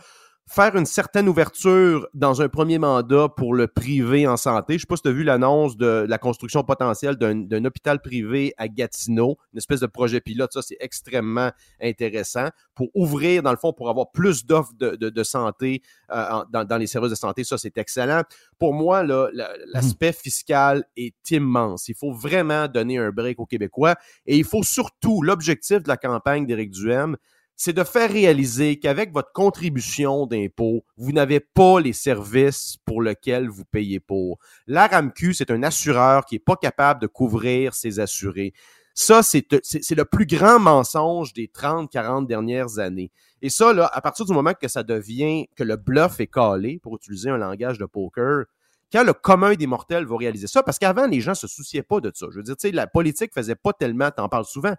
[0.50, 4.72] faire une certaine ouverture dans un premier mandat pour le privé en santé.
[4.72, 8.02] Je ne sais pas si tu as vu l'annonce de la construction potentielle d'un hôpital
[8.02, 10.52] privé à Gatineau, une espèce de projet pilote.
[10.52, 15.82] Ça, c'est extrêmement intéressant pour ouvrir, dans le fond, pour avoir plus d'offres de, santé
[16.10, 17.44] euh, dans, les services de santé.
[17.44, 18.22] Ça, c'est excellent.
[18.58, 21.88] Pour moi, l'aspect fiscal est immense.
[21.88, 23.94] Il faut vraiment donner un break aux Québécois
[24.26, 27.16] et il faut surtout, l'objectif de la campagne d'Éric Duhem,
[27.62, 33.50] c'est de faire réaliser qu'avec votre contribution d'impôt, vous n'avez pas les services pour lesquels
[33.50, 34.38] vous payez pour.
[34.66, 38.54] La RAMQ, c'est un assureur qui n'est pas capable de couvrir ses assurés.
[38.94, 43.12] Ça, c'est le plus grand mensonge des 30, 40 dernières années.
[43.42, 46.78] Et ça, là, à partir du moment que ça devient, que le bluff est calé,
[46.82, 48.46] pour utiliser un langage de poker,
[48.92, 52.00] quand le commun des mortels va réaliser ça, parce qu'avant, les gens se souciaient pas
[52.00, 52.26] de ça.
[52.30, 54.74] Je veux dire, tu sais, la politique faisait pas tellement, t'en parles souvent.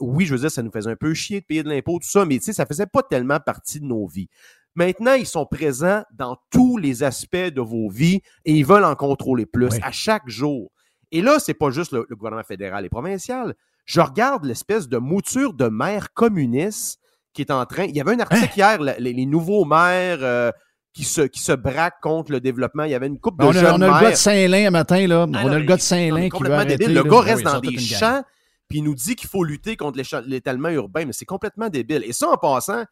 [0.00, 2.08] Oui, je veux dire, ça nous faisait un peu chier de payer de l'impôt, tout
[2.08, 4.28] ça, mais tu sais, ça faisait pas tellement partie de nos vies.
[4.74, 8.94] Maintenant, ils sont présents dans tous les aspects de vos vies et ils veulent en
[8.94, 10.70] contrôler plus à chaque jour.
[11.10, 13.54] Et là, c'est pas juste le, gouvernement fédéral et provincial.
[13.86, 17.00] Je regarde l'espèce de mouture de maire communiste
[17.32, 17.84] qui est en train.
[17.84, 18.76] Il y avait un article hein?
[18.78, 20.18] hier, les, nouveaux maires.
[20.22, 20.52] Euh,
[20.98, 22.82] qui se, qui se braque contre le développement.
[22.82, 24.70] Il y avait une coupe de on a, On a le gars de Saint-Lin un
[24.70, 25.28] matin, là.
[25.32, 27.78] Ah on a le gars de Saint-Lin qui va arrêter, Le gars reste dans des
[27.78, 28.24] champs,
[28.68, 29.96] puis il nous dit qu'il faut lutter contre
[30.26, 32.02] l'étalement urbain, mais c'est complètement débile.
[32.04, 32.84] Et ça, en passant,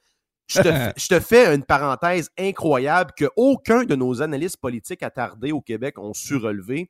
[0.47, 5.51] je te, je te, fais une parenthèse incroyable que aucun de nos analystes politiques attardés
[5.51, 6.89] au Québec ont su relever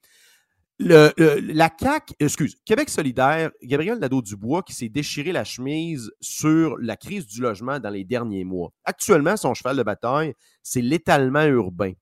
[0.78, 1.12] le,
[1.52, 7.26] la CAQ, excuse, Québec solidaire, Gabriel Nadeau-Dubois qui s'est déchiré la chemise sur la crise
[7.26, 8.72] du logement dans les derniers mois.
[8.84, 11.92] Actuellement, son cheval de bataille, c'est l'étalement urbain.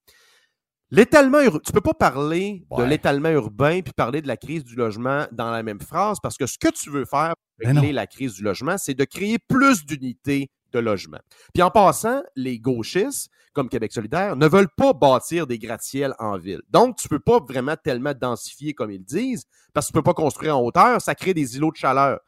[0.90, 4.76] L'étalement urbain, tu peux pas parler de l'étalement urbain puis parler de la crise du
[4.76, 8.06] logement dans la même phrase parce que ce que tu veux faire pour régler la
[8.06, 11.20] crise du logement, c'est de créer plus d'unités de logement.
[11.52, 16.36] Puis en passant, les gauchistes, comme Québec solidaire, ne veulent pas bâtir des gratte-ciels en
[16.36, 16.60] ville.
[16.68, 20.02] Donc, tu ne peux pas vraiment tellement densifier comme ils disent, parce que tu ne
[20.02, 22.20] peux pas construire en hauteur, ça crée des îlots de chaleur.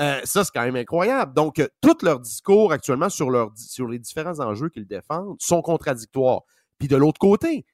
[0.00, 1.34] Euh, ça, c'est quand même incroyable.
[1.34, 6.42] Donc, euh, tous leurs discours actuellement sur, les différents enjeux qu'ils défendent sont contradictoires.
[6.78, 7.66] Puis de l'autre côté,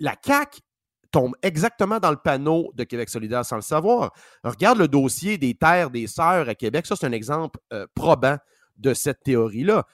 [0.00, 0.60] la CAQ
[1.10, 4.12] tombe exactement dans le panneau de Québec solidaire sans le savoir.
[4.42, 6.86] Regarde le dossier des terres des sœurs à Québec.
[6.86, 8.38] Ça, c'est un exemple euh, probant
[8.76, 9.86] de cette théorie-là.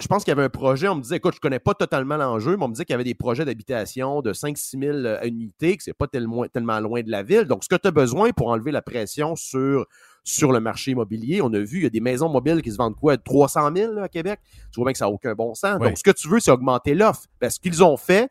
[0.00, 1.74] Je pense qu'il y avait un projet, on me disait, écoute, je ne connais pas
[1.74, 4.96] totalement l'enjeu, mais on me disait qu'il y avait des projets d'habitation de 5-6 000
[4.96, 7.44] euh, unités, que ce n'est pas tellement, tellement loin de la ville.
[7.44, 9.86] Donc, ce que tu as besoin pour enlever la pression sur,
[10.24, 12.78] sur le marché immobilier, on a vu, il y a des maisons mobiles qui se
[12.78, 14.40] vendent quoi, 300 000 à Québec?
[14.72, 15.78] Tu vois bien que ça n'a aucun bon sens.
[15.78, 17.26] Donc, ce que tu veux, c'est augmenter l'offre.
[17.42, 18.30] ce qu'ils ont fait,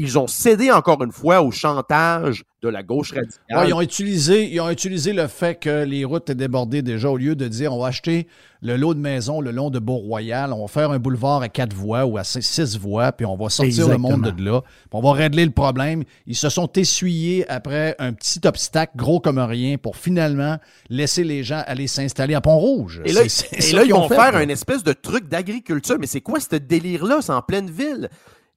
[0.00, 3.68] ils ont cédé encore une fois au chantage de la gauche radicale.
[3.68, 7.18] ils, ont utilisé, ils ont utilisé le fait que les routes étaient débordées déjà au
[7.18, 8.26] lieu de dire on va acheter
[8.62, 11.74] le lot de maisons le long de Beau-Royal, on va faire un boulevard à quatre
[11.74, 15.02] voies ou à six voies, puis on va sortir le monde de là, puis on
[15.02, 16.04] va régler le problème.
[16.26, 20.56] Ils se sont essuyés après un petit obstacle gros comme rien pour finalement
[20.88, 23.02] laisser les gens aller s'installer à Pont-Rouge.
[23.04, 25.96] Et là, ils vont faire un espèce de truc d'agriculture.
[26.00, 27.18] Mais c'est quoi ce délire-là?
[27.20, 28.08] C'est en pleine ville.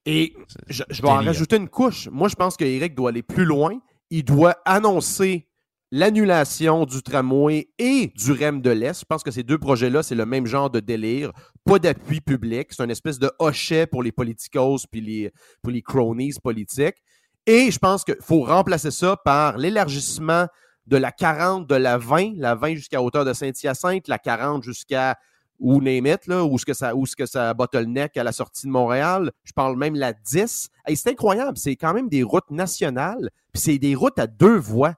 [0.05, 0.35] Et
[0.67, 2.09] je, vais en rajouter une couche.
[2.11, 3.79] Moi, je pense qu'Éric doit aller plus loin.
[4.09, 5.47] Il doit annoncer
[5.91, 9.01] l'annulation du tramway et du REM de l'Est.
[9.01, 11.31] Je pense que ces deux projets-là, c'est le même genre de délire.
[11.65, 12.69] Pas d'appui public.
[12.71, 15.31] C'est une espèce de hochet pour les politicos puis les,
[15.61, 16.97] pour les cronies politiques.
[17.45, 20.47] Et je pense qu'il faut remplacer ça par l'élargissement
[20.87, 25.15] de la 40, de la 20, la 20 jusqu'à hauteur de Saint-Hyacinthe, la 40 jusqu'à
[25.59, 28.31] ou name it, là, où ce que ça, où ce que ça bottleneck à la
[28.31, 29.31] sortie de Montréal.
[29.43, 30.69] Je parle même la 10.
[30.87, 31.57] et c'est incroyable.
[31.57, 33.29] C'est quand même des routes nationales.
[33.53, 34.95] Puis c'est des routes à deux voies.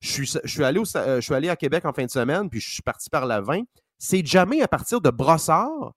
[0.00, 2.48] Je suis, je suis, allé euh, je suis allé à Québec en fin de semaine,
[2.48, 3.62] puis je suis parti par la 20.
[3.98, 5.92] C'est jamais à partir de Brossard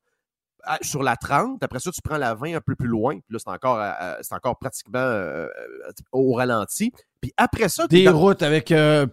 [0.82, 1.64] sur la 30.
[1.64, 3.16] Après ça, tu prends la 20 un peu plus loin.
[3.16, 3.82] Puis là, c'est encore,
[4.22, 5.47] c'est encore pratiquement euh,
[6.12, 6.91] au ralenti.
[7.22, 7.88] Puis après ça...
[7.88, 9.08] Des routes avec euh,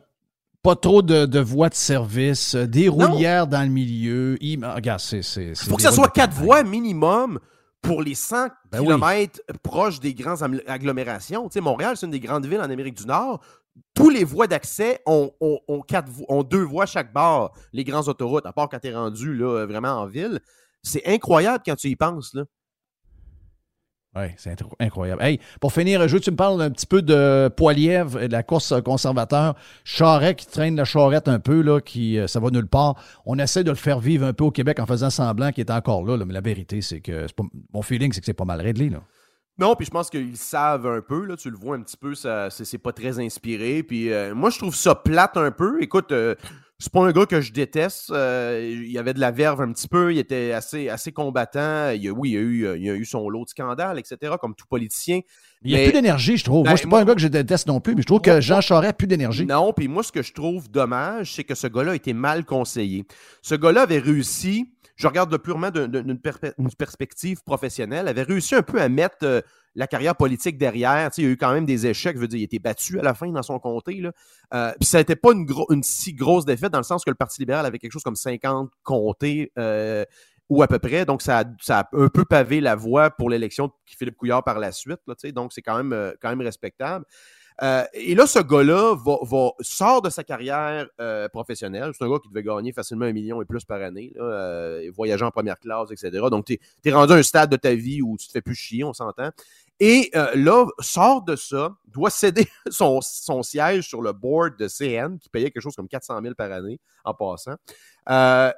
[0.62, 4.36] pas trop de, voies de service, euh, des roulières dans le milieu.
[4.40, 5.20] Il, regarde, c'est.
[5.36, 7.38] Il faut que ça soit quatre voies minimum
[7.82, 8.84] pour les 100 Ben oui.
[8.86, 11.48] kilomètres proches des grandes agglomérations.
[11.48, 13.40] Tu sais, Montréal, c'est une des grandes villes en Amérique du Nord.
[13.94, 17.84] Tous les voies d'accès ont, ont- ont quatre vo- ont deux voies chaque bord, les
[17.84, 20.40] grandes autoroutes, à part quand tu es rendu là, vraiment en ville.
[20.82, 22.34] C'est incroyable quand tu y penses.
[22.34, 22.44] Là.
[24.16, 25.22] Oui, c'est incroyable.
[25.22, 28.32] Hey, pour finir, je veux que tu me parles un petit peu de Poilièvre de
[28.32, 29.54] la course conservateur.
[29.84, 32.96] Charret qui traîne la charrette un peu, là, qui euh, ça va nulle part.
[33.24, 35.70] On essaie de le faire vivre un peu au Québec en faisant semblant qu'il est
[35.70, 38.60] encore là, mais la vérité, c'est que pas- mon feeling, c'est que c'est pas mal
[38.60, 38.90] réglé.
[38.90, 39.00] Là.
[39.58, 42.14] Non, puis je pense qu'ils savent un peu, là, tu le vois un petit peu,
[42.14, 43.82] ça, c'est, pas très inspiré.
[43.82, 45.82] Puis euh, moi, je trouve ça plate un peu.
[45.82, 46.34] Écoute, euh,
[46.78, 48.10] c'est pas un gars que je déteste.
[48.10, 51.90] euh, il avait de la verve un petit peu, il était assez, assez combattant.
[51.90, 54.34] Il oui, il y, a eu, euh, il a eu son lot de scandales, etc.,
[54.40, 55.20] comme tout politicien.
[55.62, 56.64] Il n'y a Mais- plus d'énergie, je trouve.
[56.64, 58.40] Ben, moi, c'est pas un gars que je déteste non plus, mais je trouve que
[58.40, 59.44] Jean Charest a plus d'énergie.
[59.44, 62.46] Non, puis moi, ce que je trouve dommage, c'est que ce gars-là a été mal
[62.46, 63.04] conseillé.
[63.42, 68.06] Ce gars-là avait réussi, je regarde de purement d'un- d'un- d'une perspe- une perspective professionnelle,
[68.08, 69.40] avait réussi un peu à mettre euh,
[69.74, 71.10] la carrière politique derrière.
[71.16, 73.14] Il y a eu quand même des échecs, veux dire, il était battu à la
[73.14, 74.00] fin dans son comté.
[74.00, 74.12] Là.
[74.54, 77.64] Euh, ça n'était pas une, si grosse défaite dans le sens que le Parti libéral
[77.66, 79.52] avait quelque chose comme 50 comtés.
[79.58, 80.04] euh,
[80.52, 81.04] ou à peu près.
[81.06, 84.58] Donc, ça a, ça un peu pavé la voie pour l'élection de Philippe Couillard par
[84.58, 84.98] la suite.
[85.36, 85.76] Donc, c'est quand
[86.20, 87.04] quand même respectable.
[87.62, 88.96] Euh, et là, ce gars-là
[89.60, 91.92] sort de sa carrière euh, professionnelle.
[91.96, 95.26] C'est un gars qui devait gagner facilement un million et plus par année, euh, voyageant
[95.26, 96.26] en première classe, etc.
[96.30, 98.54] Donc, tu es, rendu à un stade de ta vie où tu te fais plus
[98.54, 99.30] chier, on s'entend.
[99.82, 103.00] Et là, sort de ça, doit céder son,
[103.42, 106.78] siège sur le board de CN, qui payait quelque chose comme 400 000 par année
[107.04, 107.56] en passant.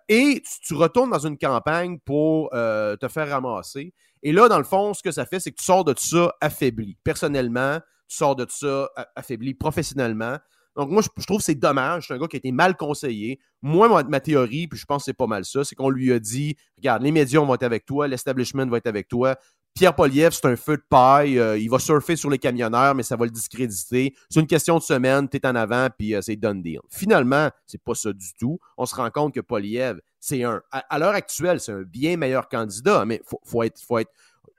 [0.09, 3.93] Et tu, tu retournes dans une campagne pour te faire ramasser.
[4.25, 6.33] Et là, dans le fond, ce que ça fait, c'est que tu sors de ça
[6.41, 6.97] affaibli.
[7.03, 7.79] Personnellement,
[8.13, 10.39] tu sors de ça affaibli professionnellement.
[10.77, 12.07] Donc, moi, je, trouve que c'est dommage.
[12.09, 13.39] C'est un gars qui a été mal conseillé.
[13.61, 16.19] Moi, ma, théorie, puis je pense que c'est pas mal ça, c'est qu'on lui a
[16.19, 19.37] dit regarde, les médias vont être avec toi, l'establishment va être avec toi.
[19.75, 21.39] Pierre Poliev, c'est un feu de paille.
[21.39, 24.15] euh, il va surfer sur les camionneurs, mais ça va le discréditer.
[24.29, 26.81] C'est une question de semaine, t'es en avant, puis euh, c'est done deal.
[26.91, 28.59] Finalement, c'est pas ça du tout.
[28.77, 30.61] On se rend compte que Poliev, c'est un.
[30.71, 33.81] À, l'heure actuelle, c'est un bien meilleur candidat, mais faut, faut être.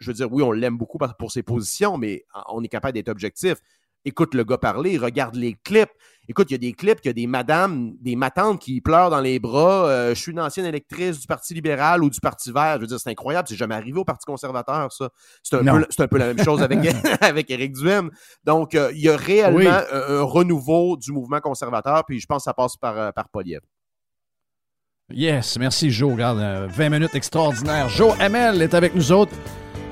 [0.03, 3.09] Je veux dire, oui, on l'aime beaucoup pour ses positions, mais on est capable d'être
[3.09, 3.55] objectif.
[4.05, 5.89] Écoute le gars parler, regarde les clips.
[6.27, 9.09] Écoute, il y a des clips, il y a des madames, des matantes qui pleurent
[9.09, 9.87] dans les bras.
[9.87, 12.75] Euh, je suis une ancienne électrice du Parti libéral ou du Parti vert.
[12.75, 13.47] Je veux dire, c'est incroyable.
[13.47, 15.09] C'est jamais arrivé au Parti conservateur, ça.
[15.41, 16.79] C'est un, peu, c'est un peu la même chose avec,
[17.21, 18.11] avec Éric Duhem.
[18.43, 19.67] Donc, euh, il y a réellement Oui.
[19.67, 23.29] un, un renouveau du mouvement conservateur, puis je pense que ça passe par, euh, par
[23.29, 23.61] Poliev.
[25.11, 26.13] Yes, merci Joe.
[26.13, 27.87] Regarde, euh, 20 minutes extraordinaires.
[27.89, 29.33] Joe ML est avec nous autres.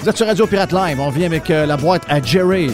[0.01, 0.99] Vous êtes sur Radio Pirate Live.
[0.99, 2.71] On revient avec euh, la boîte à Jerry.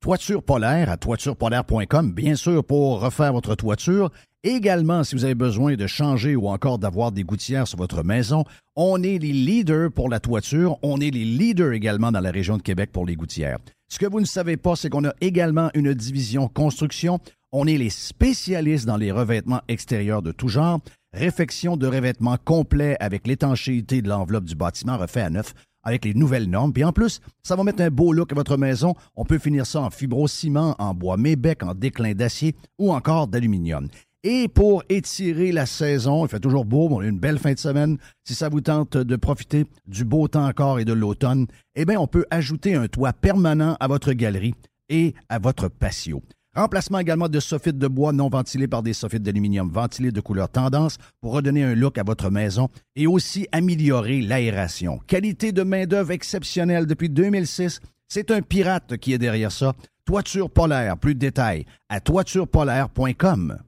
[0.00, 4.10] Toiture polaire à toiturepolaire.com, bien sûr, pour refaire votre toiture.
[4.42, 8.42] Également, si vous avez besoin de changer ou encore d'avoir des gouttières sur votre maison,
[8.74, 10.78] on est les leaders pour la toiture.
[10.82, 13.58] On est les leaders également dans la région de Québec pour les gouttières.
[13.88, 17.20] Ce que vous ne savez pas, c'est qu'on a également une division construction.
[17.52, 20.80] On est les spécialistes dans les revêtements extérieurs de tout genre.
[21.14, 26.12] Réfection de revêtements complet avec l'étanchéité de l'enveloppe du bâtiment refait à neuf avec les
[26.12, 26.74] nouvelles normes.
[26.74, 28.94] Puis en plus, ça va mettre un beau look à votre maison.
[29.16, 33.88] On peut finir ça en fibrociment, en bois mébec, en déclin d'acier ou encore d'aluminium.
[34.22, 37.58] Et pour étirer la saison, il fait toujours beau, on a une belle fin de
[37.58, 37.96] semaine.
[38.24, 41.98] Si ça vous tente de profiter du beau temps encore et de l'automne, eh bien,
[41.98, 44.54] on peut ajouter un toit permanent à votre galerie
[44.90, 46.22] et à votre patio.
[46.58, 50.48] Remplacement également de soffites de bois non ventilés par des soffites d'aluminium ventilés de couleur
[50.48, 54.98] tendance pour redonner un look à votre maison et aussi améliorer l'aération.
[55.06, 57.78] Qualité de main-d'œuvre exceptionnelle depuis 2006.
[58.08, 59.72] C'est un pirate qui est derrière ça.
[60.04, 63.58] Toiture polaire, plus de détails à toiturepolaire.com.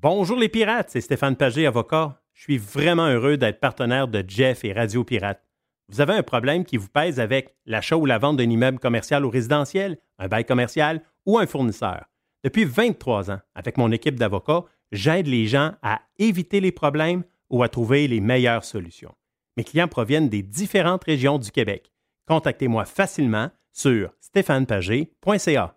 [0.00, 2.20] Bonjour les pirates, c'est Stéphane Pagé, avocat.
[2.32, 5.44] Je suis vraiment heureux d'être partenaire de Jeff et Radio Pirate.
[5.90, 9.24] Vous avez un problème qui vous pèse avec l'achat ou la vente d'un immeuble commercial
[9.24, 12.06] ou résidentiel, un bail commercial ou un fournisseur.
[12.44, 17.62] Depuis 23 ans, avec mon équipe d'avocats, j'aide les gens à éviter les problèmes ou
[17.62, 19.14] à trouver les meilleures solutions.
[19.56, 21.92] Mes clients proviennent des différentes régions du Québec.
[22.26, 25.76] Contactez-moi facilement sur stéphanepagé.ca.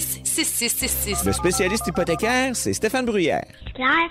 [0.00, 1.24] 6666.
[1.24, 3.46] Le spécialiste hypothécaire, c'est Stéphane Bruyère.
[3.66, 4.08] C'est clair?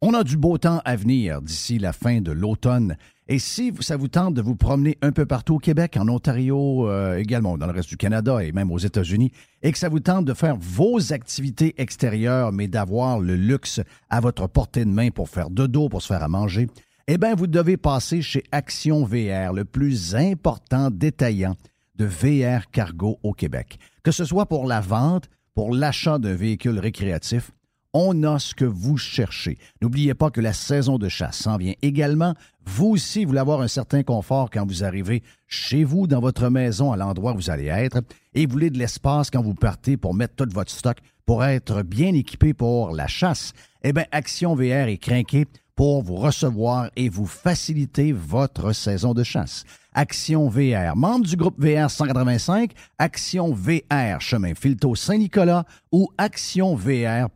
[0.00, 2.96] On a du beau temps à venir d'ici la fin de l'automne.
[3.26, 6.88] Et si ça vous tente de vous promener un peu partout au Québec, en Ontario,
[6.88, 9.32] euh, également dans le reste du Canada et même aux États-Unis,
[9.62, 14.20] et que ça vous tente de faire vos activités extérieures, mais d'avoir le luxe à
[14.20, 16.68] votre portée de main pour faire de dos, pour se faire à manger,
[17.08, 21.56] eh bien, vous devez passer chez Action VR, le plus important détaillant
[21.98, 23.78] de VR cargo au Québec.
[24.02, 27.50] Que ce soit pour la vente, pour l'achat d'un véhicule récréatif,
[27.94, 29.58] on a ce que vous cherchez.
[29.80, 32.34] N'oubliez pas que la saison de chasse s'en vient également.
[32.64, 36.92] Vous aussi, voulez avoir un certain confort quand vous arrivez chez vous, dans votre maison,
[36.92, 38.00] à l'endroit où vous allez être,
[38.34, 41.82] et vous voulez de l'espace quand vous partez pour mettre tout votre stock, pour être
[41.82, 43.52] bien équipé pour la chasse.
[43.82, 49.22] Eh bien, Action VR est craqué pour vous recevoir et vous faciliter votre saison de
[49.22, 49.64] chasse.
[49.98, 52.70] Action VR, membre du groupe VR 185,
[53.00, 57.28] Action VR, chemin Filto Saint-Nicolas ou actionvr.ca.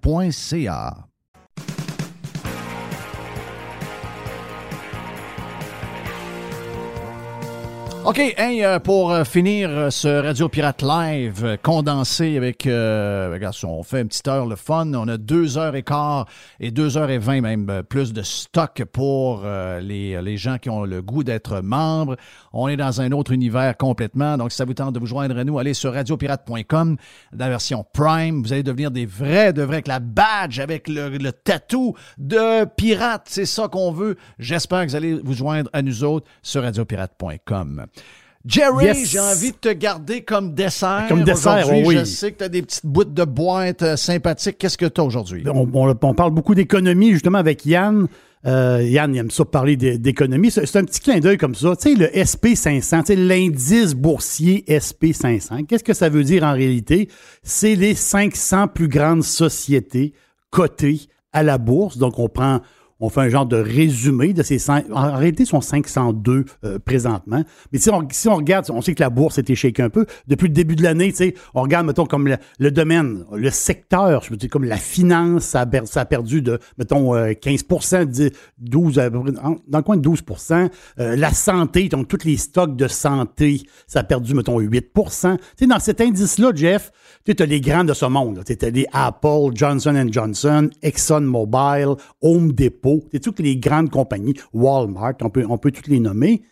[8.05, 14.01] OK, euh, pour euh, finir euh, ce Radio Pirate Live condensé avec, regarde, on fait
[14.01, 16.26] une petite heure le fun, on a deux heures et quart
[16.59, 19.44] et deux heures et vingt même plus de stock pour
[19.80, 22.16] les, les gens qui ont le goût d'être membres.
[22.52, 25.38] On est dans un autre univers complètement, donc si ça vous tente de vous joindre
[25.38, 26.96] à nous, allez sur radiopirate.com,
[27.32, 30.88] dans la version Prime, vous allez devenir des vrais, de vrais, avec la badge, avec
[30.88, 34.16] le, le tatou de pirate, c'est ça qu'on veut.
[34.38, 37.86] J'espère que vous allez vous joindre à nous autres sur radiopirate.com.
[38.44, 41.06] Jerry, j'ai envie de te garder comme dessert.
[41.08, 41.96] Comme dessert, oui.
[41.98, 44.58] Je sais que tu as des petites bouts de boîte euh, sympathiques.
[44.58, 45.44] Qu'est-ce que tu as aujourd'hui?
[45.46, 48.08] On, on, parle beaucoup d'économie, justement, avec Yann.
[48.44, 50.51] Euh, Yann, il aime ça parler d'économie.
[50.51, 51.77] C'est un petit clin d'œil comme ça.
[51.77, 57.09] Tu sais, le SP500, l'indice boursier SP500, qu'est-ce que ça veut dire en réalité?
[57.43, 60.12] C'est les 500 plus grandes sociétés
[60.51, 61.02] cotées
[61.32, 61.98] à la bourse.
[61.98, 62.60] Donc, on prend
[63.02, 64.86] on fait un genre de résumé de ces cinq.
[64.92, 67.42] En réalité, ils sont 502 euh, présentement.
[67.72, 70.06] Mais si on, si on regarde, on sait que la bourse était shake un peu.
[70.28, 71.12] Depuis le début de l'année,
[71.52, 72.28] on regarde, mettons, comme
[72.60, 77.16] le, domaine, le secteur, je veux dire, comme la finance, ça a, perdu de, mettons,
[77.16, 78.30] 15% euh,
[78.60, 80.70] 12, dans le coin de 12%
[81.00, 85.66] euh, La santé, donc tous les stocks de santé, ça a perdu, mettons, 8% sais,
[85.66, 86.92] Dans cet indice-là, Jeff,
[87.24, 88.42] tu as les grands de ce monde.
[88.44, 93.04] Tu as les Apple, Johnson Johnson, ExxonMobil, Home Depot.
[93.12, 96.42] Tu toutes les grandes compagnies, Walmart, on peut, on peut toutes les nommer.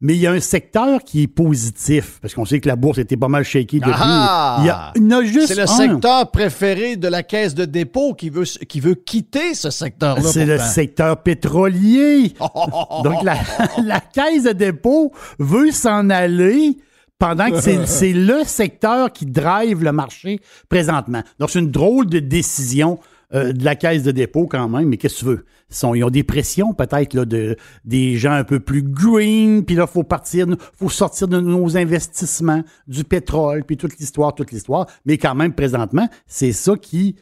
[0.00, 2.98] Mais il y a un secteur qui est positif, parce qu'on sait que la bourse
[2.98, 3.92] était pas mal shakée depuis.
[3.96, 4.92] Ah!
[4.94, 8.44] il y a, juste C'est le secteur préféré de la caisse de dépôt qui veut,
[8.44, 10.22] qui veut quitter ce secteur-là.
[10.22, 12.32] C'est le secteur pétrolier.
[13.02, 13.38] Donc, la,
[13.84, 15.10] la caisse de dépôt
[15.40, 16.78] veut s'en aller
[17.18, 21.22] pendant que c'est le secteur qui drive le marché présentement.
[21.38, 22.98] Donc, c'est une drôle de décision
[23.34, 25.44] euh, de la caisse de dépôt quand même, mais qu'est-ce que tu veux?
[25.70, 29.66] Ils, sont, ils ont des pressions peut-être là, de, des gens un peu plus green,
[29.66, 30.46] puis là, il faut partir,
[30.78, 34.86] faut sortir de nos investissements, du pétrole, puis toute l'histoire, toute l'histoire.
[35.04, 37.16] Mais quand même, présentement, c'est ça qui...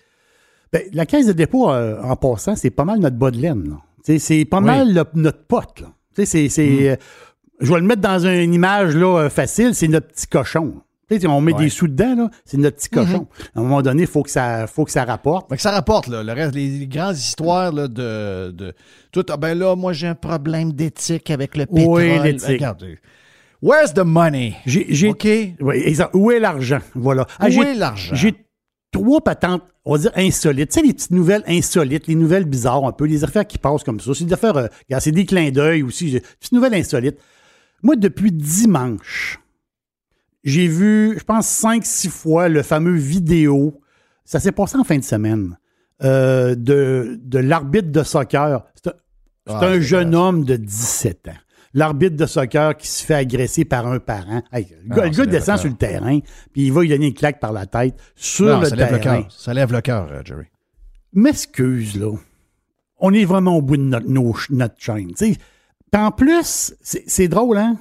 [0.73, 3.77] Ben, la caisse de dépôt, euh, en passant, c'est pas mal notre bas de laine.
[4.05, 5.83] C'est pas mal notre pote.
[6.25, 6.47] C'est...
[6.47, 6.87] Mm.
[6.87, 6.97] Euh,
[7.61, 10.75] je vais le mettre dans une image là, euh, facile, c'est notre petit cochon.
[11.27, 13.27] on met des sous dedans, là, c'est notre petit cochon.
[13.27, 13.57] Mm-hmm.
[13.57, 15.51] À un moment donné, il faut, que ça, faut que ça rapporte.
[15.51, 16.23] Que ça rapporte, là.
[16.23, 18.75] Le reste, les, grandes histoires là, de, de
[19.13, 19.25] tout.
[19.31, 22.03] Ah ben là, moi, j'ai un problème d'éthique avec le pétrole.
[22.03, 22.49] Oui, l'éthique.
[22.49, 22.99] Regardez.
[23.63, 24.55] Where's the money?
[24.67, 24.87] J'ai?
[25.61, 25.95] Oui.
[26.13, 26.81] Où est l'argent?
[26.95, 27.27] Voilà.
[27.39, 28.15] Ah, Où est l'argent?
[28.15, 28.35] J'ai
[28.93, 30.71] trois patentes, on va dire insolites.
[30.71, 33.85] Tu sais, les petites nouvelles insolites, les nouvelles bizarres un peu, les affaires qui passent
[33.85, 34.13] comme ça.
[34.15, 34.67] C'est des affaires, euh,
[34.99, 36.11] c'est des clins d'œil aussi.
[36.11, 37.19] Des petites nouvelles insolites.
[37.83, 39.39] Moi, depuis dimanche,
[40.45, 43.81] j'ai vu, je pense, cinq, six fois le fameux vidéo.
[44.25, 45.59] Ça s'est passé en fin de semaine.
[46.03, 48.65] Euh, de, de l'arbitre de soccer.
[48.75, 48.95] C'est un,
[49.47, 51.39] ah, jeune homme de 17 ans.
[51.73, 54.43] L'arbitre de soccer qui se fait agresser par un parent.
[54.53, 56.21] le gars, ah, descend sur le terrain,
[56.53, 59.27] puis il va lui donner une claque par la tête sur le terrain.
[59.31, 60.47] ça lève le cœur, euh, Jerry.
[61.13, 62.15] M'excuse, là.
[62.99, 64.09] On est vraiment au bout de notre,
[64.51, 65.13] notre chaîne.
[65.17, 65.37] sais
[65.95, 67.77] en plus, c'est drôle, hein?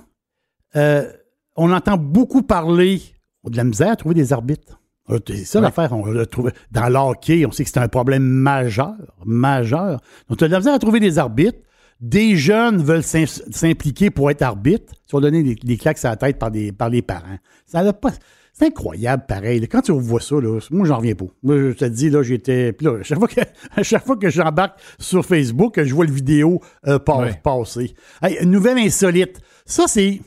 [0.76, 1.11] Euh,
[1.56, 3.02] on entend beaucoup parler
[3.45, 4.80] de la misère à trouver des arbitres.
[5.10, 6.52] Euh, c'est ça l'affaire, on l'a trouvé.
[6.72, 8.95] Dans l'hockey, on sait que c'est un problème majeur,
[9.26, 10.02] majeur.
[10.27, 11.60] Donc, tu as de la misère à trouver des arbitres.
[12.02, 14.94] Des jeunes veulent s'impliquer pour être arbitres.
[15.07, 17.38] Si on donnait des, des, claques à la tête par, des, par les parents.
[17.65, 18.11] Ça n'a pas.
[18.57, 19.68] C'est incroyable, pareil.
[19.68, 21.26] Quand tu vois ça, là, moi, j'en reviens pas.
[21.44, 22.72] Moi, je te dis, là, j'étais.
[22.72, 23.41] Puis là, chaque fois que,
[23.76, 27.94] à chaque fois que j'embarque sur Facebook, je vois le vidéo euh, passer.
[28.41, 29.41] une nouvelle insolite.
[29.65, 30.22] Ça, c'est.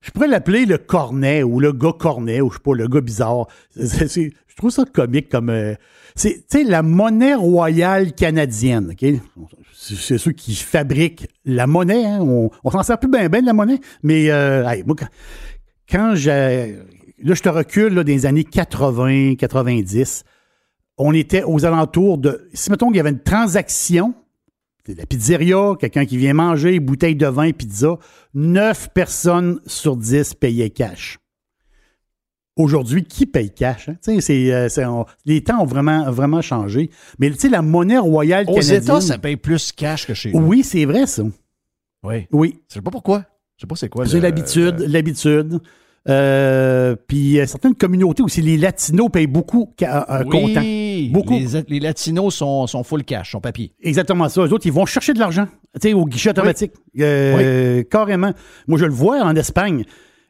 [0.00, 3.00] je pourrais l'appeler le cornet ou le gars cornet ou je sais pas, le gars
[3.00, 3.48] bizarre.
[3.76, 5.50] C'est- je trouve ça comique comme.
[5.50, 5.74] euh,
[6.14, 8.92] c'est tu sais, la monnaie royale canadienne.
[8.92, 9.20] ok?
[9.74, 12.06] C'est c'est ceux qui fabriquent la monnaie.
[12.06, 12.20] hein.
[12.22, 13.80] On, on s'en sert plus bien ben de la monnaie.
[14.02, 15.08] Mais euh, hey, moi, quand,
[15.90, 16.76] quand j'ai.
[17.22, 20.24] Là, je te recule là, les années 80, 90.
[20.98, 22.48] On était aux alentours de.
[22.54, 24.14] Si mettons qu'il y avait une transaction
[24.94, 27.98] la pizzeria, quelqu'un qui vient manger, bouteille de vin, pizza,
[28.34, 31.18] 9 personnes sur 10 payaient cash.
[32.56, 33.90] Aujourd'hui, qui paye cash?
[33.90, 33.96] hein?
[34.20, 36.90] C'est, euh, on- les temps ont vraiment, vraiment changé.
[37.18, 38.82] Mais tu sais, la monnaie royale Aux canadienne...
[38.82, 40.38] États, ça paye plus cash que chez nous.
[40.46, 41.22] Oui, c'est vrai, ça.
[42.02, 42.26] Oui.
[42.32, 42.60] Oui.
[42.68, 43.24] Je sais pas pourquoi.
[43.56, 44.06] Je sais pas c'est quoi.
[44.06, 45.60] C'est l'habitude, l'habitude.
[46.08, 50.60] Euh, puis euh, certaines communautés aussi, les Latinos payent beaucoup euh, comptant.
[50.60, 51.34] Oui, Beaucoup.
[51.34, 53.72] Les, les Latinos sont, sont full cash, sont papier.
[53.82, 54.42] Exactement ça.
[54.42, 55.46] Eux autres, ils vont chercher de l'argent,
[55.80, 56.72] tu sais, au guichet automatique.
[57.00, 58.32] Euh, Carrément.
[58.66, 59.84] Moi, je le vois en Espagne.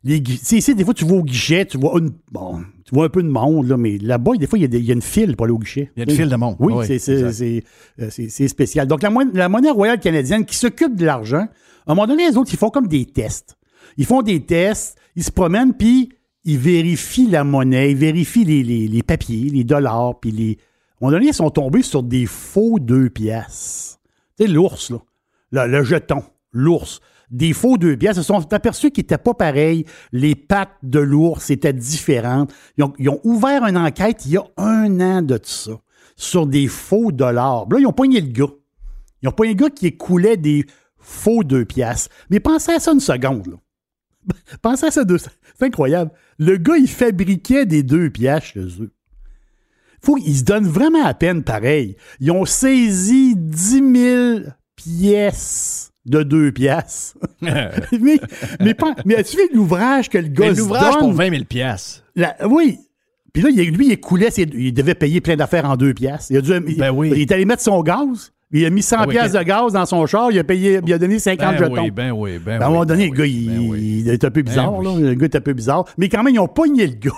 [0.05, 3.09] Les, ici, des fois, tu vas au guichet, tu vois une, bon, tu vois un
[3.09, 5.45] peu de monde, là, mais là-bas, des fois, il y, a y une file pour
[5.45, 5.91] aller au guichet.
[5.97, 6.57] Il y a une file de monde.
[6.61, 7.65] Oui, Oui, c'est-
[8.01, 8.87] euh, spécial.
[8.87, 11.49] Donc, la, la monnaie royale canadienne qui s'occupe de l'argent,
[11.87, 13.57] à un moment donné, les autres, ils font comme des tests.
[13.97, 16.11] Ils font des tests, ils se promènent, puis
[16.45, 20.59] ils vérifient la monnaie, ils vérifient les, les- papiers, les dollars, puis les...
[21.01, 23.99] Moment donné, ils sont tombés sur des faux deux piastres.
[24.39, 25.67] Tu sais, l'ours, là.
[25.67, 26.23] Le, jeton,
[26.53, 27.01] l'ours.
[27.31, 28.21] Des faux deux piastres.
[28.21, 29.85] Ils se sont aperçus qu'ils n'étaient pas pareils.
[30.13, 32.53] Les pattes de l'ours étaient différentes.
[32.79, 35.73] Ils ont, ouvert une enquête il y a un an de ça
[36.17, 37.67] sur des faux dollars.
[37.71, 38.53] Là, ils ont pogné le gars.
[39.23, 40.65] Ils ont pogné le gars qui écoulait des
[40.97, 42.09] faux deux piastres.
[42.31, 43.57] Mais pensez à ça une seconde, là.
[44.63, 45.19] Pensez à ça deux.
[45.19, 46.11] C'est incroyable.
[46.39, 48.93] Le gars, il fabriquait des deux piastres chez eux.
[50.05, 51.97] Faut qu'ils se donnent vraiment à peine pareil.
[52.21, 54.41] Ils ont saisi 10 000
[54.77, 57.17] pièces de deux piastres.
[57.41, 57.71] mais,
[58.61, 61.01] mais, pas- mais as-tu vu l'ouvrage que le gars Mais se l'ouvrage donne?
[61.01, 62.05] pour 20 000 piastres.
[62.15, 62.79] La- oui.
[63.33, 66.31] Puis là, lui, il écoulait, ses- il devait payer plein d'affaires en deux piastres.
[66.31, 67.11] Il, a dû, il- Ben oui.
[67.15, 68.33] il est allé mettre son gaz.
[68.53, 70.31] Il a mis 100 Ah oui, piastres de gaz dans son char.
[70.31, 71.83] Il a, payé, il a donné 50 Ben jetons.
[71.83, 74.31] oui, ben oui, ben à un moment donné, ben le gars, il, ben est un
[74.31, 74.71] peu bizarre.
[74.73, 74.91] Ben là.
[74.95, 75.03] oui.
[75.03, 75.85] Le gars est un peu bizarre.
[75.99, 77.11] Mais quand même, ils ont pogné le gars.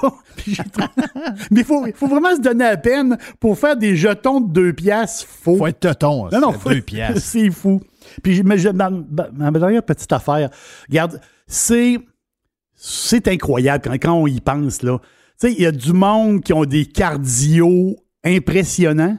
[1.50, 4.72] Mais il faut, faut vraiment se donner la peine pour faire des jetons de deux
[4.72, 5.56] piastres faux.
[5.58, 6.28] Faut être teuton.
[6.32, 7.20] Non, non, c'est faut- deux piastres.
[7.22, 7.80] c'est fou.
[8.22, 10.48] Puis mais je- ma- ma dernière petite affaire,
[10.88, 11.98] regarde, c'est
[12.74, 14.98] c'est incroyable quand, quand on y pense là.
[15.40, 19.18] Tu sais, il y a du monde qui ont des cardio impressionnants.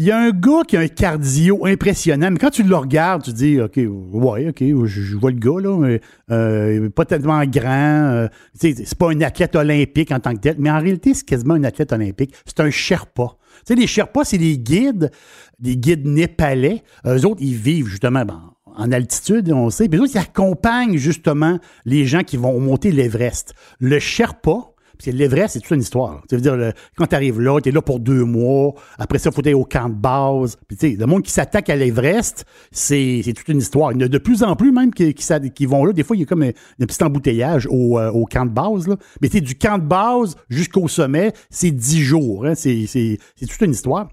[0.00, 3.22] Il y a un gars qui a un cardio impressionnant, mais quand tu le regardes,
[3.22, 6.00] tu dis, OK, ouais, OK, je, vois le gars, là, mais
[6.30, 8.14] euh, pas tellement grand.
[8.14, 11.52] euh, c'est pas un athlète olympique en tant que tel, mais en réalité, c'est quasiment
[11.52, 12.34] un athlète olympique.
[12.46, 13.36] C'est un Sherpa.
[13.58, 15.10] Tu sais, les Sherpas, c'est des guides,
[15.58, 16.82] des guides népalais.
[17.06, 19.86] Eux autres, ils vivent justement ben, en altitude, on sait.
[19.90, 23.52] Puis eux autres, ils accompagnent justement les gens qui vont monter l'Everest.
[23.80, 24.69] Le Sherpa,
[25.00, 26.22] parce que l'Everest, c'est toute une histoire.
[26.28, 28.74] Ça veut dire, quand tu arrives là, tu es là pour deux mois.
[28.98, 30.58] Après ça, il faut aller au camp de base.
[30.68, 33.92] Puis, tu sais, le monde qui s'attaque à l'Everest, c'est toute une histoire.
[33.92, 35.94] Il y en a de plus en plus, même, qui, qui, qui vont là.
[35.94, 36.52] Des fois, il y a comme un,
[36.86, 38.88] petit embouteillage au, euh, au camp de base.
[38.88, 38.96] Là.
[39.22, 42.44] Mais tu sais, du camp de base jusqu'au sommet, c'est dix jours.
[42.44, 42.54] hein.
[42.54, 44.10] C'est toute une histoire.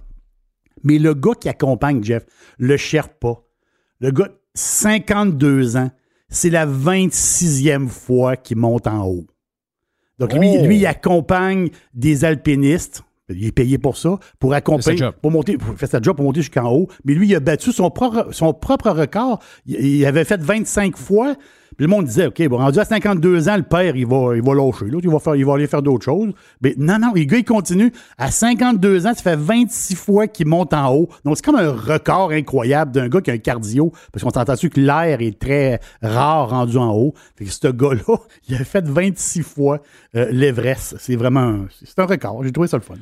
[0.86, 2.24] Mais le gars qui accompagne Jeff,
[2.60, 3.34] le Sherpa,
[4.00, 5.92] le gars, 52 ans,
[6.30, 9.28] c'est la 26e fois qu'il monte en haut.
[10.20, 10.66] Donc, lui, Oh!
[10.66, 13.04] lui, il accompagne des alpinistes.
[13.30, 16.40] Il est payé pour ça, pour accompagner, pour monter, pour faire sa job pour monter
[16.42, 16.88] jusqu'en haut.
[17.04, 19.40] Mais lui, il a battu son propre, son propre record.
[19.66, 21.36] Il, il avait fait 25 fois.
[21.76, 24.42] Puis le monde disait, OK, bon, rendu à 52 ans, le père, il va, il
[24.42, 24.86] va lâcher.
[24.86, 26.32] L'autre, il va, il va aller faire d'autres choses.
[26.62, 27.92] Mais non, non, le gars, il continue.
[28.18, 31.10] À 52 ans, ça fait 26 fois qu'il monte en haut.
[31.26, 33.92] Donc, c'est comme un record incroyable d'un gars qui a un cardio.
[34.12, 37.14] Parce qu'on s'entend que l'air est très rare rendu en haut.
[37.36, 38.18] Fait que ce gars-là,
[38.50, 39.82] il a fait 26 fois
[40.16, 40.96] euh, l'Everest.
[41.00, 42.44] C'est vraiment c'est un record.
[42.44, 42.96] J'ai trouvé ça le fun.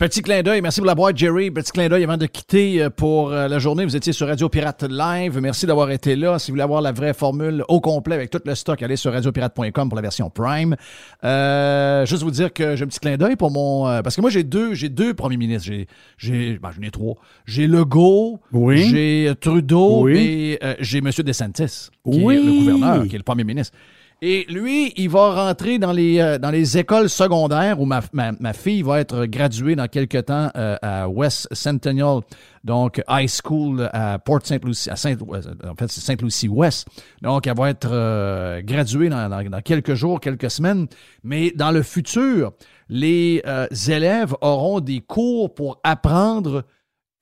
[0.00, 1.50] Petit clin d'œil, merci pour la boîte, Jerry.
[1.50, 3.84] Petit clin d'œil avant de quitter euh, pour euh, la journée.
[3.84, 5.38] Vous étiez sur Radio Pirate Live.
[5.42, 6.38] Merci d'avoir été là.
[6.38, 9.12] Si vous voulez avoir la vraie formule au complet avec tout le stock, allez sur
[9.12, 10.74] radiopirate.com pour la version Prime.
[11.22, 13.88] Euh, juste vous dire que j'ai un petit clin d'œil pour mon.
[13.88, 15.66] euh, parce que moi, j'ai deux, j'ai deux premiers ministres.
[15.66, 15.86] J'ai,
[16.16, 17.16] j'ai, ben, j'en ai trois.
[17.44, 18.84] J'ai Legault, Oui.
[18.88, 20.16] j'ai Trudeau Oui.
[20.16, 21.10] et euh, j'ai M.
[21.14, 22.36] DeSantis, qui Oui.
[22.36, 23.76] est le gouverneur, qui est le premier ministre.
[24.22, 28.32] Et lui, il va rentrer dans les, euh, dans les écoles secondaires où ma, ma,
[28.32, 32.20] ma fille va être graduée dans quelques temps euh, à West Centennial,
[32.62, 34.62] donc high school à Port St.
[34.62, 36.86] Lucie, Saint, en fait, c'est Saint Lucie West.
[37.22, 40.86] Donc, elle va être euh, graduée dans, dans, quelques jours, quelques semaines.
[41.24, 42.52] Mais dans le futur,
[42.90, 46.64] les euh, élèves auront des cours pour apprendre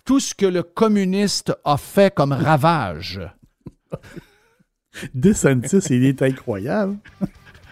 [0.04, 3.20] tout ce que le communiste a fait comme ravage.
[5.14, 6.96] DeSantis, il est incroyable.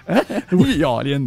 [0.52, 1.26] Lui, il est all-in.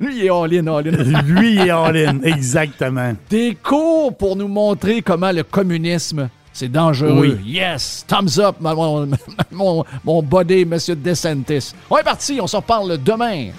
[0.00, 1.22] Lui, il est all-in, all-in.
[1.26, 3.14] Lui, il est all-in, exactement.
[3.30, 7.20] Des cours pour nous montrer comment le communisme, c'est dangereux.
[7.20, 7.38] Oui.
[7.44, 8.04] Yes!
[8.06, 9.08] Thumbs up, mon,
[9.50, 11.72] mon, mon body, Monsieur DeSantis.
[11.90, 13.50] On est parti, on s'en reparle demain.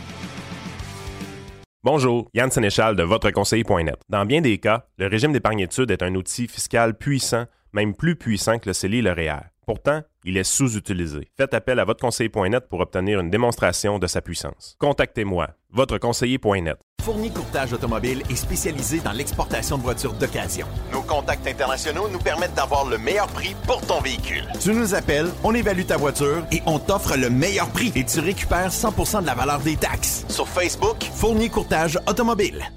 [1.82, 3.96] Bonjour, Yann Sénéchal de votreconseiller.net.
[4.10, 8.60] Dans bien des cas, le régime d'épargne-études est un outil fiscal puissant, même plus puissant
[8.60, 9.48] que le CELI et le REER.
[9.70, 11.28] Pourtant, il est sous-utilisé.
[11.38, 14.76] Faites appel à votreconseiller.net pour obtenir une démonstration de sa puissance.
[14.80, 16.80] Contactez-moi, votreconseiller.net.
[17.04, 20.66] Fourni Courtage Automobile est spécialisé dans l'exportation de voitures d'occasion.
[20.92, 24.48] Nos contacts internationaux nous permettent d'avoir le meilleur prix pour ton véhicule.
[24.60, 28.22] Tu nous appelles, on évalue ta voiture et on t'offre le meilleur prix et tu
[28.22, 30.26] récupères 100% de la valeur des taxes.
[30.30, 32.72] Sur Facebook, Fourni Courtage Automobile.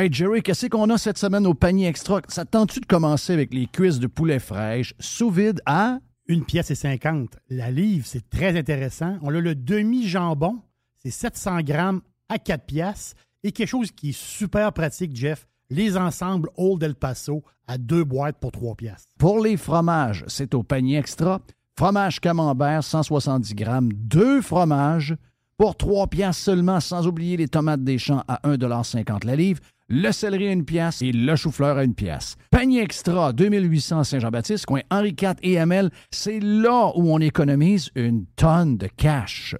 [0.00, 2.20] Hey Jerry, qu'est-ce qu'on a cette semaine au panier extra?
[2.28, 5.98] Ça te tente-tu de commencer avec les cuisses de poulet fraîche sous vide à...
[6.28, 7.36] Une pièce et 50.
[7.50, 9.18] La livre, c'est très intéressant.
[9.22, 10.60] On a le demi-jambon,
[11.02, 13.14] c'est 700 grammes à 4 pièces.
[13.42, 18.04] Et quelque chose qui est super pratique, Jeff, les ensembles Old El Paso à deux
[18.04, 19.08] boîtes pour 3 pièces.
[19.18, 21.40] Pour les fromages, c'est au panier extra.
[21.76, 25.16] Fromage camembert, 170 grammes, deux fromages
[25.56, 30.12] pour 3 piastres seulement, sans oublier les tomates des champs à 1,50 la livre, le
[30.12, 32.36] céleri à une pièce et le chou-fleur à une pièce.
[32.50, 38.26] Panier extra, 2800 Saint-Jean-Baptiste, coin Henri IV et ML, c'est là où on économise une
[38.36, 39.56] tonne de cash.